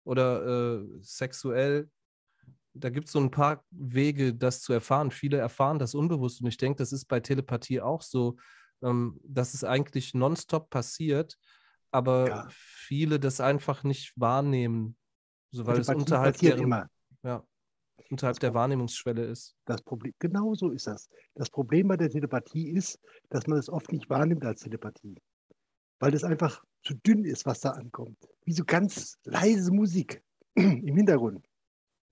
oder 0.04 0.80
äh, 0.80 0.86
sexuell. 1.00 1.90
Da 2.72 2.88
gibt 2.88 3.06
es 3.06 3.12
so 3.12 3.20
ein 3.20 3.30
paar 3.30 3.64
Wege, 3.70 4.34
das 4.34 4.60
zu 4.60 4.72
erfahren. 4.72 5.10
Viele 5.10 5.38
erfahren 5.38 5.78
das 5.78 5.94
unbewusst 5.94 6.40
und 6.40 6.46
ich 6.46 6.56
denke, 6.56 6.78
das 6.78 6.92
ist 6.92 7.06
bei 7.06 7.20
Telepathie 7.20 7.80
auch 7.80 8.02
so, 8.02 8.36
ähm, 8.82 9.20
dass 9.24 9.54
es 9.54 9.64
eigentlich 9.64 10.14
nonstop 10.14 10.70
passiert, 10.70 11.36
aber 11.90 12.28
ja. 12.28 12.48
viele 12.50 13.18
das 13.18 13.40
einfach 13.40 13.82
nicht 13.82 14.12
wahrnehmen, 14.16 14.96
so 15.50 15.66
weil 15.66 15.74
Telepathie 15.74 15.98
es 15.98 16.02
unterhalb 16.02 16.38
deren, 16.38 16.62
immer. 16.62 16.86
Ja, 17.22 17.44
unterhalb 18.08 18.36
das 18.36 18.40
der 18.40 18.54
Wahrnehmungsschwelle 18.54 19.24
ist. 19.24 19.56
Das 19.66 19.82
Problem, 19.82 20.14
genau 20.18 20.54
so 20.54 20.70
ist 20.70 20.86
das. 20.86 21.08
Das 21.34 21.50
Problem 21.50 21.88
bei 21.88 21.96
der 21.96 22.08
Telepathie 22.08 22.70
ist, 22.70 22.98
dass 23.28 23.46
man 23.46 23.58
es 23.58 23.68
oft 23.68 23.90
nicht 23.92 24.08
wahrnimmt 24.08 24.44
als 24.44 24.60
Telepathie 24.60 25.20
weil 26.00 26.10
das 26.10 26.24
einfach 26.24 26.64
zu 26.82 26.94
dünn 26.94 27.24
ist, 27.24 27.46
was 27.46 27.60
da 27.60 27.70
ankommt. 27.70 28.16
Wie 28.44 28.52
so 28.52 28.64
ganz 28.64 29.18
leise 29.24 29.70
Musik 29.70 30.22
im 30.54 30.96
Hintergrund. 30.96 31.46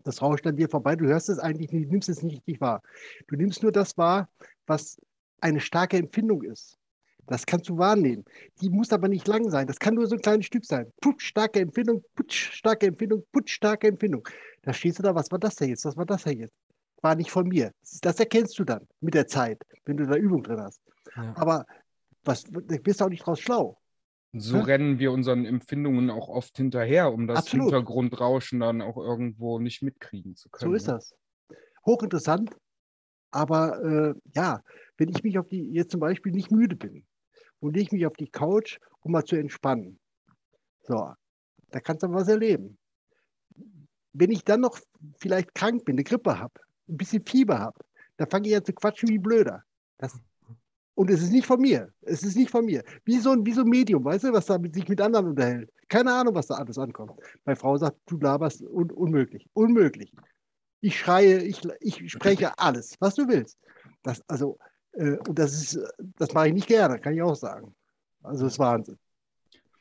Das 0.05 0.23
rauscht 0.23 0.47
an 0.47 0.57
dir 0.57 0.69
vorbei, 0.69 0.95
du 0.95 1.07
hörst 1.07 1.29
es 1.29 1.39
eigentlich 1.39 1.73
nicht, 1.73 1.87
du 1.87 1.91
nimmst 1.91 2.09
es 2.09 2.23
nicht 2.23 2.37
richtig 2.37 2.61
wahr. 2.61 2.83
Du 3.27 3.37
nimmst 3.37 3.63
nur 3.63 3.73
das 3.73 3.99
wahr, 3.99 4.29
was 4.67 5.01
eine 5.41 5.61
starke 5.61 5.97
Empfindung 5.97 6.43
ist. 6.43 6.79
Das 7.27 7.45
kannst 7.45 7.69
du 7.69 7.77
wahrnehmen. 7.77 8.25
Die 8.63 8.71
muss 8.71 8.93
aber 8.93 9.09
nicht 9.09 9.29
lang 9.29 9.51
sein. 9.51 9.67
Das 9.67 9.79
kann 9.79 9.95
nur 9.95 10.07
so 10.07 10.15
ein 10.15 10.23
kleines 10.23 10.47
Stück 10.47 10.65
sein. 10.65 10.91
Putsch, 11.01 11.27
starke 11.27 11.61
Empfindung, 11.61 12.03
putsch, 12.15 12.53
starke 12.53 12.87
Empfindung, 12.87 13.23
putsch, 13.33 13.53
starke 13.53 13.89
Empfindung. 13.89 14.27
Da 14.63 14.73
stehst 14.73 14.99
du 14.99 15.03
da, 15.03 15.15
was 15.15 15.31
war 15.31 15.39
das 15.39 15.57
denn 15.57 15.69
jetzt? 15.69 15.85
Was 15.85 15.97
war 15.97 16.07
das 16.07 16.25
denn 16.25 16.39
jetzt? 16.39 16.55
War 17.03 17.15
nicht 17.15 17.31
von 17.31 17.47
mir. 17.47 17.73
Das 18.01 18.19
erkennst 18.19 18.59
du 18.59 18.65
dann 18.65 18.87
mit 19.01 19.15
der 19.15 19.27
Zeit, 19.27 19.63
wenn 19.85 19.99
du 19.99 20.07
da 20.07 20.17
Übung 20.17 20.43
drin 20.43 20.61
hast. 20.61 20.81
Ja. 21.17 21.35
Aber 21.37 21.67
was, 22.29 22.45
da 22.45 22.77
bist 22.77 23.01
du 23.01 23.05
auch 23.05 23.09
nicht 23.09 23.27
draus 23.27 23.41
schlau. 23.41 23.79
So 24.33 24.59
ja? 24.59 24.63
rennen 24.65 24.99
wir 24.99 25.11
unseren 25.11 25.47
Empfindungen 25.47 26.11
auch 26.11 26.29
oft 26.29 26.57
hinterher, 26.57 27.13
um 27.13 27.27
das 27.27 27.39
Absolut. 27.39 27.67
Hintergrundrauschen 27.67 28.61
dann 28.61 28.83
auch 28.83 28.97
irgendwo 28.97 29.59
nicht 29.59 29.83
mitkriegen 29.83 30.37
zu 30.37 30.51
können. 30.51 30.71
So 30.71 30.77
ist 30.77 30.87
ne? 30.87 30.95
das. 30.95 31.15
Hochinteressant, 31.87 32.55
aber 33.31 33.83
äh, 33.83 34.15
ja, 34.35 34.63
wenn 34.99 35.09
ich 35.09 35.23
mich 35.23 35.39
auf 35.39 35.49
die, 35.49 35.73
jetzt 35.73 35.91
zum 35.91 36.01
Beispiel 36.01 36.33
nicht 36.33 36.51
müde 36.51 36.77
bin 36.77 37.07
und 37.61 37.75
lege 37.75 37.97
mich 37.97 38.07
auf 38.07 38.15
die 38.15 38.29
Couch, 38.29 38.79
um 39.01 39.13
mal 39.13 39.25
zu 39.25 39.37
entspannen, 39.37 39.99
so, 40.83 41.13
da 41.71 41.81
kannst 41.81 42.03
du 42.03 42.13
was 42.13 42.29
erleben. 42.29 42.79
Wenn 44.13 44.31
ich 44.31 44.45
dann 44.45 44.61
noch 44.61 44.79
vielleicht 45.19 45.55
krank 45.55 45.85
bin, 45.85 45.95
eine 45.95 46.05
Grippe 46.05 46.39
habe, 46.39 46.55
ein 46.89 46.97
bisschen 46.97 47.25
Fieber 47.25 47.59
habe, 47.59 47.79
dann 48.17 48.29
fange 48.29 48.49
ich 48.49 48.57
an 48.57 48.65
zu 48.65 48.73
quatschen 48.73 49.09
wie 49.09 49.19
blöder. 49.19 49.63
Das, 49.99 50.19
und 50.99 51.11
es 51.11 51.23
ist 51.23 51.31
nicht 51.31 51.47
von 51.47 51.61
mir. 51.61 51.93
Es 52.01 52.25
ist 52.25 52.37
nicht 52.37 52.51
von 52.51 52.65
mir. 52.65 52.83
Wie 53.05 53.19
so 53.19 53.31
ein, 53.31 53.47
wie 53.47 53.53
so 53.53 53.61
ein 53.61 53.69
Medium, 53.69 54.05
weißt 54.05 54.25
du, 54.25 54.33
was 54.33 54.47
da 54.47 54.59
mit, 54.59 54.75
sich 54.75 54.89
mit 54.89 55.01
anderen 55.01 55.29
unterhält. 55.29 55.73
Keine 55.89 56.13
Ahnung, 56.13 56.35
was 56.35 56.49
da 56.49 56.57
alles 56.57 56.77
ankommt. 56.77 57.13
Meine 57.45 57.55
Frau 57.55 57.77
sagt, 57.77 57.99
du 58.07 58.19
laberst 58.19 58.63
un 58.63 58.91
unmöglich. 58.91 59.49
Unmöglich. 59.53 60.13
Ich 60.81 60.99
schreie, 60.99 61.45
ich, 61.45 61.63
ich 61.79 62.11
spreche 62.11 62.59
alles, 62.59 62.97
was 62.99 63.15
du 63.15 63.29
willst. 63.29 63.61
Das, 64.03 64.21
also, 64.27 64.59
äh, 64.95 65.19
und 65.19 65.39
das 65.39 65.53
ist, 65.53 65.79
das 66.17 66.35
mache 66.35 66.49
ich 66.49 66.55
nicht 66.55 66.67
gerne, 66.67 66.99
kann 66.99 67.15
ich 67.15 67.23
auch 67.23 67.37
sagen. 67.37 67.77
Also, 68.25 68.47
das 68.47 68.55
ist 68.55 68.59
Wahnsinn. 68.59 68.99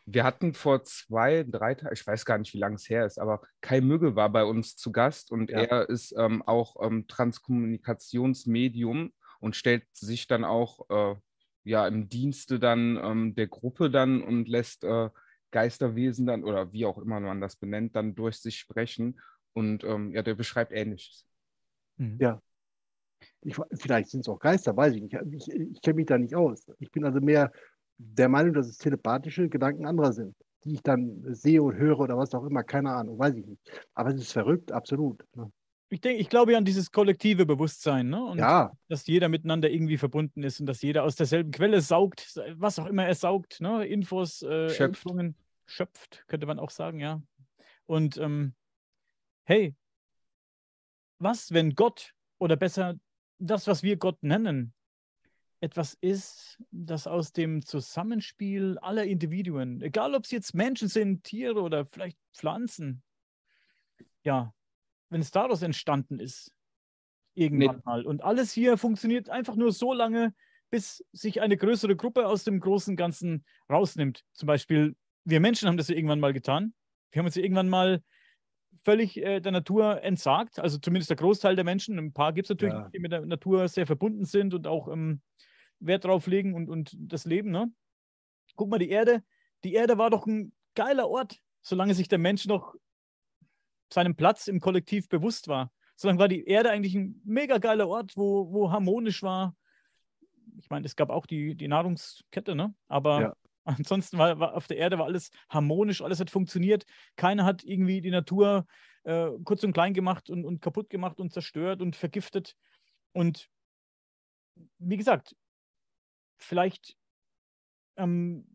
Wir 0.05 0.23
hatten 0.23 0.53
vor 0.53 0.83
zwei, 0.83 1.43
drei 1.49 1.73
Tagen, 1.73 1.95
ich 1.95 2.05
weiß 2.05 2.25
gar 2.25 2.37
nicht, 2.37 2.53
wie 2.53 2.59
lange 2.59 2.75
es 2.75 2.87
her 2.91 3.07
ist, 3.07 3.17
aber 3.17 3.41
Kai 3.61 3.81
Mügge 3.81 4.15
war 4.15 4.29
bei 4.29 4.43
uns 4.43 4.75
zu 4.75 4.91
Gast 4.91 5.31
und 5.31 5.49
ja. 5.49 5.61
er 5.61 5.89
ist 5.89 6.13
ähm, 6.15 6.43
auch 6.43 6.75
ähm, 6.79 7.07
Transkommunikationsmedium 7.07 9.13
und 9.39 9.55
stellt 9.55 9.83
sich 9.91 10.27
dann 10.27 10.43
auch 10.43 10.89
äh, 10.89 11.15
ja 11.63 11.87
im 11.87 12.09
Dienste 12.09 12.59
dann 12.59 12.97
ähm, 13.01 13.35
der 13.35 13.47
Gruppe 13.47 13.89
dann 13.89 14.21
und 14.21 14.47
lässt 14.47 14.83
äh, 14.83 15.09
Geisterwesen 15.51 16.25
dann 16.25 16.43
oder 16.43 16.71
wie 16.73 16.85
auch 16.85 16.97
immer 16.97 17.19
man 17.19 17.41
das 17.41 17.55
benennt, 17.55 17.95
dann 17.95 18.15
durch 18.15 18.37
sich 18.37 18.57
sprechen. 18.57 19.19
Und 19.53 19.83
ähm, 19.83 20.11
ja, 20.11 20.21
der 20.21 20.35
beschreibt 20.35 20.71
Ähnliches. 20.71 21.25
Mhm. 21.97 22.17
Ja. 22.19 22.41
Ich, 23.41 23.55
vielleicht 23.73 24.09
sind 24.09 24.21
es 24.21 24.29
auch 24.29 24.39
Geister, 24.39 24.75
weiß 24.75 24.93
ich 24.93 25.01
nicht. 25.01 25.17
Ich, 25.31 25.49
ich 25.49 25.81
kenne 25.81 25.95
mich 25.95 26.05
da 26.05 26.17
nicht 26.17 26.35
aus. 26.35 26.67
Ich 26.79 26.91
bin 26.91 27.05
also 27.05 27.19
mehr 27.19 27.51
der 27.97 28.29
Meinung, 28.29 28.53
dass 28.53 28.67
es 28.67 28.77
telepathische 28.77 29.49
Gedanken 29.49 29.85
anderer 29.85 30.13
sind, 30.13 30.35
die 30.63 30.73
ich 30.73 30.83
dann 30.83 31.23
sehe 31.33 31.63
und 31.63 31.75
höre 31.75 31.99
oder 31.99 32.17
was 32.17 32.33
auch 32.35 32.45
immer, 32.45 32.63
keine 32.63 32.91
Ahnung, 32.91 33.17
weiß 33.17 33.35
ich 33.35 33.45
nicht. 33.45 33.85
Aber 33.93 34.13
es 34.13 34.21
ist 34.21 34.33
verrückt, 34.33 34.71
absolut. 34.71 35.23
Ne? 35.35 35.51
Ich 35.89 36.01
denke, 36.01 36.21
ich 36.21 36.29
glaube 36.29 36.51
ja 36.51 36.57
an 36.57 36.65
dieses 36.65 36.91
kollektive 36.91 37.45
Bewusstsein, 37.45 38.09
ne? 38.09 38.23
Und 38.23 38.37
ja. 38.39 38.71
dass 38.89 39.07
jeder 39.07 39.29
miteinander 39.29 39.69
irgendwie 39.69 39.97
verbunden 39.97 40.43
ist 40.43 40.59
und 40.59 40.65
dass 40.65 40.81
jeder 40.81 41.03
aus 41.03 41.15
derselben 41.15 41.51
Quelle 41.51 41.81
saugt, 41.81 42.39
was 42.55 42.79
auch 42.79 42.87
immer 42.87 43.05
er 43.05 43.15
saugt, 43.15 43.61
ne? 43.61 43.85
Infos, 43.85 44.41
äh, 44.41 44.69
schöpft. 44.69 45.05
Schöpft, 45.65 46.23
könnte 46.27 46.45
man 46.45 46.59
auch 46.59 46.69
sagen, 46.69 46.99
ja. 46.99 47.21
Und 47.85 48.17
ähm, 48.17 48.53
hey, 49.43 49.75
was, 51.19 51.51
wenn 51.51 51.75
Gott 51.75 52.13
oder 52.37 52.55
besser 52.55 52.95
das, 53.39 53.67
was 53.67 53.83
wir 53.83 53.97
Gott 53.97 54.21
nennen, 54.21 54.73
etwas 55.59 55.97
ist, 56.01 56.61
das 56.71 57.07
aus 57.07 57.31
dem 57.33 57.65
Zusammenspiel 57.65 58.77
aller 58.79 59.05
Individuen, 59.05 59.81
egal 59.81 60.15
ob 60.15 60.25
es 60.25 60.31
jetzt 60.31 60.53
Menschen 60.53 60.87
sind, 60.87 61.23
Tiere 61.23 61.61
oder 61.61 61.85
vielleicht 61.85 62.17
Pflanzen, 62.33 63.01
ja, 64.23 64.53
wenn 65.09 65.21
es 65.21 65.31
daraus 65.31 65.61
entstanden 65.61 66.19
ist. 66.19 66.53
Irgendwann 67.33 67.77
nee. 67.77 67.81
mal. 67.85 68.05
Und 68.05 68.23
alles 68.23 68.51
hier 68.51 68.77
funktioniert 68.77 69.29
einfach 69.29 69.55
nur 69.55 69.71
so 69.71 69.93
lange, 69.93 70.33
bis 70.69 71.05
sich 71.11 71.41
eine 71.41 71.57
größere 71.57 71.95
Gruppe 71.95 72.27
aus 72.27 72.43
dem 72.43 72.59
großen 72.59 72.95
Ganzen 72.95 73.45
rausnimmt. 73.69 74.23
Zum 74.33 74.47
Beispiel, 74.47 74.95
wir 75.23 75.39
Menschen 75.39 75.67
haben 75.67 75.77
das 75.77 75.87
ja 75.87 75.95
irgendwann 75.95 76.19
mal 76.19 76.33
getan. 76.33 76.73
Wir 77.11 77.19
haben 77.19 77.25
uns 77.25 77.35
ja 77.35 77.43
irgendwann 77.43 77.69
mal 77.69 78.01
völlig 78.83 79.17
äh, 79.17 79.39
der 79.39 79.51
Natur 79.51 80.01
entsagt, 80.03 80.59
also 80.59 80.77
zumindest 80.77 81.09
der 81.09 81.17
Großteil 81.17 81.55
der 81.55 81.65
Menschen. 81.65 81.97
Ein 81.97 82.13
paar 82.13 82.33
gibt 82.33 82.45
es 82.45 82.49
natürlich, 82.49 82.73
ja. 82.73 82.89
die 82.89 82.99
mit 82.99 83.11
der 83.11 83.25
Natur 83.25 83.67
sehr 83.67 83.85
verbunden 83.85 84.25
sind 84.25 84.53
und 84.53 84.67
auch 84.67 84.87
ähm, 84.87 85.21
Wert 85.79 86.05
drauf 86.05 86.27
legen 86.27 86.53
und, 86.53 86.69
und 86.69 86.95
das 86.97 87.25
Leben. 87.25 87.51
Ne? 87.51 87.71
Guck 88.55 88.69
mal, 88.69 88.79
die 88.79 88.89
Erde, 88.89 89.23
die 89.63 89.73
Erde 89.73 89.97
war 89.97 90.09
doch 90.09 90.25
ein 90.25 90.53
geiler 90.75 91.09
Ort, 91.09 91.39
solange 91.61 91.93
sich 91.93 92.07
der 92.07 92.17
Mensch 92.17 92.45
noch 92.45 92.75
seinem 93.93 94.15
Platz 94.15 94.47
im 94.47 94.59
Kollektiv 94.59 95.09
bewusst 95.09 95.47
war. 95.47 95.71
Solange 95.95 96.19
war 96.19 96.27
die 96.27 96.45
Erde 96.45 96.69
eigentlich 96.69 96.95
ein 96.95 97.21
mega 97.25 97.57
geiler 97.57 97.87
Ort, 97.87 98.15
wo, 98.15 98.51
wo 98.51 98.71
harmonisch 98.71 99.23
war. 99.23 99.55
Ich 100.59 100.69
meine, 100.69 100.85
es 100.85 100.95
gab 100.95 101.09
auch 101.09 101.25
die, 101.25 101.55
die 101.55 101.67
Nahrungskette, 101.67 102.55
ne? 102.55 102.73
aber 102.87 103.21
ja. 103.21 103.33
ansonsten 103.63 104.17
war, 104.17 104.39
war, 104.39 104.55
auf 104.55 104.67
der 104.67 104.77
Erde 104.77 104.97
war 104.97 105.05
alles 105.05 105.31
harmonisch, 105.49 106.01
alles 106.01 106.19
hat 106.19 106.29
funktioniert. 106.29 106.85
Keiner 107.15 107.45
hat 107.45 107.63
irgendwie 107.63 108.01
die 108.01 108.11
Natur 108.11 108.65
äh, 109.03 109.29
kurz 109.43 109.63
und 109.63 109.73
klein 109.73 109.93
gemacht 109.93 110.29
und, 110.29 110.45
und 110.45 110.61
kaputt 110.61 110.89
gemacht 110.89 111.19
und 111.19 111.33
zerstört 111.33 111.81
und 111.81 111.95
vergiftet. 111.95 112.55
Und 113.13 113.49
wie 114.77 114.97
gesagt, 114.97 115.35
vielleicht 116.37 116.95
ähm, 117.97 118.47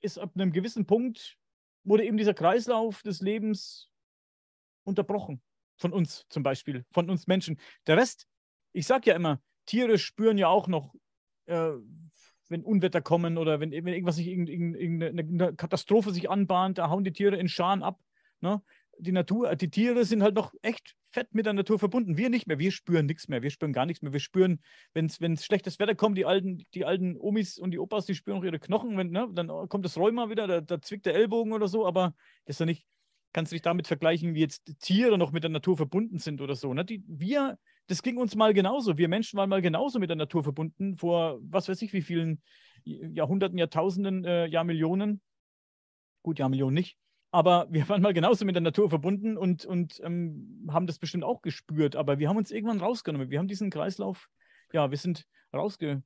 ist 0.00 0.18
ab 0.18 0.32
einem 0.34 0.52
gewissen 0.52 0.86
Punkt, 0.86 1.36
wurde 1.82 2.04
eben 2.04 2.16
dieser 2.16 2.34
Kreislauf 2.34 3.02
des 3.02 3.20
Lebens 3.20 3.90
unterbrochen. 4.84 5.42
Von 5.76 5.92
uns 5.92 6.24
zum 6.28 6.42
Beispiel, 6.42 6.84
von 6.92 7.10
uns 7.10 7.26
Menschen. 7.26 7.58
Der 7.86 7.96
Rest, 7.96 8.28
ich 8.72 8.86
sage 8.86 9.10
ja 9.10 9.16
immer, 9.16 9.40
Tiere 9.66 9.98
spüren 9.98 10.38
ja 10.38 10.48
auch 10.48 10.68
noch, 10.68 10.94
äh, 11.46 11.72
wenn 12.48 12.62
Unwetter 12.62 13.00
kommen 13.00 13.38
oder 13.38 13.60
wenn, 13.60 13.72
wenn 13.72 13.88
irgendwas 13.88 14.16
sich, 14.16 14.28
irgendeine 14.28 15.54
Katastrophe 15.56 16.12
sich 16.12 16.30
anbahnt, 16.30 16.78
da 16.78 16.90
hauen 16.90 17.04
die 17.04 17.12
Tiere 17.12 17.36
in 17.36 17.48
Scharen 17.48 17.82
ab. 17.82 17.98
Ne? 18.40 18.62
Die 18.98 19.12
Natur, 19.12 19.56
die 19.56 19.70
Tiere 19.70 20.04
sind 20.04 20.22
halt 20.22 20.36
noch 20.36 20.54
echt 20.62 20.94
fett 21.10 21.34
mit 21.34 21.46
der 21.46 21.52
Natur 21.52 21.78
verbunden. 21.78 22.16
Wir 22.16 22.28
nicht 22.28 22.46
mehr. 22.46 22.58
Wir 22.58 22.70
spüren 22.70 23.06
nichts 23.06 23.28
mehr. 23.28 23.42
Wir 23.42 23.50
spüren 23.50 23.72
gar 23.72 23.86
nichts 23.86 24.02
mehr. 24.02 24.12
Wir 24.12 24.20
spüren, 24.20 24.60
wenn 24.92 25.06
es 25.06 25.44
schlechtes 25.44 25.78
Wetter 25.78 25.94
kommt, 25.94 26.18
die 26.18 26.26
alten, 26.26 26.64
die 26.74 26.84
alten 26.84 27.16
Omis 27.16 27.58
und 27.58 27.70
die 27.70 27.78
Opas, 27.78 28.06
die 28.06 28.14
spüren 28.14 28.38
auch 28.38 28.44
ihre 28.44 28.58
Knochen. 28.58 28.96
Wenn, 28.96 29.10
ne, 29.10 29.28
dann 29.32 29.48
kommt 29.68 29.84
das 29.84 29.96
Rheuma 29.96 30.28
wieder, 30.28 30.46
da, 30.46 30.60
da 30.60 30.80
zwickt 30.80 31.06
der 31.06 31.14
Ellbogen 31.14 31.52
oder 31.52 31.68
so, 31.68 31.86
aber 31.86 32.14
das 32.44 32.56
ist 32.56 32.60
ja 32.60 32.66
nicht, 32.66 32.86
kannst 33.34 33.52
du 33.52 33.54
dich 33.54 33.62
damit 33.62 33.86
vergleichen, 33.86 34.34
wie 34.34 34.40
jetzt 34.40 34.64
Tiere 34.78 35.18
noch 35.18 35.32
mit 35.32 35.42
der 35.42 35.50
Natur 35.50 35.76
verbunden 35.76 36.18
sind 36.18 36.40
oder 36.40 36.54
so. 36.54 36.72
Ne? 36.72 36.84
Die, 36.84 37.04
wir, 37.06 37.58
das 37.88 38.02
ging 38.02 38.16
uns 38.16 38.36
mal 38.36 38.54
genauso. 38.54 38.96
Wir 38.96 39.08
Menschen 39.08 39.36
waren 39.36 39.50
mal 39.50 39.60
genauso 39.60 39.98
mit 39.98 40.08
der 40.08 40.16
Natur 40.16 40.42
verbunden 40.42 40.96
vor 40.96 41.40
was 41.42 41.68
weiß 41.68 41.82
ich 41.82 41.92
wie 41.92 42.00
vielen 42.00 42.40
Jahrhunderten, 42.84 43.58
Jahrtausenden, 43.58 44.24
äh, 44.24 44.46
Jahrmillionen. 44.46 45.20
Gut, 46.22 46.38
Jahrmillionen 46.38 46.74
nicht. 46.74 46.96
Aber 47.32 47.66
wir 47.70 47.88
waren 47.88 48.00
mal 48.00 48.14
genauso 48.14 48.44
mit 48.44 48.54
der 48.54 48.62
Natur 48.62 48.88
verbunden 48.88 49.36
und, 49.36 49.66
und 49.66 50.00
ähm, 50.04 50.68
haben 50.70 50.86
das 50.86 50.98
bestimmt 50.98 51.24
auch 51.24 51.42
gespürt. 51.42 51.96
Aber 51.96 52.20
wir 52.20 52.28
haben 52.28 52.36
uns 52.36 52.52
irgendwann 52.52 52.80
rausgenommen. 52.80 53.30
Wir 53.30 53.40
haben 53.40 53.48
diesen 53.48 53.68
Kreislauf, 53.68 54.28
ja, 54.72 54.92
wir 54.92 54.98
sind 54.98 55.26
rausge, 55.52 56.04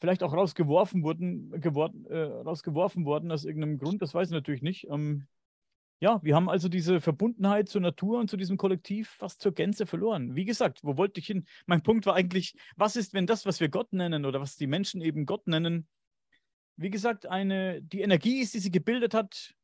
vielleicht 0.00 0.22
auch 0.22 0.32
rausgeworfen 0.32 1.02
worden, 1.02 1.50
geworden, 1.60 2.06
äh, 2.06 2.22
rausgeworfen 2.22 3.04
worden 3.04 3.32
aus 3.32 3.44
irgendeinem 3.44 3.78
Grund, 3.78 4.00
das 4.00 4.14
weiß 4.14 4.28
ich 4.28 4.32
natürlich 4.32 4.62
nicht. 4.62 4.86
Ähm, 4.88 5.26
ja, 6.00 6.22
wir 6.22 6.36
haben 6.36 6.48
also 6.48 6.68
diese 6.68 7.00
Verbundenheit 7.00 7.68
zur 7.68 7.80
Natur 7.80 8.20
und 8.20 8.30
zu 8.30 8.36
diesem 8.36 8.56
Kollektiv 8.56 9.08
fast 9.10 9.40
zur 9.40 9.52
Gänze 9.52 9.84
verloren. 9.84 10.36
Wie 10.36 10.44
gesagt, 10.44 10.80
wo 10.84 10.96
wollte 10.96 11.18
ich 11.18 11.26
hin? 11.26 11.46
Mein 11.66 11.82
Punkt 11.82 12.06
war 12.06 12.14
eigentlich, 12.14 12.54
was 12.76 12.94
ist, 12.94 13.14
wenn 13.14 13.26
das, 13.26 13.46
was 13.46 13.58
wir 13.58 13.68
Gott 13.68 13.92
nennen 13.92 14.24
oder 14.24 14.40
was 14.40 14.56
die 14.56 14.68
Menschen 14.68 15.00
eben 15.00 15.26
Gott 15.26 15.46
nennen, 15.48 15.88
wie 16.76 16.90
gesagt, 16.90 17.26
eine, 17.26 17.82
die 17.82 18.02
Energie 18.02 18.40
ist, 18.40 18.54
die 18.54 18.60
sie 18.60 18.70
gebildet 18.70 19.12
hat 19.12 19.56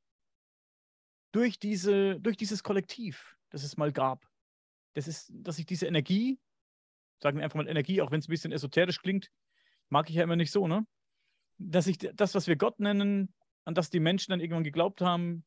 durch, 1.31 1.61
diese, 1.61 2.19
durch 2.21 2.37
dieses 2.37 2.65
Kollektiv, 2.65 3.37
das 3.51 3.63
es 3.63 3.77
mal 3.77 3.93
gab. 3.93 4.27
Das 4.95 5.07
ist, 5.07 5.31
dass 5.33 5.61
ich 5.61 5.67
diese 5.67 5.87
Energie, 5.87 6.41
sagen 7.23 7.39
wir 7.39 7.45
einfach 7.45 7.59
mal 7.59 7.69
Energie, 7.69 8.03
auch 8.03 8.11
wenn 8.11 8.19
es 8.19 8.27
ein 8.27 8.33
bisschen 8.33 8.51
esoterisch 8.51 9.01
klingt, 9.01 9.31
mag 9.89 10.11
ich 10.11 10.17
ja 10.17 10.25
immer 10.25 10.37
nicht 10.37 10.51
so, 10.51 10.67
ne? 10.67 10.85
Dass 11.59 11.87
ich 11.87 11.99
das, 11.99 12.35
was 12.35 12.49
wir 12.49 12.57
Gott 12.57 12.81
nennen, 12.81 13.33
an 13.65 13.75
das 13.75 13.91
die 13.91 14.01
Menschen 14.01 14.33
dann 14.33 14.41
irgendwann 14.41 14.65
geglaubt 14.65 15.01
haben, 15.01 15.45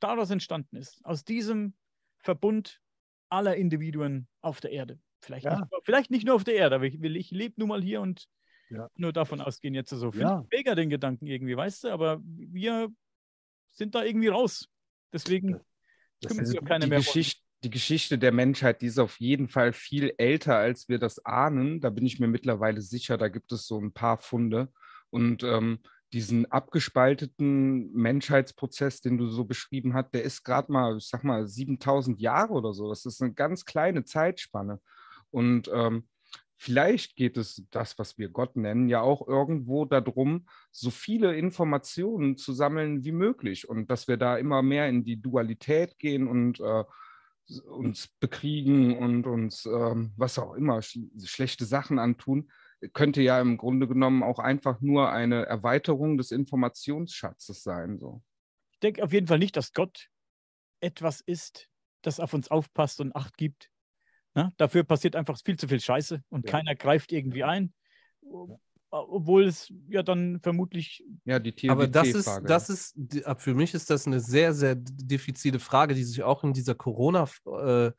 daraus 0.00 0.30
entstanden 0.30 0.76
ist. 0.76 1.04
Aus 1.04 1.24
diesem 1.24 1.74
Verbund 2.18 2.80
aller 3.28 3.56
Individuen 3.56 4.28
auf 4.40 4.60
der 4.60 4.72
Erde. 4.72 4.98
Vielleicht, 5.20 5.46
ja. 5.46 5.60
nicht, 5.60 5.68
vielleicht 5.84 6.10
nicht 6.10 6.26
nur 6.26 6.34
auf 6.34 6.44
der 6.44 6.54
Erde, 6.54 6.76
aber 6.76 6.84
ich, 6.84 7.02
ich 7.02 7.30
lebe 7.30 7.54
nun 7.58 7.68
mal 7.68 7.82
hier 7.82 8.00
und 8.00 8.26
ja. 8.70 8.88
nur 8.96 9.12
davon 9.12 9.40
ausgehen 9.40 9.74
jetzt 9.74 9.90
so. 9.90 10.12
Finde 10.12 10.26
ja. 10.26 10.46
mega 10.50 10.74
den 10.74 10.90
Gedanken 10.90 11.26
irgendwie, 11.26 11.56
weißt 11.56 11.84
du, 11.84 11.88
aber 11.88 12.20
wir 12.24 12.88
sind 13.72 13.94
da 13.94 14.04
irgendwie 14.04 14.28
raus. 14.28 14.68
Deswegen 15.12 15.60
kümmert 16.26 16.46
sich 16.46 16.60
auch 16.60 16.64
keine 16.64 16.86
mehr. 16.86 16.98
Geschichte, 16.98 17.40
die 17.62 17.70
Geschichte 17.70 18.18
der 18.18 18.32
Menschheit, 18.32 18.82
die 18.82 18.86
ist 18.86 18.98
auf 18.98 19.18
jeden 19.18 19.48
Fall 19.48 19.72
viel 19.72 20.12
älter, 20.18 20.56
als 20.56 20.88
wir 20.88 20.98
das 20.98 21.24
ahnen. 21.24 21.80
Da 21.80 21.90
bin 21.90 22.04
ich 22.04 22.20
mir 22.20 22.28
mittlerweile 22.28 22.82
sicher, 22.82 23.16
da 23.16 23.28
gibt 23.28 23.52
es 23.52 23.66
so 23.66 23.80
ein 23.80 23.92
paar 23.92 24.18
Funde. 24.18 24.70
Und 25.10 25.42
ähm, 25.42 25.80
diesen 26.14 26.50
abgespalteten 26.50 27.92
Menschheitsprozess, 27.92 29.00
den 29.00 29.18
du 29.18 29.26
so 29.26 29.44
beschrieben 29.44 29.94
hast, 29.94 30.14
der 30.14 30.22
ist 30.22 30.44
gerade 30.44 30.72
mal, 30.72 30.96
ich 30.96 31.08
sag 31.08 31.24
mal, 31.24 31.46
7000 31.46 32.20
Jahre 32.20 32.54
oder 32.54 32.72
so. 32.72 32.88
Das 32.88 33.04
ist 33.04 33.20
eine 33.20 33.34
ganz 33.34 33.64
kleine 33.64 34.04
Zeitspanne. 34.04 34.80
Und 35.30 35.70
ähm, 35.74 36.04
Vielleicht 36.56 37.16
geht 37.16 37.36
es, 37.36 37.62
das, 37.70 37.98
was 37.98 38.16
wir 38.16 38.28
Gott 38.28 38.56
nennen, 38.56 38.88
ja 38.88 39.00
auch 39.02 39.26
irgendwo 39.26 39.84
darum, 39.84 40.46
so 40.70 40.90
viele 40.90 41.36
Informationen 41.36 42.36
zu 42.36 42.52
sammeln 42.52 43.04
wie 43.04 43.12
möglich 43.12 43.68
und 43.68 43.90
dass 43.90 44.08
wir 44.08 44.16
da 44.16 44.38
immer 44.38 44.62
mehr 44.62 44.88
in 44.88 45.04
die 45.04 45.20
Dualität 45.20 45.98
gehen 45.98 46.28
und 46.28 46.60
äh, 46.60 46.84
uns 47.68 48.08
bekriegen 48.20 48.96
und 48.96 49.26
uns 49.26 49.66
ähm, 49.66 50.12
was 50.16 50.38
auch 50.38 50.54
immer 50.54 50.80
sch 50.80 51.00
schlechte 51.24 51.66
Sachen 51.66 51.98
antun, 51.98 52.50
könnte 52.92 53.22
ja 53.22 53.40
im 53.40 53.56
Grunde 53.56 53.88
genommen 53.88 54.22
auch 54.22 54.38
einfach 54.38 54.80
nur 54.80 55.10
eine 55.10 55.46
Erweiterung 55.46 56.16
des 56.16 56.30
Informationsschatzes 56.30 57.62
sein. 57.62 57.98
So. 57.98 58.22
Ich 58.72 58.80
denke 58.80 59.02
auf 59.02 59.12
jeden 59.12 59.26
Fall 59.26 59.38
nicht, 59.38 59.56
dass 59.56 59.72
Gott 59.72 60.08
etwas 60.80 61.20
ist, 61.20 61.68
das 62.02 62.20
auf 62.20 62.34
uns 62.34 62.50
aufpasst 62.50 63.00
und 63.00 63.16
Acht 63.16 63.36
gibt. 63.36 63.70
Ne? 64.34 64.52
Dafür 64.56 64.84
passiert 64.84 65.16
einfach 65.16 65.38
viel 65.42 65.58
zu 65.58 65.68
viel 65.68 65.80
Scheiße 65.80 66.22
und 66.28 66.46
ja. 66.46 66.50
keiner 66.50 66.74
greift 66.74 67.12
irgendwie 67.12 67.44
ein. 67.44 67.72
Obwohl 68.90 69.44
es 69.44 69.72
ja 69.88 70.04
dann 70.04 70.40
vermutlich. 70.40 71.04
Ja, 71.24 71.40
die 71.40 71.52
TVC 71.52 71.70
Aber 71.70 71.88
das 71.88 72.08
ist, 72.08 72.40
das 72.44 72.70
ist, 72.70 72.96
für 73.38 73.54
mich 73.54 73.74
ist 73.74 73.90
das 73.90 74.06
eine 74.06 74.20
sehr, 74.20 74.52
sehr 74.52 74.76
diffizile 74.76 75.58
Frage, 75.58 75.94
die 75.94 76.04
sich 76.04 76.22
auch 76.22 76.44
in 76.44 76.52
dieser 76.52 76.76
Corona-Situation 76.76 77.94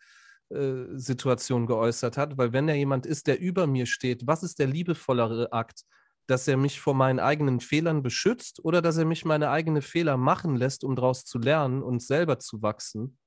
äh, 0.51 0.83
äh, 0.95 1.65
geäußert 1.65 2.17
hat. 2.17 2.37
Weil, 2.37 2.53
wenn 2.53 2.67
da 2.67 2.73
jemand 2.73 3.05
ist, 3.05 3.27
der 3.27 3.39
über 3.39 3.67
mir 3.67 3.85
steht, 3.85 4.27
was 4.27 4.43
ist 4.43 4.59
der 4.59 4.67
liebevollere 4.67 5.51
Akt? 5.51 5.81
Dass 6.27 6.47
er 6.47 6.57
mich 6.57 6.79
vor 6.79 6.95
meinen 6.95 7.19
eigenen 7.19 7.59
Fehlern 7.59 8.01
beschützt 8.01 8.63
oder 8.63 8.81
dass 8.81 8.97
er 8.97 9.05
mich 9.05 9.25
meine 9.25 9.51
eigenen 9.51 9.83
Fehler 9.83 10.17
machen 10.17 10.55
lässt, 10.55 10.83
um 10.83 10.95
daraus 10.95 11.23
zu 11.23 11.37
lernen 11.37 11.83
und 11.83 12.01
selber 12.01 12.39
zu 12.39 12.61
wachsen? 12.61 13.17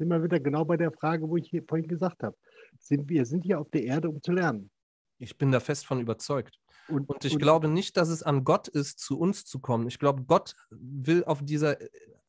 sind 0.00 0.08
wir 0.08 0.22
wieder 0.22 0.40
genau 0.40 0.64
bei 0.64 0.78
der 0.78 0.90
Frage, 0.92 1.28
wo 1.28 1.36
ich 1.36 1.50
vorhin 1.68 1.86
gesagt 1.86 2.22
habe. 2.22 2.34
Sind 2.78 3.08
wir 3.10 3.26
sind 3.26 3.42
hier 3.42 3.60
auf 3.60 3.68
der 3.70 3.84
Erde, 3.84 4.08
um 4.08 4.22
zu 4.22 4.32
lernen. 4.32 4.70
Ich 5.18 5.36
bin 5.36 5.52
da 5.52 5.60
fest 5.60 5.84
von 5.84 6.00
überzeugt. 6.00 6.58
Und, 6.88 7.06
und 7.10 7.24
ich 7.26 7.34
und, 7.34 7.42
glaube 7.42 7.68
nicht, 7.68 7.98
dass 7.98 8.08
es 8.08 8.22
an 8.22 8.44
Gott 8.44 8.66
ist, 8.66 8.98
zu 8.98 9.18
uns 9.18 9.44
zu 9.44 9.60
kommen. 9.60 9.86
Ich 9.88 9.98
glaube, 9.98 10.22
Gott 10.22 10.54
will 10.70 11.22
auf 11.24 11.44
dieser, 11.44 11.76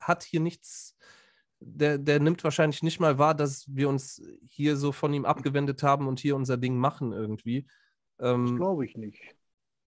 hat 0.01 0.23
hier 0.23 0.41
nichts, 0.41 0.97
der, 1.61 1.97
der 1.97 2.19
nimmt 2.19 2.43
wahrscheinlich 2.43 2.83
nicht 2.83 2.99
mal 2.99 3.17
wahr, 3.17 3.35
dass 3.35 3.65
wir 3.73 3.87
uns 3.87 4.21
hier 4.49 4.75
so 4.75 4.91
von 4.91 5.13
ihm 5.13 5.25
abgewendet 5.25 5.83
haben 5.83 6.07
und 6.07 6.19
hier 6.19 6.35
unser 6.35 6.57
Ding 6.57 6.75
machen 6.75 7.13
irgendwie. 7.13 7.67
Ähm, 8.19 8.47
das 8.47 8.55
glaube 8.55 8.85
ich 8.85 8.97
nicht. 8.97 9.21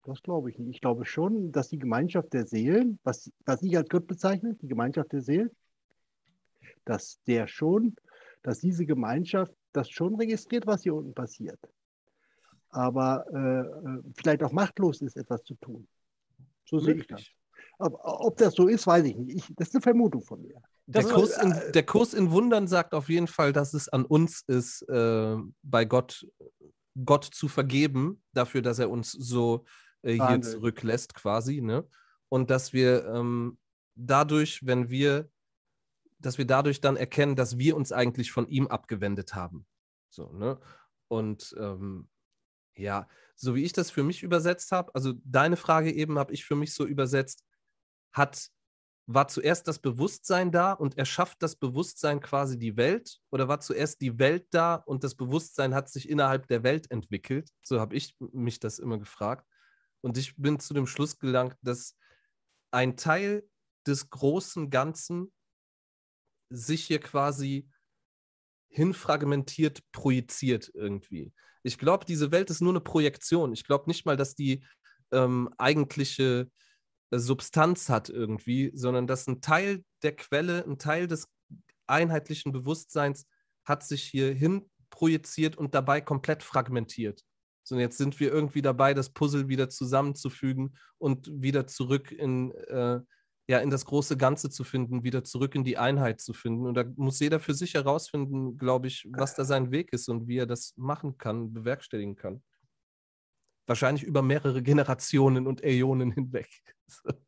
Das 0.04 0.22
glaube 0.22 0.50
ich 0.50 0.58
nicht. 0.58 0.76
Ich 0.76 0.80
glaube 0.80 1.04
schon, 1.04 1.50
dass 1.52 1.68
die 1.68 1.78
Gemeinschaft 1.78 2.32
der 2.32 2.46
Seelen, 2.46 2.98
was, 3.04 3.30
was 3.46 3.62
ich 3.62 3.76
als 3.76 3.88
Gott 3.88 4.06
bezeichne, 4.06 4.54
die 4.60 4.68
Gemeinschaft 4.68 5.12
der 5.12 5.22
Seelen, 5.22 5.50
dass 6.84 7.20
der 7.26 7.46
schon, 7.46 7.96
dass 8.42 8.58
diese 8.58 8.84
Gemeinschaft 8.84 9.52
das 9.72 9.88
schon 9.88 10.14
registriert, 10.16 10.66
was 10.66 10.82
hier 10.82 10.94
unten 10.94 11.14
passiert. 11.14 11.58
Aber 12.68 13.24
äh, 13.32 13.88
äh 13.88 14.02
vielleicht 14.16 14.42
auch 14.42 14.52
machtlos 14.52 15.00
ist, 15.00 15.16
etwas 15.16 15.42
zu 15.44 15.54
tun. 15.54 15.88
So 16.64 16.78
sehe 16.78 16.94
ich 16.94 17.06
das. 17.06 17.22
Aber 17.82 18.20
ob 18.20 18.36
das 18.36 18.54
so 18.54 18.68
ist, 18.68 18.86
weiß 18.86 19.04
ich 19.04 19.16
nicht. 19.16 19.36
Ich, 19.36 19.54
das 19.56 19.68
ist 19.68 19.74
eine 19.74 19.82
Vermutung 19.82 20.22
von 20.22 20.40
mir. 20.42 20.60
Der 20.86 21.04
Kurs, 21.04 21.36
in, 21.38 21.52
äh, 21.52 21.72
der 21.72 21.84
Kurs, 21.84 22.14
in, 22.14 22.30
Wundern 22.30 22.66
sagt 22.66 22.94
auf 22.94 23.08
jeden 23.08 23.28
Fall, 23.28 23.52
dass 23.52 23.74
es 23.74 23.88
an 23.88 24.04
uns 24.04 24.42
ist, 24.46 24.82
äh, 24.88 25.36
bei 25.62 25.84
Gott, 25.84 26.26
Gott 27.04 27.24
zu 27.24 27.48
vergeben, 27.48 28.22
dafür, 28.32 28.62
dass 28.62 28.78
er 28.78 28.90
uns 28.90 29.12
so 29.12 29.64
äh, 30.02 30.14
hier 30.14 30.40
zurücklässt, 30.42 31.14
quasi. 31.14 31.60
Ne? 31.60 31.86
Und 32.28 32.50
dass 32.50 32.72
wir 32.72 33.06
ähm, 33.06 33.58
dadurch, 33.94 34.66
wenn 34.66 34.90
wir 34.90 35.28
dass 36.22 36.38
wir 36.38 36.46
dadurch 36.46 36.80
dann 36.80 36.96
erkennen, 36.96 37.36
dass 37.36 37.58
wir 37.58 37.76
uns 37.76 37.92
eigentlich 37.92 38.32
von 38.32 38.48
ihm 38.48 38.68
abgewendet 38.68 39.34
haben. 39.34 39.66
So, 40.08 40.32
ne? 40.32 40.58
Und 41.08 41.54
ähm, 41.58 42.08
ja, 42.76 43.08
so 43.34 43.54
wie 43.54 43.64
ich 43.64 43.72
das 43.72 43.90
für 43.90 44.02
mich 44.02 44.22
übersetzt 44.22 44.72
habe, 44.72 44.94
also 44.94 45.12
deine 45.24 45.56
Frage 45.56 45.92
eben 45.92 46.18
habe 46.18 46.32
ich 46.32 46.44
für 46.44 46.54
mich 46.54 46.74
so 46.74 46.86
übersetzt, 46.86 47.44
hat 48.12 48.50
war 49.06 49.28
zuerst 49.28 49.66
das 49.66 49.78
Bewusstsein 49.80 50.52
da 50.52 50.72
und 50.72 50.96
erschafft 50.96 51.42
das 51.42 51.56
Bewusstsein 51.56 52.20
quasi 52.20 52.58
die 52.58 52.76
Welt? 52.76 53.18
Oder 53.30 53.48
war 53.48 53.60
zuerst 53.60 54.00
die 54.00 54.18
Welt 54.18 54.46
da 54.52 54.76
und 54.76 55.02
das 55.02 55.16
Bewusstsein 55.16 55.74
hat 55.74 55.88
sich 55.88 56.08
innerhalb 56.08 56.46
der 56.46 56.62
Welt 56.62 56.90
entwickelt? 56.90 57.50
So 57.62 57.80
habe 57.80 57.96
ich 57.96 58.16
mich 58.32 58.60
das 58.60 58.78
immer 58.78 58.98
gefragt. 58.98 59.46
Und 60.02 60.18
ich 60.18 60.36
bin 60.36 60.60
zu 60.60 60.72
dem 60.72 60.86
Schluss 60.86 61.18
gelangt, 61.18 61.56
dass 61.62 61.96
ein 62.70 62.96
Teil 62.96 63.44
des 63.86 64.08
großen 64.10 64.70
Ganzen 64.70 65.32
sich 66.48 66.84
hier 66.84 67.00
quasi 67.00 67.68
hinfragmentiert 68.68 69.82
projiziert 69.92 70.70
irgendwie. 70.74 71.32
Ich 71.62 71.78
glaube, 71.78 72.04
diese 72.04 72.30
Welt 72.30 72.50
ist 72.50 72.60
nur 72.60 72.72
eine 72.72 72.80
Projektion. 72.80 73.52
Ich 73.52 73.64
glaube 73.64 73.88
nicht 73.88 74.06
mal, 74.06 74.16
dass 74.16 74.34
die 74.34 74.64
ähm, 75.12 75.52
eigentliche 75.58 76.50
Substanz 77.18 77.88
hat 77.88 78.08
irgendwie, 78.08 78.70
sondern 78.74 79.06
dass 79.06 79.26
ein 79.26 79.40
Teil 79.40 79.84
der 80.02 80.16
Quelle, 80.16 80.64
ein 80.64 80.78
Teil 80.78 81.06
des 81.06 81.28
einheitlichen 81.86 82.52
Bewusstseins 82.52 83.26
hat 83.64 83.84
sich 83.84 84.02
hier 84.02 84.32
hin 84.32 84.70
projiziert 84.90 85.56
und 85.56 85.74
dabei 85.74 86.00
komplett 86.00 86.42
fragmentiert. 86.42 87.22
So, 87.64 87.78
jetzt 87.78 87.98
sind 87.98 88.18
wir 88.18 88.32
irgendwie 88.32 88.62
dabei, 88.62 88.92
das 88.92 89.10
Puzzle 89.10 89.48
wieder 89.48 89.68
zusammenzufügen 89.68 90.76
und 90.98 91.30
wieder 91.30 91.66
zurück 91.66 92.10
in, 92.10 92.52
äh, 92.52 93.00
ja, 93.48 93.58
in 93.58 93.70
das 93.70 93.84
große 93.84 94.16
Ganze 94.16 94.50
zu 94.50 94.64
finden, 94.64 95.04
wieder 95.04 95.22
zurück 95.22 95.54
in 95.54 95.64
die 95.64 95.78
Einheit 95.78 96.20
zu 96.20 96.32
finden. 96.32 96.66
Und 96.66 96.74
da 96.74 96.84
muss 96.96 97.20
jeder 97.20 97.40
für 97.40 97.54
sich 97.54 97.74
herausfinden, 97.74 98.58
glaube 98.58 98.88
ich, 98.88 99.08
was 99.12 99.34
da 99.34 99.44
sein 99.44 99.70
Weg 99.70 99.92
ist 99.92 100.08
und 100.08 100.26
wie 100.26 100.38
er 100.38 100.46
das 100.46 100.74
machen 100.76 101.18
kann, 101.18 101.52
bewerkstelligen 101.52 102.16
kann. 102.16 102.42
Wahrscheinlich 103.66 104.02
über 104.04 104.22
mehrere 104.22 104.62
Generationen 104.62 105.46
und 105.46 105.62
Äonen 105.64 106.12
hinweg. 106.12 106.48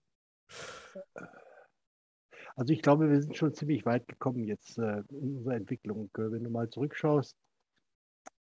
Also 2.56 2.72
ich 2.72 2.82
glaube, 2.82 3.10
wir 3.10 3.20
sind 3.20 3.36
schon 3.36 3.52
ziemlich 3.52 3.84
weit 3.84 4.06
gekommen 4.06 4.44
jetzt 4.44 4.78
äh, 4.78 5.02
in 5.10 5.38
unserer 5.38 5.56
Entwicklung. 5.56 6.08
Wenn 6.14 6.44
du 6.44 6.50
mal 6.50 6.70
zurückschaust, 6.70 7.36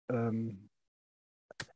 ähm, 0.10 0.70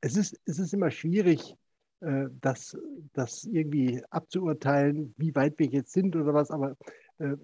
es, 0.01 0.17
ist, 0.17 0.39
es 0.45 0.59
ist 0.59 0.73
immer 0.73 0.91
schwierig, 0.91 1.55
äh, 2.01 2.25
das, 2.41 2.77
das 3.13 3.45
irgendwie 3.45 4.03
abzuurteilen, 4.09 5.13
wie 5.17 5.33
weit 5.35 5.57
wir 5.59 5.67
jetzt 5.67 5.93
sind 5.93 6.15
oder 6.15 6.33
was, 6.33 6.51
aber 6.51 6.75
äh, 7.19 7.37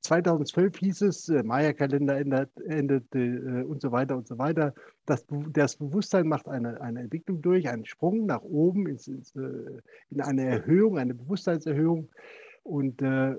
2012 0.00 0.76
hieß 0.78 1.02
es, 1.02 1.28
äh, 1.28 1.42
Maya-Kalender 1.42 2.18
endete 2.18 3.18
äh, 3.18 3.64
und 3.64 3.80
so 3.80 3.92
weiter 3.92 4.16
und 4.16 4.26
so 4.26 4.38
weiter. 4.38 4.74
Das, 5.06 5.24
das 5.52 5.76
Bewusstsein 5.76 6.28
macht 6.28 6.48
eine, 6.48 6.80
eine 6.80 7.00
Entwicklung 7.00 7.42
durch, 7.42 7.68
einen 7.68 7.84
Sprung 7.84 8.26
nach 8.26 8.42
oben 8.42 8.86
ins, 8.88 9.08
ins, 9.08 9.34
äh, 9.36 9.80
in 10.10 10.20
eine 10.20 10.44
Erhöhung, 10.44 10.98
eine 10.98 11.14
Bewusstseinserhöhung. 11.14 12.08
Und 12.62 13.02
äh, 13.02 13.36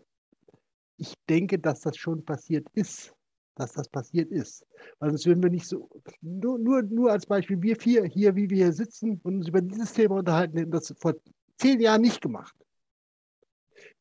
ich 0.98 1.14
denke, 1.30 1.60
dass 1.60 1.82
das 1.82 1.98
schon 1.98 2.24
passiert 2.24 2.68
ist, 2.74 3.14
dass 3.56 3.74
das 3.74 3.88
passiert 3.88 4.32
ist. 4.32 4.66
Weil 5.00 5.12
sonst 5.12 5.26
würden 5.26 5.44
wir 5.44 5.50
nicht 5.50 5.68
so, 5.68 5.90
nur, 6.22 6.60
nur, 6.60 6.84
nur 6.84 7.12
als 7.12 7.26
Beispiel, 7.26 7.62
wir 7.62 7.76
vier 7.76 8.06
hier, 8.06 8.36
wie 8.36 8.50
wir 8.50 8.66
hier 8.66 8.74
sitzen 8.74 9.20
und 9.24 9.36
uns 9.38 9.48
über 9.48 9.62
dieses 9.62 9.94
Thema 9.94 10.16
unterhalten, 10.16 10.58
hätten 10.58 10.72
das 10.72 10.94
vor 10.98 11.16
zehn 11.58 11.80
Jahren 11.80 12.02
nicht 12.02 12.22
gemacht 12.22 12.56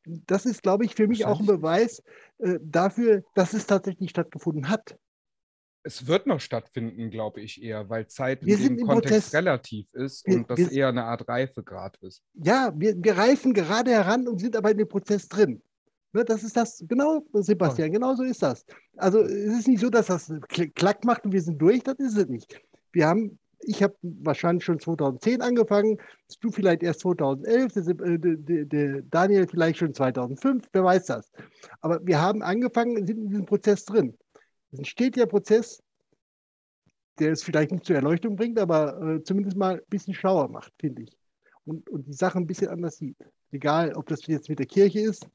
das 0.05 0.45
ist, 0.45 0.63
glaube 0.63 0.85
ich, 0.85 0.95
für 0.95 1.07
mich 1.07 1.25
auch 1.25 1.39
ein 1.39 1.45
Beweis 1.45 2.03
äh, 2.39 2.59
dafür, 2.61 3.23
dass 3.35 3.53
es 3.53 3.65
tatsächlich 3.65 4.09
stattgefunden 4.09 4.69
hat. 4.69 4.97
Es 5.85 6.07
wird 6.07 6.27
noch 6.27 6.39
stattfinden, 6.39 7.09
glaube 7.09 7.41
ich 7.41 7.61
eher, 7.61 7.89
weil 7.89 8.07
Zeit 8.07 8.43
in 8.43 8.57
dem 8.57 8.87
Kontext 8.87 9.31
Protest. 9.31 9.33
relativ 9.33 9.93
ist 9.93 10.25
wir, 10.25 10.37
und 10.37 10.49
das 10.49 10.57
wir, 10.57 10.71
eher 10.71 10.87
eine 10.87 11.03
Art 11.03 11.27
Reifegrad 11.27 11.97
ist. 11.97 12.23
Ja, 12.35 12.71
wir, 12.75 12.95
wir 12.97 13.17
reifen 13.17 13.53
gerade 13.53 13.91
heran 13.91 14.27
und 14.27 14.39
sind 14.39 14.55
aber 14.55 14.71
in 14.71 14.77
dem 14.77 14.87
Prozess 14.87 15.27
drin. 15.27 15.61
Ne, 16.13 16.23
das 16.23 16.43
ist 16.43 16.55
das, 16.55 16.83
genau, 16.87 17.25
Sebastian, 17.33 17.89
oh. 17.89 17.93
genau 17.93 18.15
so 18.15 18.23
ist 18.23 18.41
das. 18.41 18.65
Also 18.95 19.21
es 19.21 19.59
ist 19.59 19.67
nicht 19.67 19.81
so, 19.81 19.89
dass 19.89 20.05
das 20.05 20.31
Klack 20.75 21.03
macht 21.03 21.25
und 21.25 21.33
wir 21.33 21.41
sind 21.41 21.59
durch, 21.59 21.83
das 21.83 21.97
ist 21.97 22.15
es 22.15 22.27
nicht. 22.29 22.61
Wir 22.91 23.07
haben 23.07 23.39
ich 23.65 23.83
habe 23.83 23.95
wahrscheinlich 24.01 24.63
schon 24.63 24.79
2010 24.79 25.41
angefangen, 25.41 25.97
du 26.39 26.51
vielleicht 26.51 26.83
erst 26.83 27.01
2011, 27.01 27.73
der, 27.73 28.65
der, 28.65 29.01
Daniel 29.03 29.47
vielleicht 29.47 29.79
schon 29.79 29.93
2005, 29.93 30.67
wer 30.71 30.83
weiß 30.83 31.05
das. 31.05 31.31
Aber 31.81 32.05
wir 32.05 32.21
haben 32.21 32.41
angefangen, 32.41 33.05
sind 33.05 33.17
in 33.17 33.29
diesem 33.29 33.45
Prozess 33.45 33.85
drin. 33.85 34.17
Es 34.71 34.79
entsteht 34.79 35.15
der 35.15 35.25
Prozess, 35.25 35.81
der 37.19 37.31
es 37.31 37.43
vielleicht 37.43 37.71
nicht 37.71 37.85
zur 37.85 37.95
Erleuchtung 37.95 38.35
bringt, 38.35 38.59
aber 38.59 38.99
äh, 39.01 39.23
zumindest 39.23 39.57
mal 39.57 39.75
ein 39.75 39.81
bisschen 39.89 40.13
schlauer 40.13 40.49
macht, 40.49 40.73
finde 40.79 41.03
ich. 41.03 41.15
Und, 41.65 41.89
und 41.89 42.07
die 42.07 42.13
Sachen 42.13 42.43
ein 42.43 42.47
bisschen 42.47 42.69
anders 42.69 42.97
sieht. 42.97 43.17
Egal, 43.51 43.93
ob 43.93 44.07
das 44.07 44.25
jetzt 44.27 44.49
mit 44.49 44.59
der 44.59 44.65
Kirche 44.65 44.99
ist 44.99 45.27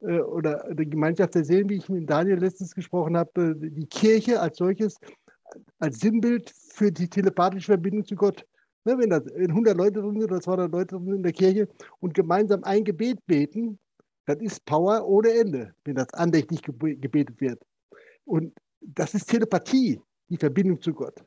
äh, 0.00 0.20
oder 0.20 0.72
der 0.72 0.86
Gemeinschaft 0.86 1.34
der 1.34 1.44
Seelen, 1.44 1.68
wie 1.68 1.76
ich 1.76 1.88
mit 1.88 2.08
Daniel 2.08 2.38
letztens 2.38 2.74
gesprochen 2.74 3.16
habe, 3.16 3.58
äh, 3.60 3.70
die 3.70 3.86
Kirche 3.86 4.40
als 4.40 4.58
solches 4.58 4.98
als 5.78 6.00
Sinnbild 6.00 6.50
für 6.50 6.90
die 6.92 7.08
telepathische 7.08 7.72
Verbindung 7.72 8.04
zu 8.04 8.14
Gott. 8.14 8.46
Ne, 8.84 8.96
wenn 8.98 9.10
da 9.10 9.16
100 9.16 9.76
Leute 9.76 10.00
drin 10.00 10.20
sind 10.20 10.30
oder 10.30 10.40
200 10.40 10.70
Leute 10.70 10.94
drin 10.94 11.04
sind 11.06 11.16
in 11.16 11.22
der 11.22 11.32
Kirche 11.32 11.68
und 12.00 12.14
gemeinsam 12.14 12.62
ein 12.62 12.84
Gebet 12.84 13.18
beten, 13.26 13.78
das 14.26 14.38
ist 14.38 14.64
Power 14.64 15.06
ohne 15.06 15.30
Ende, 15.30 15.74
wenn 15.84 15.96
das 15.96 16.12
andächtig 16.14 16.62
gebetet 16.62 17.40
wird. 17.40 17.60
Und 18.24 18.52
das 18.80 19.14
ist 19.14 19.26
Telepathie, 19.26 20.00
die 20.28 20.36
Verbindung 20.36 20.80
zu 20.80 20.92
Gott. 20.92 21.24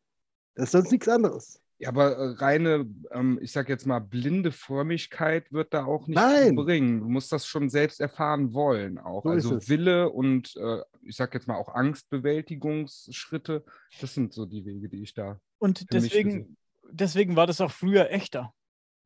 Das 0.55 0.65
ist 0.65 0.71
sonst 0.71 0.91
nichts 0.91 1.08
anderes. 1.08 1.62
Ja, 1.79 1.89
aber 1.89 2.12
äh, 2.12 2.29
reine, 2.32 2.86
ähm, 3.12 3.39
ich 3.41 3.53
sag 3.53 3.69
jetzt 3.69 3.88
mal, 3.88 3.99
blinde 3.99 4.51
Frömmigkeit 4.51 5.51
wird 5.53 5.73
da 5.73 5.86
auch 5.86 6.08
nicht 6.08 6.17
Nein. 6.17 6.55
bringen. 6.55 6.99
Du 6.99 7.08
musst 7.08 7.32
das 7.32 7.45
schon 7.45 7.69
selbst 7.69 8.01
erfahren 8.01 8.53
wollen 8.53 8.97
auch. 8.97 9.23
So 9.23 9.29
also 9.29 9.69
Wille 9.69 10.10
und 10.10 10.58
äh, 10.58 10.82
ich 11.09 11.15
sag 11.15 11.33
jetzt 11.33 11.47
mal 11.47 11.57
auch 11.57 11.69
Angstbewältigungsschritte, 11.69 13.65
das 13.99 14.13
sind 14.13 14.33
so 14.33 14.45
die 14.45 14.63
Wege, 14.65 14.87
die 14.87 15.03
ich 15.03 15.13
da. 15.13 15.41
Und 15.57 15.91
deswegen, 15.91 16.55
deswegen 16.89 17.35
war 17.35 17.47
das 17.47 17.59
auch 17.61 17.71
früher 17.71 18.11
echter, 18.11 18.53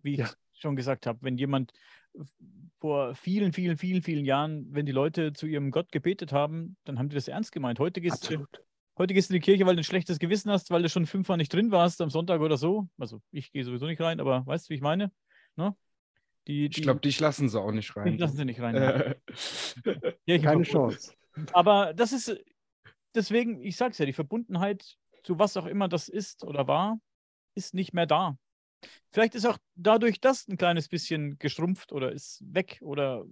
wie 0.02 0.18
ja. 0.18 0.26
ich 0.26 0.62
schon 0.62 0.76
gesagt 0.76 1.08
habe. 1.08 1.20
Wenn 1.22 1.38
jemand 1.38 1.74
vor 2.80 3.16
vielen, 3.16 3.54
vielen, 3.54 3.78
vielen, 3.78 4.04
vielen 4.04 4.26
Jahren, 4.26 4.68
wenn 4.72 4.86
die 4.86 4.92
Leute 4.92 5.34
zu 5.34 5.48
ihrem 5.48 5.72
Gott 5.72 5.92
gebetet 5.92 6.32
haben, 6.32 6.76
dann 6.84 7.00
haben 7.00 7.10
die 7.10 7.16
das 7.16 7.28
ernst 7.28 7.52
gemeint. 7.52 7.80
Heute 7.80 8.02
gehst 8.02 8.30
du 8.30 8.46
Heute 8.96 9.16
gehst 9.16 9.32
du 9.32 9.34
in 9.34 9.42
die 9.42 9.46
Kirche, 9.46 9.66
weil 9.66 9.76
du 9.76 9.82
ein 9.82 9.86
schlechtes 9.86 10.20
Gewissen 10.20 10.52
hast, 10.52 10.70
weil 10.70 10.84
du 10.84 10.90
schon 10.90 11.08
fünfmal 11.08 11.38
nicht 11.38 11.52
drin 11.52 11.72
warst 11.72 12.00
am 12.00 12.12
Sonntag 12.12 12.42
oder 12.42 12.58
so. 12.58 12.88
Also 13.00 13.22
ich 13.32 13.52
gehe 13.52 13.64
sowieso 13.64 13.88
nicht 13.88 14.00
rein, 14.00 14.20
aber 14.20 14.46
weißt 14.46 14.68
du, 14.68 14.70
wie 14.70 14.76
ich 14.76 14.82
meine? 14.82 15.12
Ne? 15.56 15.76
Die, 16.48 16.70
die, 16.70 16.78
ich 16.78 16.84
glaube, 16.84 17.00
dich 17.00 17.20
lassen 17.20 17.50
sie 17.50 17.60
auch 17.60 17.72
nicht 17.72 17.96
rein. 17.96 18.12
Dich 18.12 18.20
lassen 18.20 18.38
sie 18.38 18.46
nicht 18.46 18.60
rein. 18.60 19.16
ja, 20.26 20.38
Keine 20.38 20.64
Chance. 20.64 21.14
Aber 21.54 21.94
das 21.94 22.14
ist, 22.14 22.36
deswegen, 23.16 23.62
ich 23.62 23.78
sag's 23.78 23.98
ja, 23.98 24.06
die 24.06 24.14
Verbundenheit 24.14 24.98
zu 25.24 25.40
was 25.40 25.58
auch 25.58 25.66
immer 25.66 25.88
das 25.88 26.10
ist 26.10 26.44
oder 26.44 26.68
war, 26.68 27.00
ist 27.56 27.74
nicht 27.74 27.94
mehr 27.94 28.06
da. 28.06 28.38
Vielleicht 29.12 29.36
ist 29.36 29.46
auch 29.46 29.58
dadurch 29.76 30.20
das 30.20 30.48
ein 30.48 30.58
kleines 30.58 30.90
bisschen 30.90 31.38
geschrumpft 31.40 31.94
oder 31.94 32.12
ist 32.12 32.44
weg 32.46 32.80
oder 32.82 33.26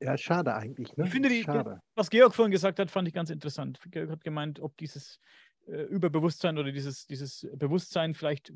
ja, 0.00 0.18
schade 0.18 0.54
eigentlich. 0.54 0.96
Ne? 0.96 1.04
Ich 1.04 1.10
finde, 1.10 1.28
die, 1.28 1.46
was 1.94 2.10
Georg 2.10 2.34
vorhin 2.34 2.50
gesagt 2.50 2.78
hat, 2.78 2.90
fand 2.90 3.08
ich 3.08 3.14
ganz 3.14 3.30
interessant. 3.30 3.80
Georg 3.90 4.10
hat 4.10 4.24
gemeint, 4.24 4.60
ob 4.60 4.76
dieses 4.76 5.18
äh, 5.66 5.82
Überbewusstsein 5.82 6.58
oder 6.58 6.72
dieses, 6.72 7.06
dieses 7.06 7.48
Bewusstsein 7.54 8.14
vielleicht 8.14 8.52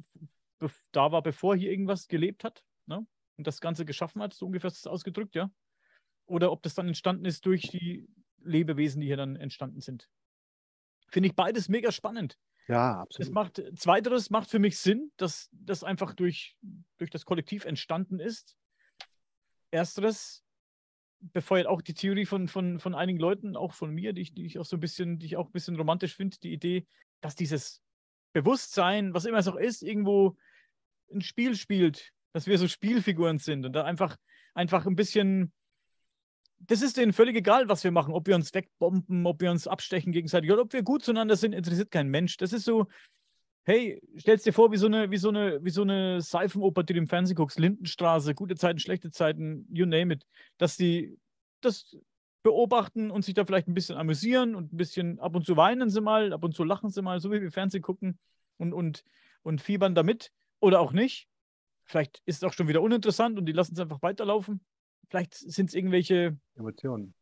da 0.93 1.13
war, 1.13 1.23
bevor 1.23 1.57
hier 1.57 1.71
irgendwas 1.71 2.09
gelebt 2.09 2.45
hat 2.45 2.65
ne? 2.87 3.07
und 3.37 3.47
das 3.47 3.61
Ganze 3.61 3.85
geschaffen 3.85 4.21
hat, 4.21 4.35
so 4.35 4.47
ungefähr 4.47 4.69
ist 4.69 4.79
es 4.79 4.87
ausgedrückt, 4.87 5.37
ja. 5.37 5.51
Oder 6.27 6.53
ob 6.53 6.63
das 6.63 6.75
dann 6.75 6.89
entstanden 6.89 7.25
ist 7.25 7.47
durch 7.47 7.63
die 7.63 8.07
Lebewesen, 8.49 9.01
die 9.01 9.07
hier 9.07 9.17
dann 9.17 9.37
entstanden 9.37 9.81
sind. 9.81 10.09
Finde 11.09 11.29
ich 11.29 11.35
beides 11.35 11.69
mega 11.69 11.93
spannend. 11.93 12.39
Ja, 12.69 13.01
absolut. 13.01 13.29
Das 13.29 13.33
macht, 13.33 13.63
zweiteres 13.79 14.31
macht 14.31 14.51
für 14.51 14.59
mich 14.59 14.79
Sinn, 14.79 15.11
dass 15.17 15.49
das 15.53 15.85
einfach 15.85 16.15
durch, 16.15 16.57
durch 16.99 17.11
das 17.11 17.25
Kollektiv 17.25 17.65
entstanden 17.65 18.21
ist. 18.21 18.57
Ersteres 19.71 20.45
befeuert 21.21 21.67
auch 21.67 21.83
die 21.83 21.95
Theorie 21.95 22.27
von, 22.27 22.47
von, 22.49 22.79
von 22.79 22.95
einigen 22.95 23.19
Leuten, 23.19 23.57
auch 23.57 23.73
von 23.73 23.93
mir, 23.93 24.13
die 24.13 24.21
ich, 24.21 24.35
die 24.35 24.45
ich 24.45 24.59
auch 24.59 24.65
so 24.65 24.77
ein 24.77 24.81
bisschen, 24.81 25.19
die 25.19 25.27
ich 25.27 25.37
auch 25.37 25.47
ein 25.47 25.53
bisschen 25.53 25.77
romantisch 25.77 26.15
finde, 26.15 26.37
die 26.39 26.53
Idee, 26.53 26.87
dass 27.21 27.35
dieses 27.35 27.83
Bewusstsein, 28.33 29.15
was 29.15 29.25
immer 29.25 29.39
es 29.39 29.49
auch 29.49 29.57
ist, 29.57 29.83
irgendwo 29.83 30.37
ein 31.13 31.23
Spiel 31.23 31.57
spielt, 31.57 32.13
dass 32.33 32.47
wir 32.47 32.59
so 32.59 32.69
Spielfiguren 32.69 33.39
sind 33.39 33.65
und 33.65 33.73
da 33.73 33.85
einfach, 33.85 34.17
einfach 34.55 34.87
ein 34.87 34.95
bisschen, 34.95 35.53
das 36.61 36.83
ist 36.83 36.97
denen 36.97 37.13
völlig 37.13 37.37
egal, 37.37 37.69
was 37.69 37.85
wir 37.85 37.91
machen, 37.91 38.13
ob 38.13 38.27
wir 38.27 38.35
uns 38.35 38.53
wegbomben, 38.53 39.27
ob 39.27 39.41
wir 39.41 39.51
uns 39.51 39.67
abstechen 39.67 40.13
gegenseitig 40.13 40.51
oder 40.51 40.63
ob 40.63 40.73
wir 40.73 40.83
gut 40.83 41.05
zueinander 41.05 41.37
sind, 41.37 41.53
interessiert 41.53 41.91
kein 41.91 42.09
Mensch. 42.09 42.37
Das 42.37 42.53
ist 42.53 42.65
so, 42.65 42.87
hey, 43.65 44.01
stellst 44.19 44.47
dir 44.47 44.53
vor, 44.53 44.73
wie 44.73 44.77
so 44.77 44.87
eine, 44.87 45.11
wie 45.11 45.19
so 45.19 45.29
eine, 45.29 45.63
wie 45.63 45.71
so 45.71 45.83
eine 45.83 46.21
Seifenoper, 46.21 46.83
die 46.83 46.95
du 46.95 46.99
im 46.99 47.07
Fernsehen 47.07 47.37
guckst, 47.37 47.59
Lindenstraße, 47.59 48.35
gute 48.35 48.57
Zeiten, 48.57 48.79
schlechte 48.79 49.11
Zeiten, 49.11 49.67
you 49.71 49.87
name 49.87 50.15
it, 50.15 50.27
dass 50.57 50.77
die 50.77 51.19
das 51.61 51.97
beobachten 52.43 53.11
und 53.11 53.25
sich 53.25 53.35
da 53.35 53.45
vielleicht 53.45 53.69
ein 53.69 53.75
bisschen 53.75 53.97
amüsieren 53.97 54.55
und 54.55 54.73
ein 54.73 54.77
bisschen 54.77 55.21
ab 55.21 55.37
und 55.37 55.45
zu 55.45 55.57
weinen 55.57 55.91
sie 55.91 56.01
mal, 56.01 56.33
ab 56.33 56.45
und 56.45 56.55
zu 56.55 56.65
lachen 56.65 56.91
sie 56.91 57.03
mal, 57.03 57.21
so 57.21 57.31
wie 57.31 57.43
wir 57.43 57.53
Fernsehen 57.53 57.83
gucken 57.83 58.19
und, 58.57 58.73
und, 58.73 59.05
und 59.43 59.61
fiebern 59.61 59.95
damit 59.95 60.33
oder 60.61 60.81
auch 60.81 60.93
nicht. 60.93 61.29
Vielleicht 61.85 62.23
ist 62.27 62.37
es 62.37 62.45
auch 62.45 62.53
schon 62.53 62.69
wieder 62.69 62.83
uninteressant 62.83 63.39
und 63.39 63.47
die 63.47 63.53
lassen 63.53 63.75
es 63.75 63.81
einfach 63.81 64.03
weiterlaufen. 64.03 64.61
Vielleicht 65.09 65.35
sind 65.35 65.69
es 65.71 65.75
irgendwelche 65.75 66.37
Emotionen. 66.57 67.15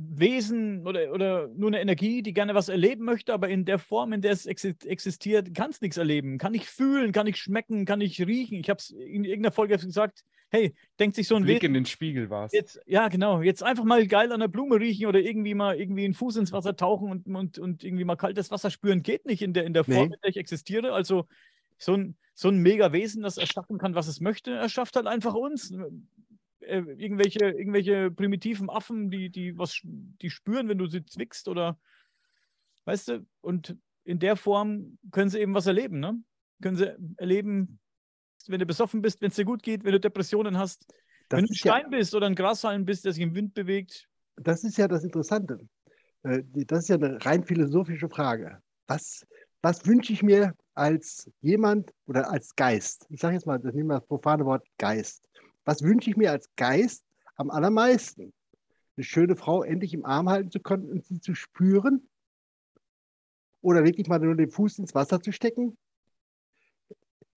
Wesen 0.00 0.86
oder, 0.86 1.12
oder 1.12 1.48
nur 1.48 1.70
eine 1.70 1.80
Energie, 1.80 2.22
die 2.22 2.32
gerne 2.32 2.54
was 2.54 2.68
erleben 2.68 3.04
möchte, 3.04 3.34
aber 3.34 3.48
in 3.48 3.64
der 3.64 3.80
Form, 3.80 4.12
in 4.12 4.22
der 4.22 4.30
es 4.30 4.46
existiert, 4.46 5.52
kann 5.54 5.70
es 5.70 5.80
nichts 5.80 5.96
erleben. 5.96 6.38
Kann 6.38 6.54
ich 6.54 6.68
fühlen, 6.68 7.10
kann 7.10 7.26
ich 7.26 7.36
schmecken, 7.36 7.84
kann 7.84 8.00
ich 8.00 8.24
riechen. 8.24 8.60
Ich 8.60 8.70
habe 8.70 8.78
es 8.78 8.90
in 8.90 9.24
irgendeiner 9.24 9.52
Folge 9.52 9.76
gesagt, 9.76 10.22
hey, 10.50 10.72
denkt 11.00 11.16
sich 11.16 11.26
so 11.26 11.34
ein 11.34 11.42
Blick 11.42 11.62
Wesen. 11.62 11.66
in 11.66 11.74
den 11.74 11.86
Spiegel 11.86 12.30
war 12.30 12.46
es. 12.46 12.52
Jetzt, 12.52 12.80
ja, 12.86 13.08
genau. 13.08 13.42
Jetzt 13.42 13.64
einfach 13.64 13.82
mal 13.82 14.06
geil 14.06 14.30
an 14.30 14.38
der 14.38 14.46
Blume 14.48 14.78
riechen 14.78 15.06
oder 15.06 15.18
irgendwie 15.18 15.54
mal 15.54 15.78
irgendwie 15.78 16.04
einen 16.04 16.14
Fuß 16.14 16.36
ins 16.36 16.52
Wasser 16.52 16.76
tauchen 16.76 17.10
und, 17.10 17.26
und, 17.26 17.58
und 17.58 17.82
irgendwie 17.82 18.04
mal 18.04 18.16
kaltes 18.16 18.52
Wasser 18.52 18.70
spüren, 18.70 19.02
geht 19.02 19.26
nicht 19.26 19.42
in 19.42 19.52
der, 19.52 19.64
in 19.64 19.74
der 19.74 19.82
Form, 19.82 20.08
Nee. 20.08 20.14
in 20.14 20.20
der 20.22 20.30
ich 20.30 20.36
existiere. 20.36 20.92
Also 20.92 21.26
so 21.76 21.94
ein, 21.94 22.16
so 22.34 22.48
ein 22.48 22.58
mega 22.58 22.92
Wesen, 22.92 23.22
das 23.22 23.36
erschaffen 23.36 23.78
kann, 23.78 23.96
was 23.96 24.06
es 24.06 24.20
möchte, 24.20 24.52
erschafft 24.52 24.94
halt 24.94 25.08
einfach 25.08 25.34
uns. 25.34 25.74
Äh, 26.68 26.84
irgendwelche, 26.96 27.46
irgendwelche 27.46 28.10
primitiven 28.10 28.68
Affen, 28.70 29.10
die, 29.10 29.30
die 29.30 29.56
was 29.56 29.80
die 29.82 30.30
spüren, 30.30 30.68
wenn 30.68 30.78
du 30.78 30.86
sie 30.86 31.04
zwickst 31.04 31.48
oder 31.48 31.78
weißt 32.84 33.08
du, 33.08 33.26
und 33.40 33.76
in 34.04 34.18
der 34.18 34.36
Form 34.36 34.98
können 35.10 35.30
sie 35.30 35.40
eben 35.40 35.54
was 35.54 35.66
erleben, 35.66 35.98
ne? 36.00 36.22
Können 36.62 36.76
sie 36.76 36.94
erleben, 37.16 37.78
wenn 38.46 38.60
du 38.60 38.66
besoffen 38.66 39.02
bist, 39.02 39.20
wenn 39.20 39.28
es 39.30 39.36
dir 39.36 39.44
gut 39.44 39.62
geht, 39.62 39.84
wenn 39.84 39.92
du 39.92 40.00
Depressionen 40.00 40.56
hast, 40.58 40.86
Das 41.28 41.38
wenn 41.38 41.46
du 41.46 41.52
ein 41.52 41.54
ist, 41.54 41.64
ja, 41.64 41.78
Stein 41.78 41.90
bist 41.90 42.14
oder 42.14 42.26
ein 42.26 42.34
Grashalm 42.34 42.84
bist, 42.84 43.04
der 43.04 43.12
sich 43.12 43.22
im 43.22 43.34
Wind 43.34 43.54
bewegt. 43.54 44.08
das 44.36 44.64
ist 44.64 44.78
ja 44.78 44.88
das 44.88 45.04
Interessante. 45.04 45.58
Äh, 46.22 46.42
Das 46.66 46.80
ist 46.80 46.88
ja 46.88 46.96
eine 46.96 47.24
rein 47.24 47.44
philosophische 47.44 48.08
Frage. 48.08 48.62
Was, 48.86 49.26
was 49.62 49.86
wünsche 49.86 50.12
ich 50.12 50.22
mir 50.22 50.54
als 50.74 51.30
jemand 51.40 51.92
oder 52.06 52.30
als 52.30 52.54
Geist? 52.54 53.06
Ich 53.10 53.20
sage 53.20 53.34
jetzt 53.34 53.46
mal, 53.46 53.58
das 53.58 53.74
nehmen 53.74 53.88
wir 53.88 53.98
das 53.98 54.06
profane 54.06 54.44
Wort 54.44 54.66
Geist. 54.78 55.27
Was 55.68 55.82
wünsche 55.82 56.08
ich 56.08 56.16
mir 56.16 56.30
als 56.30 56.48
Geist 56.56 57.04
am 57.36 57.50
allermeisten? 57.50 58.32
Eine 58.96 59.04
schöne 59.04 59.36
Frau 59.36 59.62
endlich 59.62 59.92
im 59.92 60.06
Arm 60.06 60.30
halten 60.30 60.50
zu 60.50 60.60
können 60.60 60.88
und 60.90 61.04
sie 61.04 61.20
zu 61.20 61.34
spüren? 61.34 62.08
Oder 63.60 63.84
wirklich 63.84 64.08
mal 64.08 64.18
nur 64.18 64.34
den 64.34 64.50
Fuß 64.50 64.78
ins 64.78 64.94
Wasser 64.94 65.20
zu 65.20 65.30
stecken? 65.30 65.76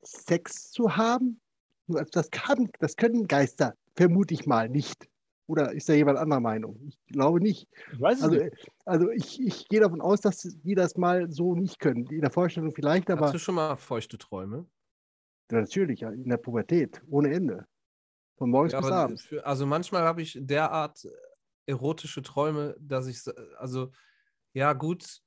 Sex 0.02 0.72
zu 0.72 0.96
haben? 0.96 1.42
Nur 1.88 2.06
Das, 2.06 2.32
kann, 2.32 2.70
das 2.80 2.96
können 2.96 3.28
Geister, 3.28 3.76
vermute 3.98 4.34
ich 4.34 4.46
mal, 4.46 4.70
nicht. 4.70 5.10
Oder 5.48 5.74
ist 5.74 5.90
da 5.90 5.94
jemand 5.94 6.18
anderer 6.18 6.40
Meinung? 6.40 6.80
Ich 6.88 6.98
glaube 7.08 7.42
nicht. 7.42 7.68
Ich 7.92 8.00
weiß 8.00 8.20
es 8.20 8.24
Also, 8.24 8.36
nicht. 8.38 8.72
also 8.86 9.10
ich, 9.10 9.42
ich 9.42 9.68
gehe 9.68 9.82
davon 9.82 10.00
aus, 10.00 10.22
dass 10.22 10.44
die 10.64 10.76
das 10.76 10.96
mal 10.96 11.30
so 11.30 11.54
nicht 11.54 11.80
können. 11.80 12.06
In 12.08 12.22
der 12.22 12.32
Vorstellung 12.32 12.72
vielleicht, 12.72 13.10
aber 13.10 13.26
Hast 13.26 13.34
du 13.34 13.40
schon 13.40 13.56
mal 13.56 13.76
feuchte 13.76 14.18
Träume? 14.18 14.70
natürlich 15.50 16.00
ja, 16.00 16.12
in 16.12 16.30
der 16.30 16.38
Pubertät, 16.38 17.02
ohne 17.10 17.34
Ende. 17.34 17.68
Von 18.42 18.50
morgens 18.50 18.74
Ja, 18.74 18.82
bis 18.82 18.92
abends. 18.92 19.24
für, 19.24 19.46
also 19.46 19.66
manchmal 19.66 20.04
habe 20.04 20.22
ich 20.22 20.38
derart 20.42 21.06
erotische 21.66 22.22
Träume, 22.22 22.76
dass 22.80 23.08
ich, 23.08 23.20
also 23.58 23.92
ja 24.54 24.74
gut, 24.74 25.22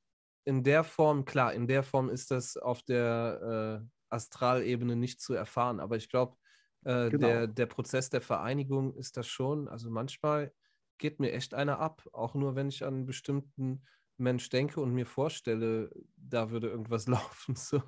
in 0.45 0.63
der 0.65 0.85
Form, 0.85 1.25
klar, 1.25 1.55
in 1.55 1.67
der 1.69 1.83
Form 1.83 2.11
ist 2.11 2.31
das 2.31 2.57
auf 2.57 2.83
der 2.83 3.83
äh, 3.85 3.89
Astralebene 4.15 4.97
nicht 4.97 5.21
zu 5.21 5.35
erfahren, 5.35 5.81
aber 5.81 5.97
ich 5.97 6.09
glaube, 6.11 6.37
äh, 6.85 7.11
Genau. 7.11 7.45
der, 7.45 7.47
der 7.49 7.67
Prozess 7.67 8.11
der 8.11 8.21
Vereinigung 8.23 8.95
ist 8.95 9.17
das 9.17 9.27
schon, 9.29 9.69
also 9.69 9.91
manchmal 9.91 10.55
geht 10.99 11.21
mir 11.21 11.33
echt 11.33 11.55
einer 11.55 11.79
ab, 11.81 12.07
auch 12.13 12.35
nur 12.35 12.55
wenn 12.57 12.69
ich 12.69 12.85
an 12.85 13.07
bestimmten 13.07 13.85
Mensch 14.17 14.49
denke 14.49 14.81
und 14.81 14.93
mir 14.93 15.07
vorstelle, 15.07 15.91
da 16.17 16.51
würde 16.51 16.69
irgendwas 16.69 17.07
laufen. 17.09 17.57
So. 17.57 17.83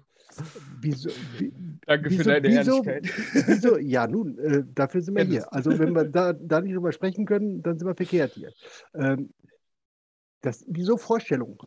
Wieso, 0.80 1.10
wie, 1.38 1.52
Danke 1.86 2.10
für 2.10 2.18
wieso, 2.18 2.30
deine 2.30 2.48
wieso, 2.48 2.82
Ehrlichkeit. 2.84 3.46
wieso, 3.48 3.78
ja, 3.78 4.06
nun, 4.08 4.36
äh, 4.38 4.64
dafür 4.74 5.00
sind 5.02 5.14
wir 5.14 5.22
Ja, 5.24 5.30
hier. 5.30 5.52
Also 5.52 5.78
wenn 5.78 5.94
wir 5.94 6.04
da, 6.04 6.32
da 6.32 6.60
nicht 6.60 6.74
drüber 6.74 6.90
sprechen 6.92 7.26
können, 7.26 7.62
dann 7.62 7.78
sind 7.78 7.86
wir 7.86 7.94
verkehrt 7.94 8.32
hier. 8.34 8.52
Ähm, 8.94 9.32
das, 10.40 10.64
wieso 10.68 10.96
Vorstellung? 10.96 11.58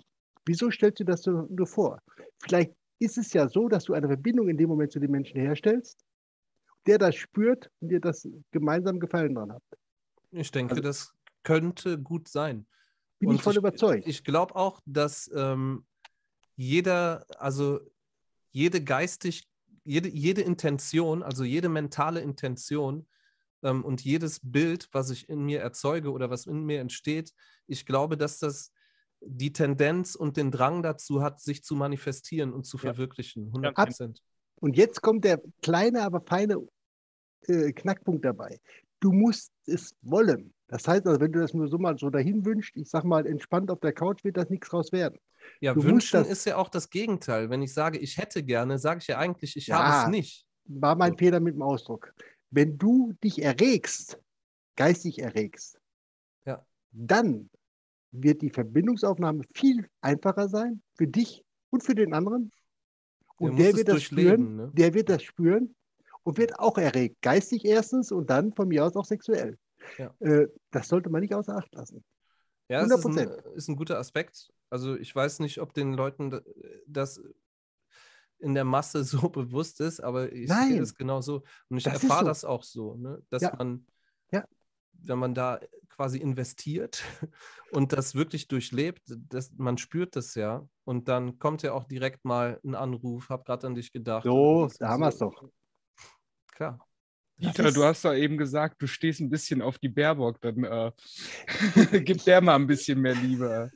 Wieso 0.46 0.70
stellst 0.72 1.00
du 1.00 1.04
das 1.06 1.22
so 1.22 1.48
nur 1.50 1.68
vor? 1.68 2.02
Vielleicht 2.42 2.74
ist 3.00 3.18
es 3.18 3.32
ja 3.34 3.48
so, 3.48 3.70
dass 3.70 3.86
du 3.86 3.94
eine 3.94 4.08
Verbindung 4.08 4.50
in 4.50 4.58
dem 4.58 4.68
Moment 4.70 4.92
zu 4.92 5.00
dem 5.00 5.12
Menschen 5.12 5.40
herstellst, 5.40 6.04
der 6.86 6.98
das 6.98 7.16
spürt 7.16 7.70
und 7.80 7.90
dir 7.90 8.02
das 8.02 8.28
gemeinsam 8.52 9.00
Gefallen 9.00 9.36
dran 9.36 9.52
habt. 9.54 9.78
Ich 10.32 10.52
denke, 10.52 10.72
Also- 10.72 10.84
das 10.84 11.14
könnte 11.44 11.98
gut 11.98 12.28
sein. 12.28 12.68
Bin 13.20 13.30
Und 13.30 13.36
ich 13.36 13.42
voll 13.42 13.58
überzeugt. 13.58 14.08
Ich 14.08 14.24
glaube 14.24 14.56
auch, 14.56 14.82
dass 14.86 15.30
ähm, 15.36 15.86
jeder, 16.56 17.26
also 17.38 17.80
jede 18.52 18.84
geistig, 18.84 19.50
jede, 19.84 20.10
jede 20.10 20.42
Intention, 20.42 21.24
also 21.24 21.44
jede 21.44 21.70
mentale 21.70 22.22
Intention 22.22 23.08
ähm, 23.64 23.84
und 23.84 24.04
jedes 24.04 24.40
Bild, 24.42 24.88
was 24.92 25.10
ich 25.10 25.30
in 25.30 25.44
mir 25.44 25.60
erzeuge 25.60 26.12
oder 26.12 26.30
was 26.30 26.46
in 26.46 26.64
mir 26.64 26.80
entsteht, 26.80 27.34
ich 27.68 27.86
glaube, 27.86 28.18
dass 28.18 28.40
das 28.40 28.72
die 29.22 29.52
Tendenz 29.52 30.16
und 30.16 30.38
den 30.38 30.50
Drang 30.50 30.82
dazu 30.82 31.22
hat, 31.22 31.42
sich 31.42 31.64
zu 31.64 31.76
manifestieren 31.76 32.54
und 32.54 32.66
zu 32.66 32.78
Ja. 32.78 32.94
verwirklichen. 32.94 33.48
100 33.48 33.76
Ganz 33.76 33.98
Prozent. 33.98 34.24
Und 34.62 34.78
jetzt 34.78 35.02
kommt 35.02 35.26
der 35.26 35.42
kleine, 35.62 36.04
aber 36.04 36.22
feine 36.22 36.58
äh, 37.48 37.72
Knackpunkt 37.74 38.24
dabei. 38.24 38.60
Du 39.00 39.12
musst 39.12 39.52
es 39.66 39.96
wollen. 40.02 40.54
Das 40.70 40.88
heißt 40.88 41.06
also, 41.08 41.20
wenn 41.20 41.32
du 41.32 41.40
das 41.40 41.54
nur 41.54 41.68
so 41.68 41.80
mal 41.80 41.98
so 41.98 42.10
dahin 42.12 42.46
wünschst, 42.46 42.78
ich 42.78 42.88
sag 42.90 43.04
mal, 43.04 43.26
entspannt 43.26 43.72
auf 43.72 43.80
der 43.80 43.92
Couch, 43.92 44.24
wird 44.24 44.38
das 44.38 44.50
nichts 44.50 44.72
raus 44.72 44.92
werden. 44.92 45.18
Ja, 45.62 45.74
Du 45.74 45.84
wünschen 45.84 46.24
ist 46.26 46.46
ja 46.46 46.58
auch 46.58 46.70
das 46.70 46.90
Gegenteil. 46.92 47.50
Wenn 47.50 47.64
ich 47.64 47.74
sage, 47.74 47.98
ich 47.98 48.18
hätte 48.18 48.44
gerne, 48.44 48.78
sage 48.78 49.00
ich 49.02 49.08
ja 49.08 49.18
eigentlich, 49.18 49.58
ich 49.58 49.68
Ja. 49.68 49.80
habe 49.84 50.06
es 50.06 50.16
nicht. 50.18 50.46
War 50.66 50.96
mein. 50.96 51.18
Fehler 51.18 51.40
mit 51.40 51.56
dem 51.56 51.64
Ausdruck. 51.64 52.14
Wenn 52.52 52.78
du 52.78 53.14
dich 53.24 53.42
erregst, 53.42 54.20
geistig 54.76 55.20
erregst, 55.20 55.80
Ja. 56.46 56.64
dann 56.92 57.50
wird 58.12 58.44
die 58.44 58.52
Verbindungsaufnahme 58.52 59.44
viel 59.56 59.88
einfacher 60.02 60.50
sein 60.50 60.84
für 60.96 61.08
dich 61.08 61.44
und 61.72 61.84
für 61.84 61.96
den 61.96 62.14
anderen. 62.14 62.52
Und 63.38 63.58
der 63.58 63.70
es 63.72 63.76
wird 63.78 63.88
das 63.88 64.04
spüren, 64.04 64.56
ne? 64.56 64.72
der 64.76 64.94
wird 64.94 65.10
das 65.10 65.24
spüren 65.24 65.76
und 66.24 66.38
wird 66.38 66.60
auch 66.60 66.78
erregt. 66.78 67.18
Geistig 67.22 67.66
erstens 67.66 68.12
und 68.12 68.30
dann 68.30 68.54
von 68.54 68.68
mir 68.68 68.86
aus 68.86 68.96
auch 68.96 69.06
sexuell. 69.06 69.58
Ja. 69.98 70.14
Äh, 70.20 70.48
das 70.72 70.88
sollte 70.88 71.10
man 71.10 71.22
nicht 71.22 71.34
außer 71.34 71.56
Acht 71.56 71.74
lassen. 71.74 72.04
Ja, 72.70 72.82
es 72.82 72.92
ist 72.92 73.06
ein, 73.06 73.14
100%. 73.14 73.54
ist 73.56 73.68
ein 73.68 73.76
guter 73.76 73.98
Aspekt. 73.98 74.52
Also 74.70 74.96
ich 74.96 75.16
weiß 75.16 75.40
nicht, 75.40 75.60
ob 75.60 75.74
den 75.74 75.94
Leuten 75.94 76.30
da- 76.30 76.42
das 76.86 77.22
in 78.38 78.54
der 78.54 78.64
Masse 78.64 79.04
so 79.28 79.30
bewusst 79.30 79.82
ist, 79.82 80.00
aber 80.00 80.32
ich 80.32 80.48
Nein. 80.50 80.70
sehe 80.70 80.82
es 80.82 80.96
genau 80.96 81.22
so. 81.22 81.44
Und 81.70 81.78
ich 81.78 81.84
Das 81.86 82.04
erfahre 82.04 82.26
so. 82.26 82.28
das 82.28 82.46
auch 82.46 82.64
so, 82.64 82.96
ne? 82.96 83.22
dass 83.30 83.42
Ja. 83.42 83.56
man, 83.58 83.86
Ja. 84.32 84.46
wenn 84.94 85.18
man 85.20 85.34
da 85.34 85.60
quasi 85.90 86.20
investiert 86.20 87.04
und 87.72 87.92
das 87.92 88.16
wirklich 88.16 88.48
durchlebt, 88.48 89.02
das, 89.30 89.52
man 89.58 89.78
spürt 89.78 90.16
das 90.16 90.36
ja. 90.36 90.68
Und 90.86 91.08
dann 91.08 91.40
kommt 91.40 91.64
ja 91.64 91.74
auch 91.74 91.84
direkt 91.86 92.24
mal 92.24 92.60
ein 92.64 92.76
Anruf, 92.76 93.30
hab 93.30 93.46
gerade 93.46 93.68
an 93.68 93.76
dich 93.76 93.92
gedacht. 93.92 94.24
So, 94.26 94.70
da 94.80 94.90
haben 94.90 95.02
wir 95.02 95.10
es 95.10 95.18
doch. 95.18 95.44
Klar. 96.54 96.80
Dieter, 97.40 97.72
du 97.72 97.84
hast 97.84 98.04
doch 98.06 98.14
eben 98.14 98.38
gesagt, 98.38 98.82
du 98.82 98.88
stehst 98.88 99.22
ein 99.22 99.30
bisschen 99.30 99.62
auf 99.62 99.78
die 99.78 99.90
Baerbock. 99.90 100.42
Dann 100.42 100.64
äh, 100.64 100.92
gib 102.04 102.24
der 102.24 102.42
mal 102.42 102.56
ein 102.56 102.68
bisschen 102.68 103.00
mehr 103.00 103.16
Liebe. 103.16 103.72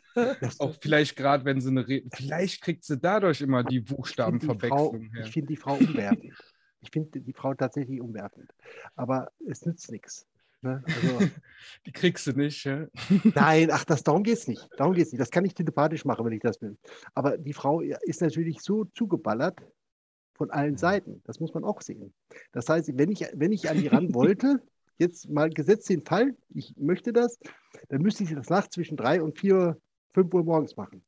Auch 0.60 0.76
vielleicht 0.82 1.16
gerade, 1.16 1.46
wenn 1.46 1.62
sie 1.62 1.70
eine 1.70 1.88
Rede. 1.88 2.10
Vielleicht 2.14 2.62
kriegt 2.62 2.84
sie 2.84 2.98
dadurch 2.98 3.42
immer 3.42 3.64
die 3.64 3.80
finde 3.80 3.96
Buchstabenverwechslung 3.96 5.10
her. 5.14 5.26
ich 5.26 5.32
find 5.32 5.50
die 5.50 5.56
Frau 5.56 5.76
umwerfend. 5.76 6.34
ich 6.82 6.92
finde 6.92 7.22
die 7.22 7.34
Frau 7.34 7.54
tatsächlich 7.54 8.02
umwerfend. 8.02 8.52
Aber 8.96 9.32
es 9.48 9.66
nützt 9.66 9.92
nichts. 9.92 10.28
Ne? 10.64 10.82
Also, 10.86 11.20
Die 11.86 11.92
kriegst 11.92 12.26
du 12.28 12.32
nicht. 12.32 12.64
Ja? 12.64 12.88
Nein, 13.36 13.70
ach, 13.72 13.84
das, 13.84 14.04
darum 14.04 14.24
geht 14.24 14.38
es 14.38 14.48
nicht. 14.48 14.68
Darum 14.78 14.94
geht's 14.94 15.12
nicht. 15.12 15.22
Das 15.22 15.30
kann 15.30 15.46
ich 15.46 15.54
telepathisch 15.54 16.06
machen, 16.06 16.26
wenn 16.26 16.34
ich 16.34 16.42
das 16.42 16.62
will. 16.62 16.78
Aber 17.14 17.38
die 17.38 17.54
Frau 17.54 17.82
ist 17.82 18.22
natürlich 18.22 18.62
so 18.62 18.86
zugeballert 18.86 19.62
von 20.44 20.52
allen 20.52 20.78
Seiten. 20.78 21.22
Das 21.26 21.40
muss 21.40 21.54
man 21.54 21.64
auch 21.64 21.82
sehen. 21.82 22.14
Das 22.52 22.68
heißt, 22.68 22.92
wenn 22.98 23.10
ich, 23.12 23.26
wenn 23.34 23.54
ich 23.54 23.70
an 23.70 23.78
die 23.78 23.88
ran 23.88 24.14
wollte, 24.14 24.62
jetzt 24.98 25.30
mal 25.30 25.50
gesetzt 25.50 25.90
den 25.90 26.04
Fall, 26.04 26.36
ich 26.50 26.76
möchte 26.78 27.14
das, 27.14 27.40
dann 27.88 28.02
müsste 28.02 28.24
ich 28.26 28.34
das 28.34 28.50
nachts 28.50 28.76
zwischen 28.76 28.98
drei 28.98 29.22
und 29.22 29.40
vier, 29.40 29.78
fünf 30.14 30.34
Uhr 30.34 30.44
morgens 30.44 30.76
machen. 30.76 31.02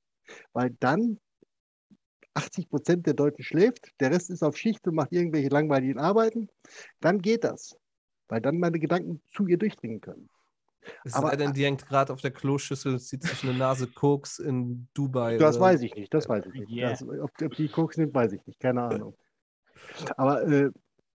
Weil 0.53 0.71
dann 0.79 1.19
80 2.33 2.69
Prozent 2.69 3.05
der 3.07 3.13
Deutschen 3.13 3.43
schläft, 3.43 3.91
der 3.99 4.11
Rest 4.11 4.29
ist 4.29 4.41
auf 4.41 4.55
Schicht 4.57 4.87
und 4.87 4.95
macht 4.95 5.11
irgendwelche 5.11 5.49
langweiligen 5.49 5.99
Arbeiten. 5.99 6.47
Dann 7.01 7.21
geht 7.21 7.43
das. 7.43 7.77
Weil 8.29 8.41
dann 8.41 8.57
meine 8.57 8.79
Gedanken 8.79 9.21
zu 9.33 9.47
ihr 9.47 9.57
durchdringen 9.57 9.99
können. 10.01 10.29
Es 11.03 11.13
Aber- 11.13 11.29
sei 11.29 11.35
denn, 11.35 11.53
die 11.53 11.65
hängt 11.65 11.85
gerade 11.85 12.13
auf 12.13 12.21
der 12.21 12.31
Kloschüssel, 12.31 12.99
zieht 12.99 13.23
sich 13.23 13.43
eine 13.43 13.53
Nase 13.57 13.87
Koks 13.87 14.39
in 14.39 14.87
Dubai. 14.93 15.37
Das 15.37 15.57
oder- 15.57 15.65
weiß 15.65 15.81
ich 15.81 15.93
nicht, 15.95 16.13
das 16.13 16.29
weiß 16.29 16.45
ich 16.47 16.53
nicht. 16.53 16.71
Yeah. 16.71 16.89
Das, 16.91 17.03
ob, 17.03 17.31
ob 17.41 17.55
die 17.55 17.67
Koks 17.69 17.97
nimmt, 17.97 18.13
weiß 18.13 18.31
ich 18.33 18.45
nicht, 18.45 18.59
keine 18.59 18.81
Ahnung. 18.83 19.15
Aber 20.17 20.47
äh, 20.47 20.71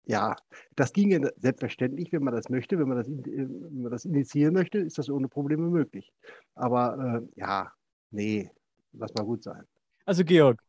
ja, 0.04 0.36
das 0.74 0.92
ginge 0.92 1.30
selbstverständlich, 1.36 2.12
wenn 2.12 2.24
man 2.24 2.34
das 2.34 2.48
möchte, 2.48 2.78
wenn 2.78 2.88
man 2.88 2.96
das, 2.96 3.08
in- 3.08 3.24
äh, 3.24 3.46
wenn 3.48 3.82
man 3.82 3.92
das 3.92 4.04
initiieren 4.04 4.54
möchte, 4.54 4.78
ist 4.78 4.98
das 4.98 5.10
ohne 5.10 5.28
Probleme 5.28 5.68
möglich. 5.68 6.12
Aber 6.54 7.22
äh, 7.22 7.40
ja, 7.40 7.72
nee, 8.10 8.50
lass 8.92 9.12
mal 9.14 9.24
gut 9.24 9.42
sein. 9.42 9.64
Also 10.06 10.24
Georg, 10.24 10.62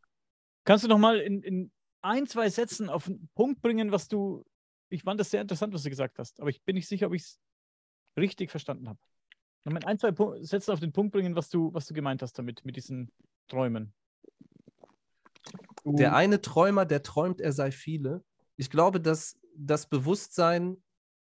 kannst 0.65 0.83
du 0.83 0.89
noch 0.89 0.97
mal 0.97 1.19
in, 1.19 1.41
in 1.41 1.71
ein, 2.01 2.27
zwei 2.27 2.49
Sätzen 2.49 2.89
auf 2.89 3.05
den 3.05 3.29
Punkt 3.35 3.61
bringen, 3.61 3.91
was 3.91 4.07
du, 4.07 4.45
ich 4.89 5.03
fand 5.03 5.19
das 5.19 5.31
sehr 5.31 5.41
interessant, 5.41 5.73
was 5.73 5.83
du 5.83 5.89
gesagt 5.89 6.19
hast, 6.19 6.39
aber 6.41 6.49
ich 6.49 6.61
bin 6.63 6.75
nicht 6.75 6.87
sicher, 6.87 7.07
ob 7.07 7.13
ich 7.13 7.23
es 7.23 7.39
richtig 8.17 8.51
verstanden 8.51 8.89
habe. 8.89 8.99
ein, 9.85 9.99
zwei 9.99 10.13
Sätze 10.43 10.73
auf 10.73 10.79
den 10.79 10.91
Punkt 10.91 11.13
bringen, 11.13 11.35
was 11.35 11.49
du, 11.49 11.73
was 11.73 11.85
du 11.85 11.93
gemeint 11.93 12.21
hast 12.21 12.37
damit, 12.37 12.65
mit 12.65 12.75
diesen 12.75 13.09
Träumen. 13.47 13.93
Der 15.97 16.15
eine 16.15 16.41
Träumer, 16.41 16.85
der 16.85 17.03
träumt, 17.03 17.41
er 17.41 17.53
sei 17.53 17.71
viele. 17.71 18.23
Ich 18.57 18.69
glaube, 18.69 18.99
dass 18.99 19.39
das 19.55 19.87
Bewusstsein, 19.87 20.77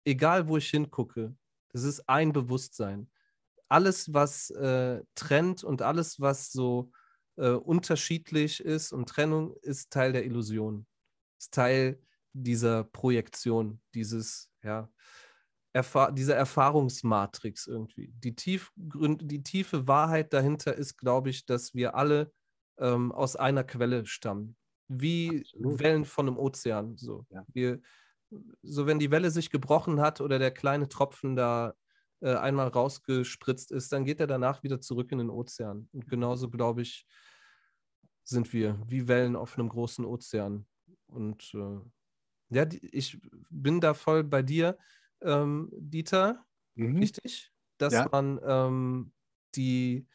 egal 0.06 0.47
wo 0.47 0.58
ich 0.58 0.70
hingucke, 0.70 1.36
das 1.70 1.84
ist 1.84 2.08
ein 2.08 2.34
Bewusstsein. 2.34 3.10
Alles, 3.68 4.14
was 4.14 4.49
äh, 4.51 5.01
trennt 5.16 5.64
und 5.64 5.82
alles, 5.82 6.20
was 6.20 6.51
so 6.51 6.91
äh, 7.38 7.49
unterschiedlich 7.49 8.64
ist 8.64 8.93
und 8.93 9.10
Trennung, 9.10 9.56
ist 9.62 9.91
Teil 9.91 10.14
der 10.14 10.26
Illusion. 10.26 10.86
Ist 11.39 11.54
Teil 11.54 11.99
dieser 12.34 12.84
Projektion, 12.84 13.82
dieses, 13.93 14.51
ja, 14.64 14.89
Erfahr 15.74 16.12
dieser 16.12 16.36
Erfahrungsmatrix 16.36 17.66
irgendwie. 17.66 18.14
Die, 18.14 18.36
die 18.76 19.43
tiefe 19.43 19.88
Wahrheit 19.88 20.32
dahinter 20.32 20.76
ist, 20.76 20.97
glaube 20.97 21.32
ich, 21.32 21.47
dass 21.47 21.74
wir 21.74 21.95
alle 21.95 22.32
ähm, 22.78 23.11
aus 23.11 23.36
einer 23.36 23.63
Quelle 23.63 24.05
stammen. 24.05 24.55
Wie 24.88 25.41
Absolut. 25.41 25.80
Wellen 25.80 26.05
von 26.05 26.28
einem 26.28 26.38
Ozean. 26.38 26.97
So. 26.97 27.26
Ja. 27.30 27.45
Wir, 27.53 27.82
so, 28.61 28.86
wenn 28.86 28.99
die 28.99 29.11
Welle 29.11 29.32
sich 29.32 29.49
gebrochen 29.49 30.01
hat 30.01 30.21
oder 30.21 30.39
der 30.39 30.51
kleine 30.51 30.89
Tropfen 30.89 31.36
da 31.36 31.74
äh, 32.21 32.36
einmal 32.36 32.67
rausgespritzt 32.69 33.71
ist, 33.71 33.91
dann 33.91 34.05
geht 34.05 34.19
er 34.19 34.28
danach 34.28 34.63
wieder 34.63 34.80
zurück 34.80 35.11
in 35.11 35.17
den 35.17 35.30
Ozean. 35.30 35.89
Und 35.91 36.07
genauso, 36.07 36.49
glaube 36.49 36.82
ich, 36.82 37.05
sind 38.24 38.53
wir 38.53 38.82
wie 38.88 39.07
Wellen 39.07 39.36
auf 39.36 39.57
einem 39.57 39.69
großen 39.69 40.05
Ozean. 40.05 40.65
Und 41.07 41.53
äh, 41.53 41.80
ja, 42.49 42.65
ich 42.82 43.19
bin 43.49 43.82
da 43.82 43.93
voll 43.93 44.24
bei 44.24 44.41
dir 44.41 44.78
ähm, 45.21 45.69
Dieter, 45.74 46.45
mhm. 46.76 46.97
richtig? 46.97 47.51
Dass 47.78 47.93
ja. 47.93 48.07
man 48.11 48.39
ähm, 48.45 49.13
die, 49.55 50.07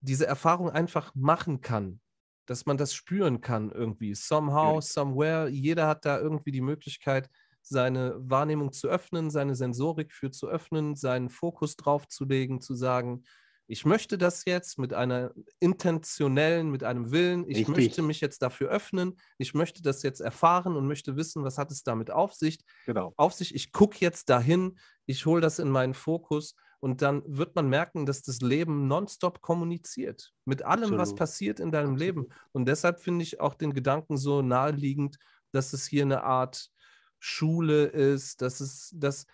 diese 0.00 0.26
Erfahrung 0.26 0.70
einfach 0.70 1.14
machen 1.14 1.60
kann. 1.60 2.00
Dass 2.46 2.66
man 2.66 2.76
das 2.76 2.94
spüren 2.94 3.40
kann 3.40 3.70
irgendwie. 3.70 4.14
Somehow, 4.14 4.80
somewhere. 4.80 5.48
Jeder 5.48 5.86
hat 5.86 6.04
da 6.04 6.18
irgendwie 6.18 6.50
die 6.50 6.62
Möglichkeit, 6.62 7.28
seine 7.62 8.16
Wahrnehmung 8.18 8.72
zu 8.72 8.88
öffnen, 8.88 9.30
seine 9.30 9.54
Sensorik 9.54 10.12
für 10.12 10.30
zu 10.30 10.48
öffnen, 10.48 10.96
seinen 10.96 11.28
Fokus 11.28 11.76
drauf 11.76 12.08
zu 12.08 12.24
legen, 12.24 12.60
zu 12.60 12.74
sagen, 12.74 13.22
ich 13.70 13.84
möchte 13.84 14.18
das 14.18 14.46
jetzt 14.46 14.80
mit 14.80 14.92
einer 14.92 15.32
intentionellen, 15.60 16.72
mit 16.72 16.82
einem 16.82 17.12
Willen, 17.12 17.44
ich 17.48 17.58
Richtig. 17.58 17.76
möchte 17.76 18.02
mich 18.02 18.20
jetzt 18.20 18.42
dafür 18.42 18.68
öffnen, 18.68 19.16
ich 19.38 19.54
möchte 19.54 19.80
das 19.80 20.02
jetzt 20.02 20.20
erfahren 20.20 20.74
und 20.74 20.88
möchte 20.88 21.14
wissen, 21.14 21.44
was 21.44 21.56
hat 21.56 21.70
es 21.70 21.84
damit 21.84 22.10
auf 22.10 22.34
sich. 22.34 22.58
Genau. 22.84 23.14
Auf 23.16 23.32
sich, 23.32 23.54
ich 23.54 23.70
gucke 23.70 23.98
jetzt 24.00 24.28
dahin, 24.28 24.76
ich 25.06 25.24
hole 25.24 25.40
das 25.40 25.60
in 25.60 25.70
meinen 25.70 25.94
Fokus 25.94 26.56
und 26.80 27.02
dann 27.02 27.22
wird 27.26 27.54
man 27.54 27.68
merken, 27.68 28.06
dass 28.06 28.22
das 28.22 28.40
Leben 28.40 28.88
nonstop 28.88 29.42
kommuniziert 29.42 30.32
mit 30.46 30.62
allem, 30.62 30.84
Absolut. 30.84 30.98
was 30.98 31.14
passiert 31.14 31.60
in 31.60 31.70
deinem 31.70 31.92
Absolut. 31.92 32.00
Leben. 32.00 32.26
Und 32.52 32.66
deshalb 32.66 33.00
finde 33.00 33.22
ich 33.22 33.40
auch 33.40 33.54
den 33.54 33.74
Gedanken 33.74 34.16
so 34.16 34.40
naheliegend, 34.42 35.18
dass 35.52 35.72
es 35.72 35.86
hier 35.86 36.02
eine 36.02 36.24
Art 36.24 36.70
Schule 37.18 37.84
ist, 37.84 38.40
dass 38.40 38.60
es, 38.60 38.94
dass, 38.94 39.26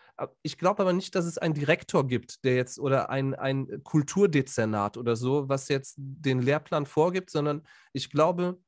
ich 0.43 0.59
glaube 0.59 0.83
aber 0.83 0.93
nicht, 0.93 1.15
dass 1.15 1.25
es 1.25 1.39
einen 1.39 1.55
Direktor 1.55 2.05
gibt, 2.07 2.45
der 2.45 2.57
jetzt 2.57 2.81
oder 2.81 3.11
ein, 3.11 3.35
ein 3.35 3.85
Kulturdezernat 3.85 4.97
oder 4.97 5.15
so, 5.15 5.49
was 5.49 5.69
jetzt 5.69 5.95
den 5.97 6.43
Lehrplan 6.43 6.85
vorgibt, 6.85 7.31
sondern 7.31 7.63
ich 7.93 8.11
glaube, 8.11 8.61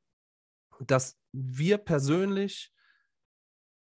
dass 0.79 1.19
wir 1.33 1.77
persönlich 1.77 2.71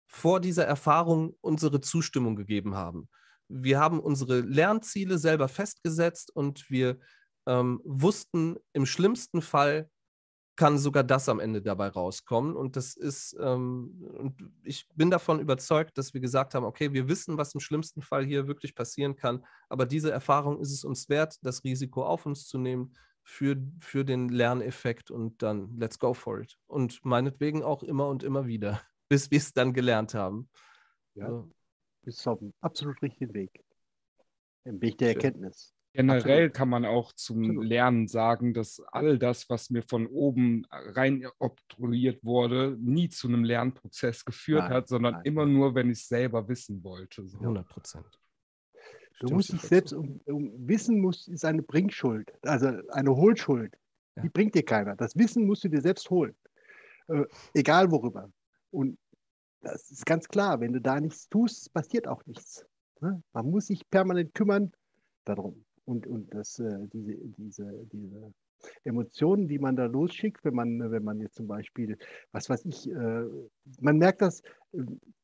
vor 0.06 0.40
dieser 0.40 0.64
Erfahrung 0.64 1.36
unsere 1.42 1.82
Zustimmung 1.82 2.34
gegeben 2.34 2.74
haben. 2.74 3.10
Wir 3.50 3.80
haben 3.80 4.00
unsere 4.00 4.40
Lernziele 4.40 5.18
selber 5.18 5.48
festgesetzt 5.48 6.34
und 6.34 6.70
wir 6.70 6.98
ähm, 7.46 7.80
wussten 7.84 8.56
im 8.72 8.86
schlimmsten 8.86 9.42
Fall, 9.42 9.90
kann 10.60 10.76
sogar 10.76 11.04
das 11.04 11.26
am 11.30 11.40
Ende 11.40 11.62
dabei 11.62 11.88
rauskommen. 11.88 12.54
Und 12.54 12.76
das 12.76 12.94
ist, 12.94 13.34
ähm, 13.40 14.06
und 14.18 14.34
ich 14.62 14.86
bin 14.94 15.10
davon 15.10 15.40
überzeugt, 15.40 15.96
dass 15.96 16.12
wir 16.12 16.20
gesagt 16.20 16.54
haben, 16.54 16.66
okay, 16.66 16.92
wir 16.92 17.08
wissen, 17.08 17.38
was 17.38 17.54
im 17.54 17.60
schlimmsten 17.60 18.02
Fall 18.02 18.26
hier 18.26 18.46
wirklich 18.46 18.74
passieren 18.74 19.16
kann, 19.16 19.42
aber 19.70 19.86
diese 19.86 20.10
Erfahrung 20.10 20.60
ist 20.60 20.70
es 20.70 20.84
uns 20.84 21.08
wert, 21.08 21.36
das 21.40 21.64
Risiko 21.64 22.04
auf 22.04 22.26
uns 22.26 22.46
zu 22.46 22.58
nehmen 22.58 22.94
für, 23.22 23.56
für 23.80 24.04
den 24.04 24.28
Lerneffekt 24.28 25.10
und 25.10 25.40
dann 25.40 25.78
let's 25.78 25.98
go 25.98 26.12
for 26.12 26.40
it. 26.40 26.58
Und 26.66 27.02
meinetwegen 27.06 27.62
auch 27.62 27.82
immer 27.82 28.08
und 28.08 28.22
immer 28.22 28.46
wieder, 28.46 28.82
bis 29.08 29.30
wir 29.30 29.38
es 29.38 29.54
dann 29.54 29.72
gelernt 29.72 30.12
haben. 30.12 30.50
Ja, 31.14 31.26
so. 31.26 31.50
Bist 32.02 32.26
auf 32.26 32.38
dem 32.38 32.52
absolut 32.60 33.00
richtigen 33.02 33.34
Weg. 33.34 33.64
Im 34.64 34.80
Weg 34.80 34.98
der 34.98 35.08
Erkenntnis. 35.14 35.74
Generell 35.92 36.44
Absolut. 36.46 36.54
kann 36.54 36.68
man 36.68 36.84
auch 36.84 37.12
zum 37.14 37.42
Absolut. 37.42 37.64
Lernen 37.64 38.06
sagen, 38.06 38.54
dass 38.54 38.80
all 38.92 39.18
das, 39.18 39.50
was 39.50 39.70
mir 39.70 39.82
von 39.82 40.06
oben 40.06 40.64
rein 40.70 41.26
obtruiert 41.40 42.24
wurde, 42.24 42.76
nie 42.78 43.08
zu 43.08 43.26
einem 43.26 43.42
Lernprozess 43.42 44.24
geführt 44.24 44.62
nein, 44.64 44.72
hat, 44.72 44.88
sondern 44.88 45.14
nein. 45.14 45.24
immer 45.24 45.46
nur, 45.46 45.74
wenn 45.74 45.90
ich 45.90 45.98
es 45.98 46.08
selber 46.08 46.48
wissen 46.48 46.84
wollte. 46.84 47.26
So. 47.26 47.40
100 47.40 47.68
Prozent. 47.68 48.06
Du 49.18 49.34
musst 49.34 49.52
dich 49.52 49.60
selbst 49.60 49.92
um, 49.92 50.20
um, 50.26 50.52
Wissen 50.66 51.00
muss, 51.00 51.28
ist 51.28 51.44
eine 51.44 51.62
Bringschuld, 51.62 52.32
also 52.42 52.68
eine 52.90 53.14
Holschuld. 53.14 53.76
Ja. 54.16 54.22
Die 54.22 54.28
bringt 54.28 54.54
dir 54.54 54.64
keiner. 54.64 54.96
Das 54.96 55.16
Wissen 55.16 55.44
musst 55.44 55.64
du 55.64 55.68
dir 55.68 55.80
selbst 55.80 56.08
holen. 56.08 56.34
Äh, 57.08 57.24
egal 57.52 57.90
worüber. 57.90 58.30
Und 58.70 58.96
das 59.62 59.90
ist 59.90 60.06
ganz 60.06 60.28
klar, 60.28 60.60
wenn 60.60 60.72
du 60.72 60.80
da 60.80 61.00
nichts 61.00 61.28
tust, 61.28 61.72
passiert 61.72 62.08
auch 62.08 62.24
nichts. 62.26 62.64
Ne? 63.00 63.22
Man 63.32 63.50
muss 63.50 63.66
sich 63.66 63.88
permanent 63.90 64.34
kümmern 64.34 64.72
darum 65.24 65.64
und, 65.84 66.06
und 66.06 66.32
das, 66.34 66.58
äh, 66.58 66.78
diese, 66.92 67.16
diese, 67.38 67.86
diese 67.92 68.32
Emotionen, 68.84 69.48
die 69.48 69.58
man 69.58 69.76
da 69.76 69.86
losschickt, 69.86 70.44
wenn 70.44 70.54
man, 70.54 70.90
wenn 70.90 71.04
man 71.04 71.20
jetzt 71.20 71.36
zum 71.36 71.46
Beispiel, 71.46 71.96
was 72.32 72.48
weiß 72.50 72.64
ich, 72.66 72.90
äh, 72.90 73.24
man 73.80 73.98
merkt 73.98 74.22
das, 74.22 74.42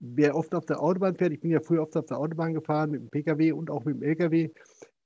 wer 0.00 0.34
oft 0.34 0.54
auf 0.54 0.66
der 0.66 0.82
Autobahn 0.82 1.16
fährt, 1.16 1.32
ich 1.32 1.40
bin 1.40 1.50
ja 1.50 1.60
früher 1.60 1.82
oft 1.82 1.96
auf 1.96 2.06
der 2.06 2.18
Autobahn 2.18 2.54
gefahren 2.54 2.90
mit 2.90 3.00
dem 3.02 3.10
Pkw 3.10 3.52
und 3.52 3.70
auch 3.70 3.84
mit 3.84 3.96
dem 3.96 4.02
Lkw, 4.02 4.50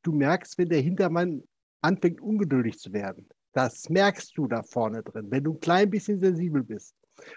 du 0.03 0.13
merkst, 0.13 0.59
wenn 0.59 0.69
der 0.69 0.81
Hintermann 0.81 1.43
anfängt 1.83 2.21
ungeduldig 2.21 2.79
zu 2.79 2.93
werden. 2.93 3.29
Das 3.53 3.89
merkst 3.89 4.37
du 4.37 4.47
da 4.47 4.63
vorne 4.63 5.03
drin, 5.03 5.27
wenn 5.31 5.45
du 5.45 5.55
ein 5.55 5.61
klein 5.61 5.91
bisschen 5.91 6.21
sensibel 6.21 6.63
bist. 6.63 6.95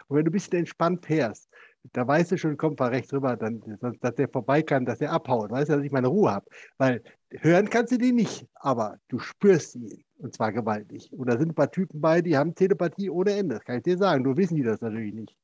Und 0.07 0.17
wenn 0.17 0.25
du 0.25 0.29
ein 0.29 0.33
bisschen 0.33 0.59
entspannt 0.59 1.05
fährst, 1.05 1.49
da 1.91 2.07
weißt 2.07 2.31
du 2.31 2.37
schon, 2.37 2.57
kommt 2.57 2.79
mal 2.79 2.89
rechts 2.89 3.13
rüber, 3.13 3.35
dann, 3.35 3.61
dass 3.99 4.15
der 4.15 4.29
vorbei 4.29 4.61
kann, 4.61 4.85
dass 4.85 5.01
er 5.01 5.11
abhaut, 5.11 5.51
weißt 5.51 5.69
du, 5.69 5.75
dass 5.75 5.83
ich 5.83 5.91
meine 5.91 6.07
Ruhe 6.07 6.31
habe. 6.31 6.45
Weil 6.77 7.03
hören 7.29 7.69
kannst 7.69 7.91
du 7.91 7.97
die 7.97 8.13
nicht, 8.13 8.47
aber 8.55 8.97
du 9.09 9.19
spürst 9.19 9.75
ihn. 9.75 10.03
Und 10.17 10.33
zwar 10.33 10.53
gewaltig. 10.53 11.11
Und 11.11 11.29
da 11.29 11.37
sind 11.37 11.49
ein 11.49 11.55
paar 11.55 11.69
Typen 11.69 11.99
bei, 11.99 12.21
die 12.21 12.37
haben 12.37 12.55
Telepathie 12.55 13.09
ohne 13.09 13.33
Ende. 13.33 13.55
Das 13.55 13.65
kann 13.65 13.77
ich 13.77 13.83
dir 13.83 13.97
sagen. 13.97 14.23
Nur 14.23 14.37
wissen 14.37 14.55
die 14.55 14.63
das 14.63 14.79
natürlich 14.79 15.13
nicht. 15.13 15.35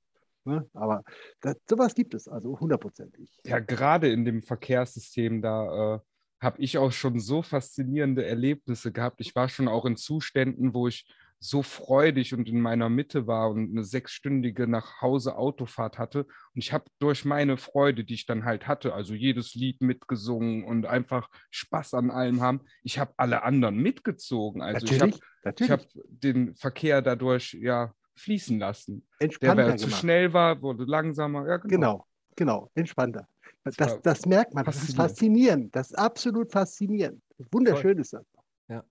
Ne? 0.46 0.66
Aber 0.74 1.04
das, 1.42 1.58
sowas 1.70 1.94
gibt 1.94 2.14
es, 2.14 2.30
also 2.30 2.58
hundertprozentig. 2.58 3.30
Ja, 3.44 3.60
gerade 3.60 4.10
in 4.10 4.24
dem 4.24 4.42
Verkehrssystem, 4.42 5.42
da 5.42 5.96
äh, 5.96 6.00
habe 6.40 6.62
ich 6.62 6.78
auch 6.78 6.94
schon 6.94 7.20
so 7.20 7.42
faszinierende 7.42 8.26
Erlebnisse 8.26 8.94
gehabt. 8.94 9.20
Ich 9.20 9.36
war 9.36 9.50
schon 9.50 9.68
auch 9.68 9.86
in 9.86 9.98
Zuständen, 9.98 10.74
wo 10.74 10.88
ich 10.88 11.06
so 11.40 11.64
freudig 11.64 12.34
und 12.34 12.50
in 12.50 12.60
meiner 12.60 12.90
Mitte 12.90 13.26
war 13.26 13.50
und 13.50 13.72
eine 13.72 13.84
sechsstündige 13.84 14.68
nach 14.68 15.02
Hause 15.02 15.38
Autofahrt 15.38 15.98
hatte. 15.98 16.26
Und 16.26 16.62
ich 16.62 16.74
habe 16.74 16.86
durch 17.00 17.24
meine 17.24 17.58
Freude, 17.58 18.04
die 18.04 18.16
ich 18.16 18.26
dann 18.26 18.44
halt 18.44 18.68
hatte, 18.68 18.94
also 18.94 19.14
jedes 19.14 19.56
Lied 19.56 19.82
mitgesungen 19.82 20.66
und 20.66 20.86
einfach 20.86 21.30
Spaß 21.50 21.94
an 21.94 22.12
allem 22.12 22.42
haben, 22.42 22.62
ich 22.84 23.00
habe 23.00 23.14
alle 23.18 23.44
anderen 23.44 23.78
mitgezogen. 23.78 24.62
Also 24.62 24.86
natürlich, 24.86 25.20
ich 25.44 25.70
habe 25.72 25.84
hab 25.84 25.90
den 26.10 26.56
Verkehr 26.56 27.02
dadurch 27.02 27.54
ja 27.54 27.94
fließen 28.16 28.60
lassen. 28.60 29.08
Entspannter 29.20 29.56
Der, 29.56 29.68
wer 29.68 29.78
zu 29.78 29.90
schnell 29.90 30.34
war, 30.34 30.62
wurde 30.62 30.84
langsamer. 30.84 31.48
Ja, 31.48 31.58
genau. 31.58 31.70
genau, 31.70 32.08
genau, 32.36 32.72
entspannter. 32.76 33.28
Das, 33.64 34.02
das, 34.02 34.26
merkt 34.26 34.54
man, 34.54 34.66
das 34.66 34.84
ist 34.84 34.96
faszinierend, 34.96 35.76
das 35.76 35.92
ist 35.92 35.98
absolut 35.98 36.52
faszinierend. 36.52 37.22
Wunderschön 37.52 37.98
ist 37.98 38.14
das. 38.14 38.26
Ja. 38.68 38.84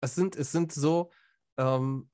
Es 0.00 0.14
sind, 0.14 0.36
es 0.36 0.52
sind 0.52 0.72
so, 0.72 1.10
ähm, 1.56 2.10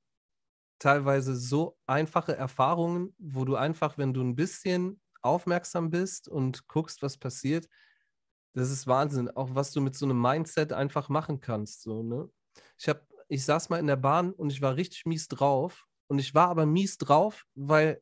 teilweise 0.79 1.35
so 1.35 1.77
einfache 1.85 2.35
Erfahrungen, 2.35 3.13
wo 3.17 3.45
du 3.45 3.55
einfach, 3.55 3.97
wenn 3.97 4.13
du 4.13 4.21
ein 4.21 4.35
bisschen 4.35 5.01
aufmerksam 5.21 5.89
bist 5.89 6.27
und 6.27 6.67
guckst, 6.67 7.01
was 7.01 7.17
passiert, 7.17 7.67
das 8.53 8.71
ist 8.71 8.87
Wahnsinn, 8.87 9.29
auch 9.29 9.53
was 9.53 9.71
du 9.71 9.81
mit 9.81 9.95
so 9.95 10.05
einem 10.05 10.21
Mindset 10.21 10.73
einfach 10.73 11.09
machen 11.09 11.39
kannst. 11.39 11.81
So, 11.83 12.03
ne? 12.03 12.29
Ich, 12.79 12.89
hab, 12.89 13.05
ich 13.27 13.45
saß 13.45 13.69
mal 13.69 13.79
in 13.79 13.87
der 13.87 13.95
Bahn 13.95 14.31
und 14.33 14.51
ich 14.51 14.61
war 14.61 14.75
richtig 14.75 15.05
mies 15.05 15.27
drauf. 15.27 15.85
Und 16.07 16.17
ich 16.17 16.33
war 16.33 16.47
aber 16.47 16.65
mies 16.65 16.97
drauf, 16.97 17.45
weil 17.53 18.01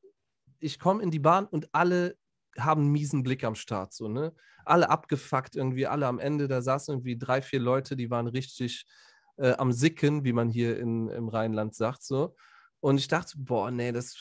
ich 0.60 0.80
komme 0.80 1.04
in 1.04 1.12
die 1.12 1.20
Bahn 1.20 1.46
und 1.46 1.74
alle 1.74 2.18
haben 2.58 2.84
einen 2.84 2.92
miesen 2.92 3.24
Blick 3.24 3.44
am 3.44 3.56
Start. 3.56 3.94
So, 3.94 4.08
ne? 4.08 4.34
Alle 4.66 4.90
abgefuckt 4.90 5.56
irgendwie, 5.56 5.88
alle 5.88 6.08
am 6.08 6.20
Ende. 6.20 6.48
Da 6.48 6.62
saßen 6.62 6.94
irgendwie 6.94 7.18
drei, 7.18 7.42
vier 7.42 7.60
Leute, 7.60 7.96
die 7.96 8.10
waren 8.10 8.28
richtig 8.28 8.86
äh, 9.38 9.54
am 9.54 9.72
Sicken, 9.72 10.24
wie 10.24 10.34
man 10.34 10.50
hier 10.50 10.80
in, 10.80 11.10
im 11.10 11.30
Rheinland 11.30 11.76
sagt. 11.76 12.04
So. 12.04 12.36
Und 12.80 12.98
ich 12.98 13.08
dachte, 13.08 13.36
boah, 13.38 13.72
nee, 13.72 13.92
das 13.92 14.16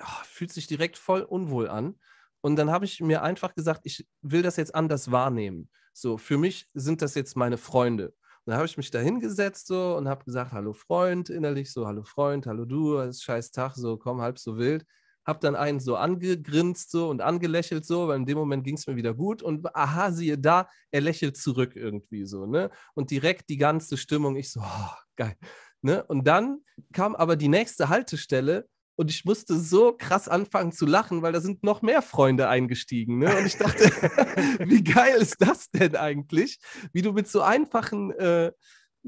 oh, 0.00 0.24
fühlt 0.24 0.52
sich 0.52 0.66
direkt 0.66 0.96
voll 0.96 1.22
unwohl 1.22 1.68
an. 1.68 1.98
Und 2.40 2.56
dann 2.56 2.70
habe 2.70 2.84
ich 2.84 3.00
mir 3.00 3.22
einfach 3.22 3.54
gesagt, 3.54 3.82
ich 3.84 4.06
will 4.20 4.42
das 4.42 4.56
jetzt 4.56 4.74
anders 4.74 5.10
wahrnehmen. 5.10 5.70
So, 5.92 6.18
für 6.18 6.36
mich 6.36 6.68
sind 6.74 7.00
das 7.02 7.14
jetzt 7.14 7.36
meine 7.36 7.56
Freunde. 7.56 8.08
Und 8.08 8.50
dann 8.50 8.56
habe 8.56 8.66
ich 8.66 8.76
mich 8.76 8.90
da 8.90 8.98
hingesetzt 8.98 9.66
so 9.68 9.96
und 9.96 10.08
habe 10.08 10.24
gesagt, 10.24 10.52
hallo 10.52 10.74
Freund, 10.74 11.30
innerlich 11.30 11.72
so, 11.72 11.86
hallo 11.86 12.02
Freund, 12.02 12.46
hallo 12.46 12.66
du, 12.66 13.10
scheiß 13.10 13.52
Tag, 13.52 13.74
so 13.76 13.96
komm, 13.96 14.20
halb 14.20 14.38
so 14.38 14.58
wild. 14.58 14.84
Hab 15.24 15.40
dann 15.40 15.56
einen 15.56 15.80
so 15.80 15.96
angegrinst 15.96 16.90
so 16.90 17.08
und 17.08 17.20
angelächelt 17.20 17.84
so, 17.84 18.08
weil 18.08 18.18
in 18.18 18.26
dem 18.26 18.38
Moment 18.38 18.64
ging 18.64 18.76
es 18.76 18.86
mir 18.86 18.96
wieder 18.96 19.14
gut 19.14 19.42
und 19.42 19.74
aha, 19.74 20.12
siehe 20.12 20.38
da, 20.38 20.68
er 20.90 21.00
lächelt 21.00 21.36
zurück 21.36 21.76
irgendwie 21.76 22.24
so, 22.26 22.46
ne? 22.46 22.70
Und 22.94 23.10
direkt 23.10 23.48
die 23.48 23.56
ganze 23.58 23.96
Stimmung, 23.96 24.36
ich 24.36 24.50
so, 24.50 24.60
oh, 24.60 24.90
geil. 25.16 25.36
Ne? 25.84 26.02
Und 26.04 26.26
dann 26.26 26.60
kam 26.92 27.14
aber 27.14 27.36
die 27.36 27.48
nächste 27.48 27.90
Haltestelle 27.90 28.66
und 28.96 29.10
ich 29.10 29.26
musste 29.26 29.58
so 29.58 29.92
krass 29.92 30.28
anfangen 30.28 30.72
zu 30.72 30.86
lachen, 30.86 31.20
weil 31.20 31.32
da 31.32 31.40
sind 31.40 31.62
noch 31.62 31.82
mehr 31.82 32.00
Freunde 32.00 32.48
eingestiegen. 32.48 33.18
Ne? 33.18 33.36
Und 33.36 33.44
ich 33.44 33.58
dachte, 33.58 33.84
wie 34.66 34.82
geil 34.82 35.16
ist 35.20 35.36
das 35.40 35.70
denn 35.70 35.94
eigentlich? 35.94 36.58
Wie 36.92 37.02
du 37.02 37.12
mit 37.12 37.28
so 37.28 37.42
einfachen, 37.42 38.12
äh, 38.12 38.52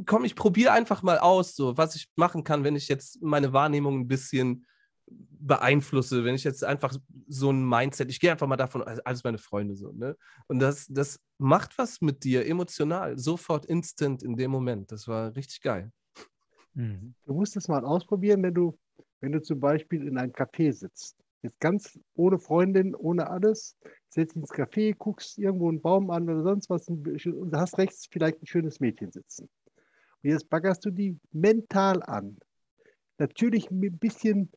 komm, 0.05 0.25
ich 0.25 0.35
probiere 0.35 0.73
einfach 0.73 1.03
mal 1.03 1.19
aus, 1.19 1.55
so 1.55 1.79
was 1.79 1.95
ich 1.95 2.09
machen 2.17 2.45
kann, 2.45 2.63
wenn 2.63 2.77
ich 2.77 2.89
jetzt 2.89 3.23
meine 3.23 3.53
Wahrnehmung 3.53 4.01
ein 4.01 4.09
bisschen 4.09 4.67
beeinflusse, 5.09 6.25
wenn 6.25 6.35
ich 6.35 6.45
jetzt 6.45 6.65
einfach 6.65 6.95
so 7.29 7.51
ein 7.51 7.67
Mindset, 7.67 8.11
ich 8.11 8.21
gehe 8.21 8.33
einfach 8.33 8.47
mal 8.47 8.57
davon, 8.57 8.83
alles 8.83 9.25
meine 9.25 9.39
Freunde 9.39 9.77
so, 9.77 9.93
ne? 9.93 10.17
Und 10.49 10.59
das, 10.59 10.87
das 10.89 11.21
macht 11.39 11.79
was 11.79 12.01
mit 12.01 12.25
dir 12.25 12.47
emotional, 12.47 13.19
sofort 13.19 13.67
instant 13.67 14.23
in 14.23 14.37
dem 14.37 14.51
Moment. 14.51 14.91
Das 14.91 15.07
war 15.07 15.35
richtig 15.37 15.61
geil. 15.61 15.93
Mhm. 16.75 17.15
Du 17.25 17.35
musst 17.35 17.57
es 17.57 17.69
mal 17.69 17.85
ausprobieren, 17.85 18.43
wenn 18.43 18.55
du, 18.55 18.79
wenn 19.21 19.33
du 19.33 19.41
zum 19.41 19.61
Beispiel 19.61 20.07
in 20.07 20.19
einem 20.19 20.33
Café 20.33 20.73
sitzt. 20.73 21.17
Jetzt 21.43 21.61
ganz 21.61 21.99
ohne 22.15 22.39
Freundin, 22.39 22.95
ohne 22.95 23.31
alles, 23.31 23.77
setzt 24.09 24.37
ins 24.37 24.51
Café, 24.51 24.95
guckst 24.97 25.39
irgendwo 25.39 25.69
einen 25.69 25.81
Baum 25.81 26.11
an 26.11 26.29
oder 26.29 26.43
sonst 26.43 26.69
was 26.71 26.89
und 26.89 27.55
hast 27.55 27.79
rechts 27.79 28.09
vielleicht 28.11 28.43
ein 28.43 28.47
schönes 28.47 28.81
Mädchen 28.81 29.13
sitzen. 29.13 29.49
Und 30.23 30.31
jetzt 30.31 30.51
baggerst 30.51 30.85
du 30.85 30.91
die 30.91 31.19
mental 31.33 32.03
an. 32.03 32.37
Natürlich 33.19 33.71
ein 33.71 33.81
bisschen, 33.99 34.51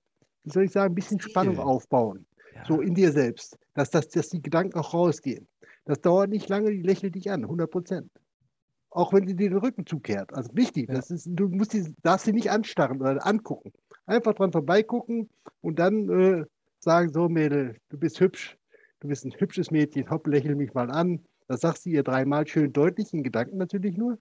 wie 0.44 0.52
soll 0.52 0.64
ich 0.66 0.72
sagen, 0.72 0.94
ein 0.94 0.96
bisschen 0.96 1.20
Spannung 1.20 1.60
aufbauen. 1.60 2.26
Ja. 2.56 2.66
So 2.66 2.82
in 2.82 2.96
dir 2.96 3.12
selbst. 3.12 3.58
Dass, 3.74 3.90
dass, 3.90 4.10
dass 4.10 4.30
die 4.30 4.42
Gedanken 4.42 4.78
auch 4.78 4.94
rausgehen. 4.94 5.48
Das 5.86 6.02
dauert 6.02 6.30
nicht 6.30 6.50
lange, 6.50 6.72
die 6.72 6.82
lächelt 6.82 7.16
dich 7.16 7.32
an, 7.32 7.44
100 7.44 7.70
Prozent 7.70 8.12
auch 8.92 9.14
wenn 9.14 9.28
sie 9.28 9.36
dir 9.36 9.50
den 9.50 9.60
Rücken 9.60 9.86
zukehrt. 9.86 10.34
Also 10.34 10.50
wichtig, 10.54 10.90
ja. 10.90 10.96
das 10.96 11.12
ist, 11.12 11.28
du 11.30 11.48
musst 11.48 11.74
die, 11.74 11.94
darfst 12.02 12.26
sie 12.26 12.34
nicht 12.34 12.52
anstarren 12.52 13.02
oder 13.02 13.26
angucken. 13.26 13.72
Einfach 14.06 14.34
dran 14.34 14.52
vorbeigucken 14.52 15.30
und 15.62 15.80
dann 15.80 16.10
äh, 16.10 16.46
sagen, 16.80 17.12
so 17.12 17.30
Mädel, 17.30 17.78
du 17.90 17.98
bist 17.98 18.20
hübsch, 18.20 18.58
du 19.00 19.08
bist 19.08 19.26
ein 19.26 19.34
hübsches 19.38 19.72
Mädchen, 19.72 20.10
hopp, 20.10 20.28
lächel 20.28 20.56
mich 20.56 20.74
mal 20.74 20.90
an. 20.90 21.24
Das 21.48 21.62
sagst 21.62 21.86
du 21.86 21.90
ihr 21.90 22.04
dreimal 22.04 22.48
schön 22.48 22.74
deutlich, 22.74 23.14
in 23.14 23.24
Gedanken 23.24 23.58
natürlich 23.58 23.98
nur. 23.98 24.18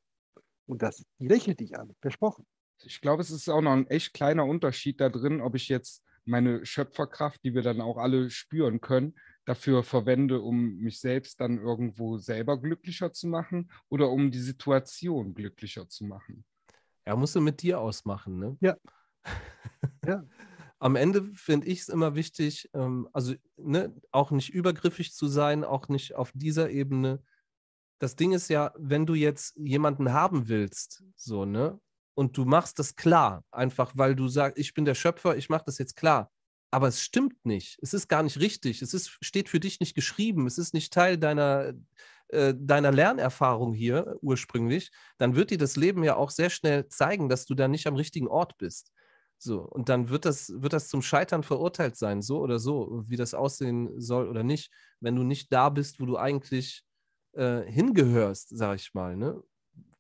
Und 0.66 0.82
das, 0.82 1.04
die 1.18 1.28
lächelt 1.28 1.60
dich 1.60 1.78
an, 1.78 1.94
versprochen. 2.00 2.46
Ich 2.84 3.00
glaube, 3.00 3.22
es 3.22 3.30
ist 3.30 3.48
auch 3.48 3.60
noch 3.60 3.72
ein 3.72 3.86
echt 3.88 4.14
kleiner 4.14 4.44
Unterschied 4.44 5.00
da 5.00 5.08
drin, 5.08 5.40
ob 5.40 5.54
ich 5.54 5.68
jetzt 5.68 6.02
meine 6.28 6.64
Schöpferkraft, 6.64 7.42
die 7.44 7.54
wir 7.54 7.62
dann 7.62 7.80
auch 7.80 7.96
alle 7.96 8.30
spüren 8.30 8.80
können, 8.80 9.14
dafür 9.44 9.82
verwende, 9.82 10.40
um 10.40 10.76
mich 10.76 11.00
selbst 11.00 11.40
dann 11.40 11.58
irgendwo 11.58 12.18
selber 12.18 12.60
glücklicher 12.60 13.12
zu 13.12 13.26
machen 13.26 13.70
oder 13.88 14.10
um 14.10 14.30
die 14.30 14.40
Situation 14.40 15.34
glücklicher 15.34 15.88
zu 15.88 16.04
machen. 16.04 16.44
Ja, 17.06 17.16
musst 17.16 17.34
du 17.34 17.40
mit 17.40 17.62
dir 17.62 17.80
ausmachen, 17.80 18.38
ne? 18.38 18.56
Ja. 18.60 18.76
ja. 20.06 20.24
Am 20.80 20.94
Ende 20.94 21.32
finde 21.34 21.66
ich 21.66 21.80
es 21.80 21.88
immer 21.88 22.14
wichtig, 22.14 22.70
ähm, 22.74 23.08
also 23.12 23.34
ne, 23.56 23.92
auch 24.12 24.30
nicht 24.30 24.50
übergriffig 24.50 25.12
zu 25.14 25.26
sein, 25.26 25.64
auch 25.64 25.88
nicht 25.88 26.14
auf 26.14 26.30
dieser 26.34 26.70
Ebene. 26.70 27.22
Das 27.98 28.14
Ding 28.14 28.32
ist 28.32 28.48
ja, 28.48 28.72
wenn 28.76 29.06
du 29.06 29.14
jetzt 29.14 29.56
jemanden 29.56 30.12
haben 30.12 30.48
willst, 30.48 31.02
so, 31.16 31.44
ne, 31.44 31.80
und 32.18 32.36
du 32.36 32.44
machst 32.44 32.80
das 32.80 32.96
klar, 32.96 33.44
einfach 33.52 33.92
weil 33.94 34.16
du 34.16 34.26
sagst, 34.26 34.58
ich 34.58 34.74
bin 34.74 34.84
der 34.84 34.96
Schöpfer, 34.96 35.36
ich 35.36 35.48
mache 35.50 35.62
das 35.66 35.78
jetzt 35.78 35.94
klar, 35.94 36.32
aber 36.72 36.88
es 36.88 37.00
stimmt 37.00 37.46
nicht. 37.46 37.78
Es 37.80 37.94
ist 37.94 38.08
gar 38.08 38.24
nicht 38.24 38.40
richtig. 38.40 38.82
Es 38.82 38.92
ist, 38.92 39.16
steht 39.22 39.48
für 39.48 39.60
dich 39.60 39.78
nicht 39.78 39.94
geschrieben. 39.94 40.48
Es 40.48 40.58
ist 40.58 40.74
nicht 40.74 40.92
Teil 40.92 41.16
deiner, 41.16 41.74
äh, 42.30 42.54
deiner 42.58 42.90
Lernerfahrung 42.90 43.72
hier 43.72 44.16
ursprünglich. 44.20 44.90
Dann 45.18 45.36
wird 45.36 45.50
dir 45.50 45.58
das 45.58 45.76
Leben 45.76 46.02
ja 46.02 46.16
auch 46.16 46.30
sehr 46.30 46.50
schnell 46.50 46.88
zeigen, 46.88 47.28
dass 47.28 47.46
du 47.46 47.54
da 47.54 47.68
nicht 47.68 47.86
am 47.86 47.94
richtigen 47.94 48.26
Ort 48.26 48.58
bist. 48.58 48.90
So, 49.38 49.60
und 49.62 49.88
dann 49.88 50.08
wird 50.08 50.24
das, 50.24 50.52
wird 50.56 50.72
das 50.72 50.88
zum 50.88 51.02
Scheitern 51.02 51.44
verurteilt 51.44 51.96
sein, 51.96 52.20
so 52.20 52.40
oder 52.40 52.58
so, 52.58 53.04
wie 53.06 53.16
das 53.16 53.32
aussehen 53.34 54.00
soll 54.00 54.28
oder 54.28 54.42
nicht, 54.42 54.72
wenn 54.98 55.14
du 55.14 55.22
nicht 55.22 55.52
da 55.52 55.68
bist, 55.68 56.00
wo 56.00 56.06
du 56.06 56.16
eigentlich 56.18 56.82
äh, 57.34 57.62
hingehörst, 57.62 58.48
sag 58.50 58.74
ich 58.76 58.92
mal, 58.94 59.16
ne? 59.16 59.40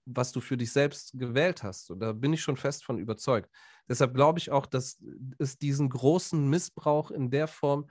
Was 0.08 0.32
du 0.32 0.40
für 0.40 0.56
dich 0.56 0.72
selbst 0.72 1.12
gewählt 1.14 1.62
hast. 1.62 1.90
Und 1.90 2.00
da 2.00 2.12
bin 2.12 2.32
ich 2.32 2.42
schon 2.42 2.56
fest 2.56 2.84
von 2.84 2.98
überzeugt. 2.98 3.50
Deshalb 3.88 4.14
glaube 4.14 4.38
ich 4.38 4.50
auch, 4.50 4.66
dass 4.66 4.98
es 5.38 5.58
diesen 5.58 5.88
großen 5.88 6.48
Missbrauch 6.48 7.10
in 7.10 7.30
der 7.30 7.46
Form 7.46 7.88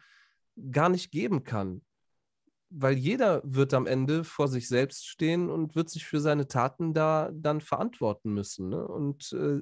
gar 0.71 0.89
nicht 0.89 1.11
geben 1.11 1.43
kann. 1.43 1.81
Weil 2.69 2.97
jeder 2.97 3.41
wird 3.45 3.73
am 3.73 3.87
Ende 3.87 4.23
vor 4.23 4.47
sich 4.47 4.67
selbst 4.67 5.07
stehen 5.07 5.49
und 5.49 5.75
wird 5.75 5.89
sich 5.89 6.05
für 6.05 6.19
seine 6.19 6.47
Taten 6.47 6.93
da 6.93 7.29
dann 7.33 7.61
verantworten 7.61 8.33
müssen. 8.33 8.69
Ne? 8.69 8.85
Und 8.85 9.31
äh, 9.33 9.61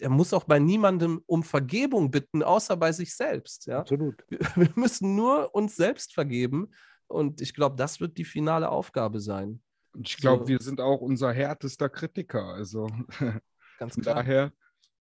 er 0.00 0.10
muss 0.10 0.32
auch 0.32 0.44
bei 0.44 0.58
niemandem 0.58 1.22
um 1.26 1.42
Vergebung 1.42 2.10
bitten, 2.10 2.42
außer 2.42 2.76
bei 2.76 2.90
sich 2.92 3.14
selbst. 3.14 3.66
Ja? 3.66 3.80
Absolut. 3.80 4.24
Wir, 4.28 4.40
wir 4.56 4.72
müssen 4.74 5.14
nur 5.14 5.54
uns 5.54 5.76
selbst 5.76 6.14
vergeben. 6.14 6.70
Und 7.06 7.40
ich 7.40 7.54
glaube, 7.54 7.76
das 7.76 8.00
wird 8.00 8.16
die 8.16 8.24
finale 8.24 8.70
Aufgabe 8.70 9.20
sein. 9.20 9.62
Und 9.94 10.08
ich 10.08 10.16
glaube, 10.16 10.44
so. 10.44 10.48
wir 10.48 10.60
sind 10.60 10.80
auch 10.80 11.00
unser 11.00 11.32
härtester 11.32 11.88
Kritiker. 11.88 12.44
Also 12.44 12.88
Ganz 13.78 13.96
klar. 13.96 14.16
daher 14.16 14.52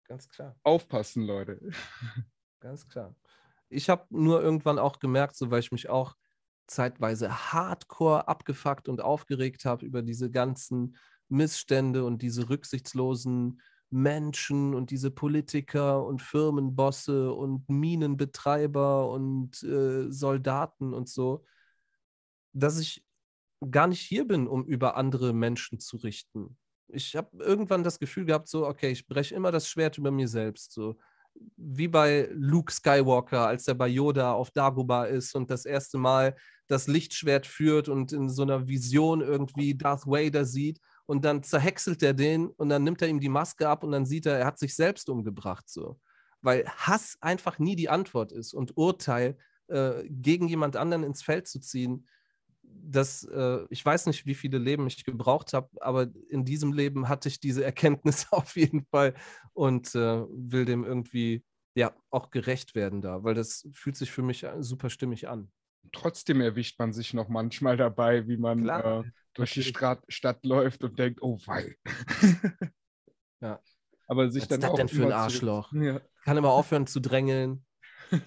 Ganz 0.10 0.28
klar. 0.28 0.56
Aufpassen, 0.64 1.24
Leute. 1.24 1.60
Ganz 2.60 2.88
klar. 2.88 3.16
Ich 3.70 3.92
habe 3.92 4.08
nur 4.10 4.42
irgendwann 4.42 4.80
auch 4.80 4.98
gemerkt, 4.98 5.36
so 5.36 5.52
weil 5.52 5.60
ich 5.60 5.72
mich 5.72 5.88
auch 5.88 6.16
zeitweise 6.66 7.54
hardcore 7.54 8.28
abgefuckt 8.28 8.90
und 8.90 9.02
aufgeregt 9.02 9.66
habe 9.66 9.86
über 9.86 10.02
diese 10.02 10.32
ganzen 10.32 10.98
Missstände 11.28 12.06
und 12.06 12.24
diese 12.24 12.50
rücksichtslosen 12.50 13.62
Menschen 13.92 14.74
und 14.74 14.90
diese 14.90 15.12
Politiker 15.12 16.04
und 16.04 16.24
Firmenbosse 16.24 17.32
und 17.32 17.70
Minenbetreiber 17.70 19.12
und 19.12 19.62
äh, 19.62 20.12
Soldaten 20.12 20.92
und 20.96 21.08
so, 21.08 21.46
dass 22.54 22.80
ich 22.80 23.06
gar 23.72 23.88
nicht 23.88 24.02
hier 24.02 24.28
bin, 24.28 24.48
um 24.48 24.66
über 24.66 24.96
andere 24.96 25.34
Menschen 25.34 25.80
zu 25.80 25.98
richten 25.98 26.58
ich 26.92 27.16
habe 27.16 27.44
irgendwann 27.44 27.84
das 27.84 28.00
Gefühl 28.00 28.26
gehabt, 28.26 28.48
so, 28.48 28.66
okay, 28.66 28.90
ich 28.90 29.08
breche 29.08 29.36
immer 29.36 29.52
das 29.52 29.70
Schwert 29.70 29.98
über 29.98 30.12
mir 30.12 30.28
selbst. 30.28 30.74
So 30.74 30.98
wie 31.56 31.88
bei 31.88 32.30
Luke 32.34 32.72
Skywalker, 32.72 33.48
als 33.48 33.68
er 33.68 33.76
bei 33.76 33.88
Yoda 33.88 34.34
auf 34.34 34.52
Dagobah 34.52 35.06
ist 35.06 35.36
und 35.36 35.50
das 35.50 35.66
erste 35.66 35.98
Mal 35.98 36.36
das 36.68 36.88
Lichtschwert 36.88 37.48
führt 37.48 37.88
und 37.88 38.12
in 38.12 38.30
so 38.30 38.42
einer 38.44 38.68
Vision 38.68 39.22
irgendwie 39.22 39.76
Darth 39.76 40.06
Vader 40.06 40.46
sieht 40.46 40.80
und 41.06 41.26
dann 41.26 41.44
zerhäckselt 41.44 42.04
er 42.04 42.14
den 42.14 42.48
und 42.48 42.70
dann 42.70 42.84
nimmt 42.84 43.02
er 43.02 43.08
ihm 43.08 43.20
die 43.20 43.30
Maske 43.30 43.70
ab 43.70 43.84
und 43.84 43.92
dann 43.92 44.06
sieht 44.06 44.26
er, 44.26 44.38
er 44.38 44.46
hat 44.46 44.60
sich 44.60 44.76
selbst 44.76 45.10
umgebracht. 45.10 45.70
So. 45.70 46.00
Weil 46.42 46.66
Hass 46.68 47.18
einfach 47.22 47.58
nie 47.58 47.76
die 47.76 47.90
Antwort 47.90 48.32
ist 48.32 48.54
und 48.54 48.76
Urteil 48.76 49.38
äh, 49.68 50.04
gegen 50.10 50.48
jemand 50.48 50.76
anderen 50.76 51.04
ins 51.04 51.24
Feld 51.24 51.48
zu 51.48 51.60
ziehen, 51.60 52.06
dass 52.90 53.24
äh, 53.24 53.66
ich 53.70 53.86
weiß 53.86 54.08
nicht, 54.08 54.26
wie 54.26 54.36
viele 54.36 54.58
Leben 54.58 54.88
ich 54.88 55.04
gebraucht 55.04 55.54
habe, 55.54 55.70
aber 55.82 56.08
in 56.30 56.46
diesem 56.46 56.74
Leben 56.74 57.08
hatte 57.08 57.30
ich 57.30 57.40
diese 57.40 57.64
Erkenntnis 57.64 58.28
auf 58.32 58.56
jeden 58.56 58.86
Fall 58.86 59.14
und 59.54 59.94
äh, 59.96 60.24
will 60.30 60.66
dem 60.66 60.84
irgendwie 60.84 61.44
ja 61.76 61.94
auch 62.10 62.30
gerecht 62.32 62.76
werden 62.76 63.02
da, 63.02 63.24
weil 63.24 63.36
das 63.36 63.68
fühlt 63.72 63.96
sich 63.96 64.12
für 64.12 64.24
mich 64.24 64.44
äh, 64.44 64.62
super 64.62 64.90
stimmig 64.90 65.28
an. 65.28 65.52
Trotzdem 65.92 66.42
erwischt 66.42 66.78
man 66.80 66.94
sich 66.94 67.14
noch 67.14 67.30
manchmal 67.30 67.78
dabei, 67.78 68.28
wie 68.28 68.38
man 68.38 68.68
äh, 68.68 69.04
durch 69.34 69.54
die 69.54 69.64
Stadt, 69.64 70.04
Stadt 70.08 70.44
läuft 70.46 70.84
und 70.84 71.00
denkt, 71.00 71.22
oh 71.22 71.40
wei. 71.46 71.76
ja. 73.42 73.60
Aber 74.08 74.30
sich 74.30 74.44
Was 74.44 74.50
dann 74.50 74.62
ist 74.62 74.68
das 74.68 74.76
denn 74.76 74.88
für 74.90 75.06
ein 75.06 75.12
Arschloch? 75.12 75.72
Ja. 75.74 76.02
Kann 76.26 76.38
immer 76.38 76.50
aufhören 76.50 76.86
zu 76.86 77.00
drängeln. 77.00 77.66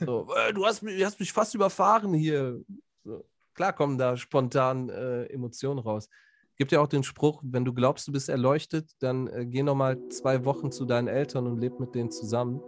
So, 0.00 0.32
äh, 0.36 0.52
du, 0.52 0.64
hast, 0.64 0.82
du 0.82 1.04
hast 1.04 1.20
mich 1.20 1.32
fast 1.32 1.54
überfahren 1.54 2.14
hier. 2.14 2.62
So 3.04 3.24
klar 3.54 3.72
kommen 3.72 3.98
da 3.98 4.16
spontan 4.16 4.88
äh, 4.88 5.24
Emotionen 5.24 5.78
raus. 5.78 6.08
Gibt 6.56 6.72
ja 6.72 6.80
auch 6.80 6.86
den 6.86 7.02
Spruch, 7.02 7.42
wenn 7.44 7.64
du 7.64 7.72
glaubst, 7.72 8.06
du 8.06 8.12
bist 8.12 8.28
erleuchtet, 8.28 8.90
dann 9.00 9.26
äh, 9.28 9.46
geh 9.46 9.62
nochmal 9.62 9.98
zwei 10.08 10.44
Wochen 10.44 10.70
zu 10.70 10.84
deinen 10.84 11.08
Eltern 11.08 11.46
und 11.46 11.58
leb 11.58 11.80
mit 11.80 11.94
denen 11.94 12.10
zusammen. 12.10 12.60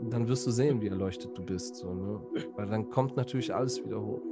Und 0.00 0.12
dann 0.12 0.28
wirst 0.28 0.46
du 0.46 0.50
sehen, 0.50 0.80
wie 0.80 0.88
erleuchtet 0.88 1.36
du 1.36 1.42
bist. 1.44 1.76
So, 1.76 1.94
ne? 1.94 2.20
Weil 2.56 2.66
dann 2.66 2.90
kommt 2.90 3.16
natürlich 3.16 3.54
alles 3.54 3.82
wieder 3.84 4.00
hoch. 4.00 4.22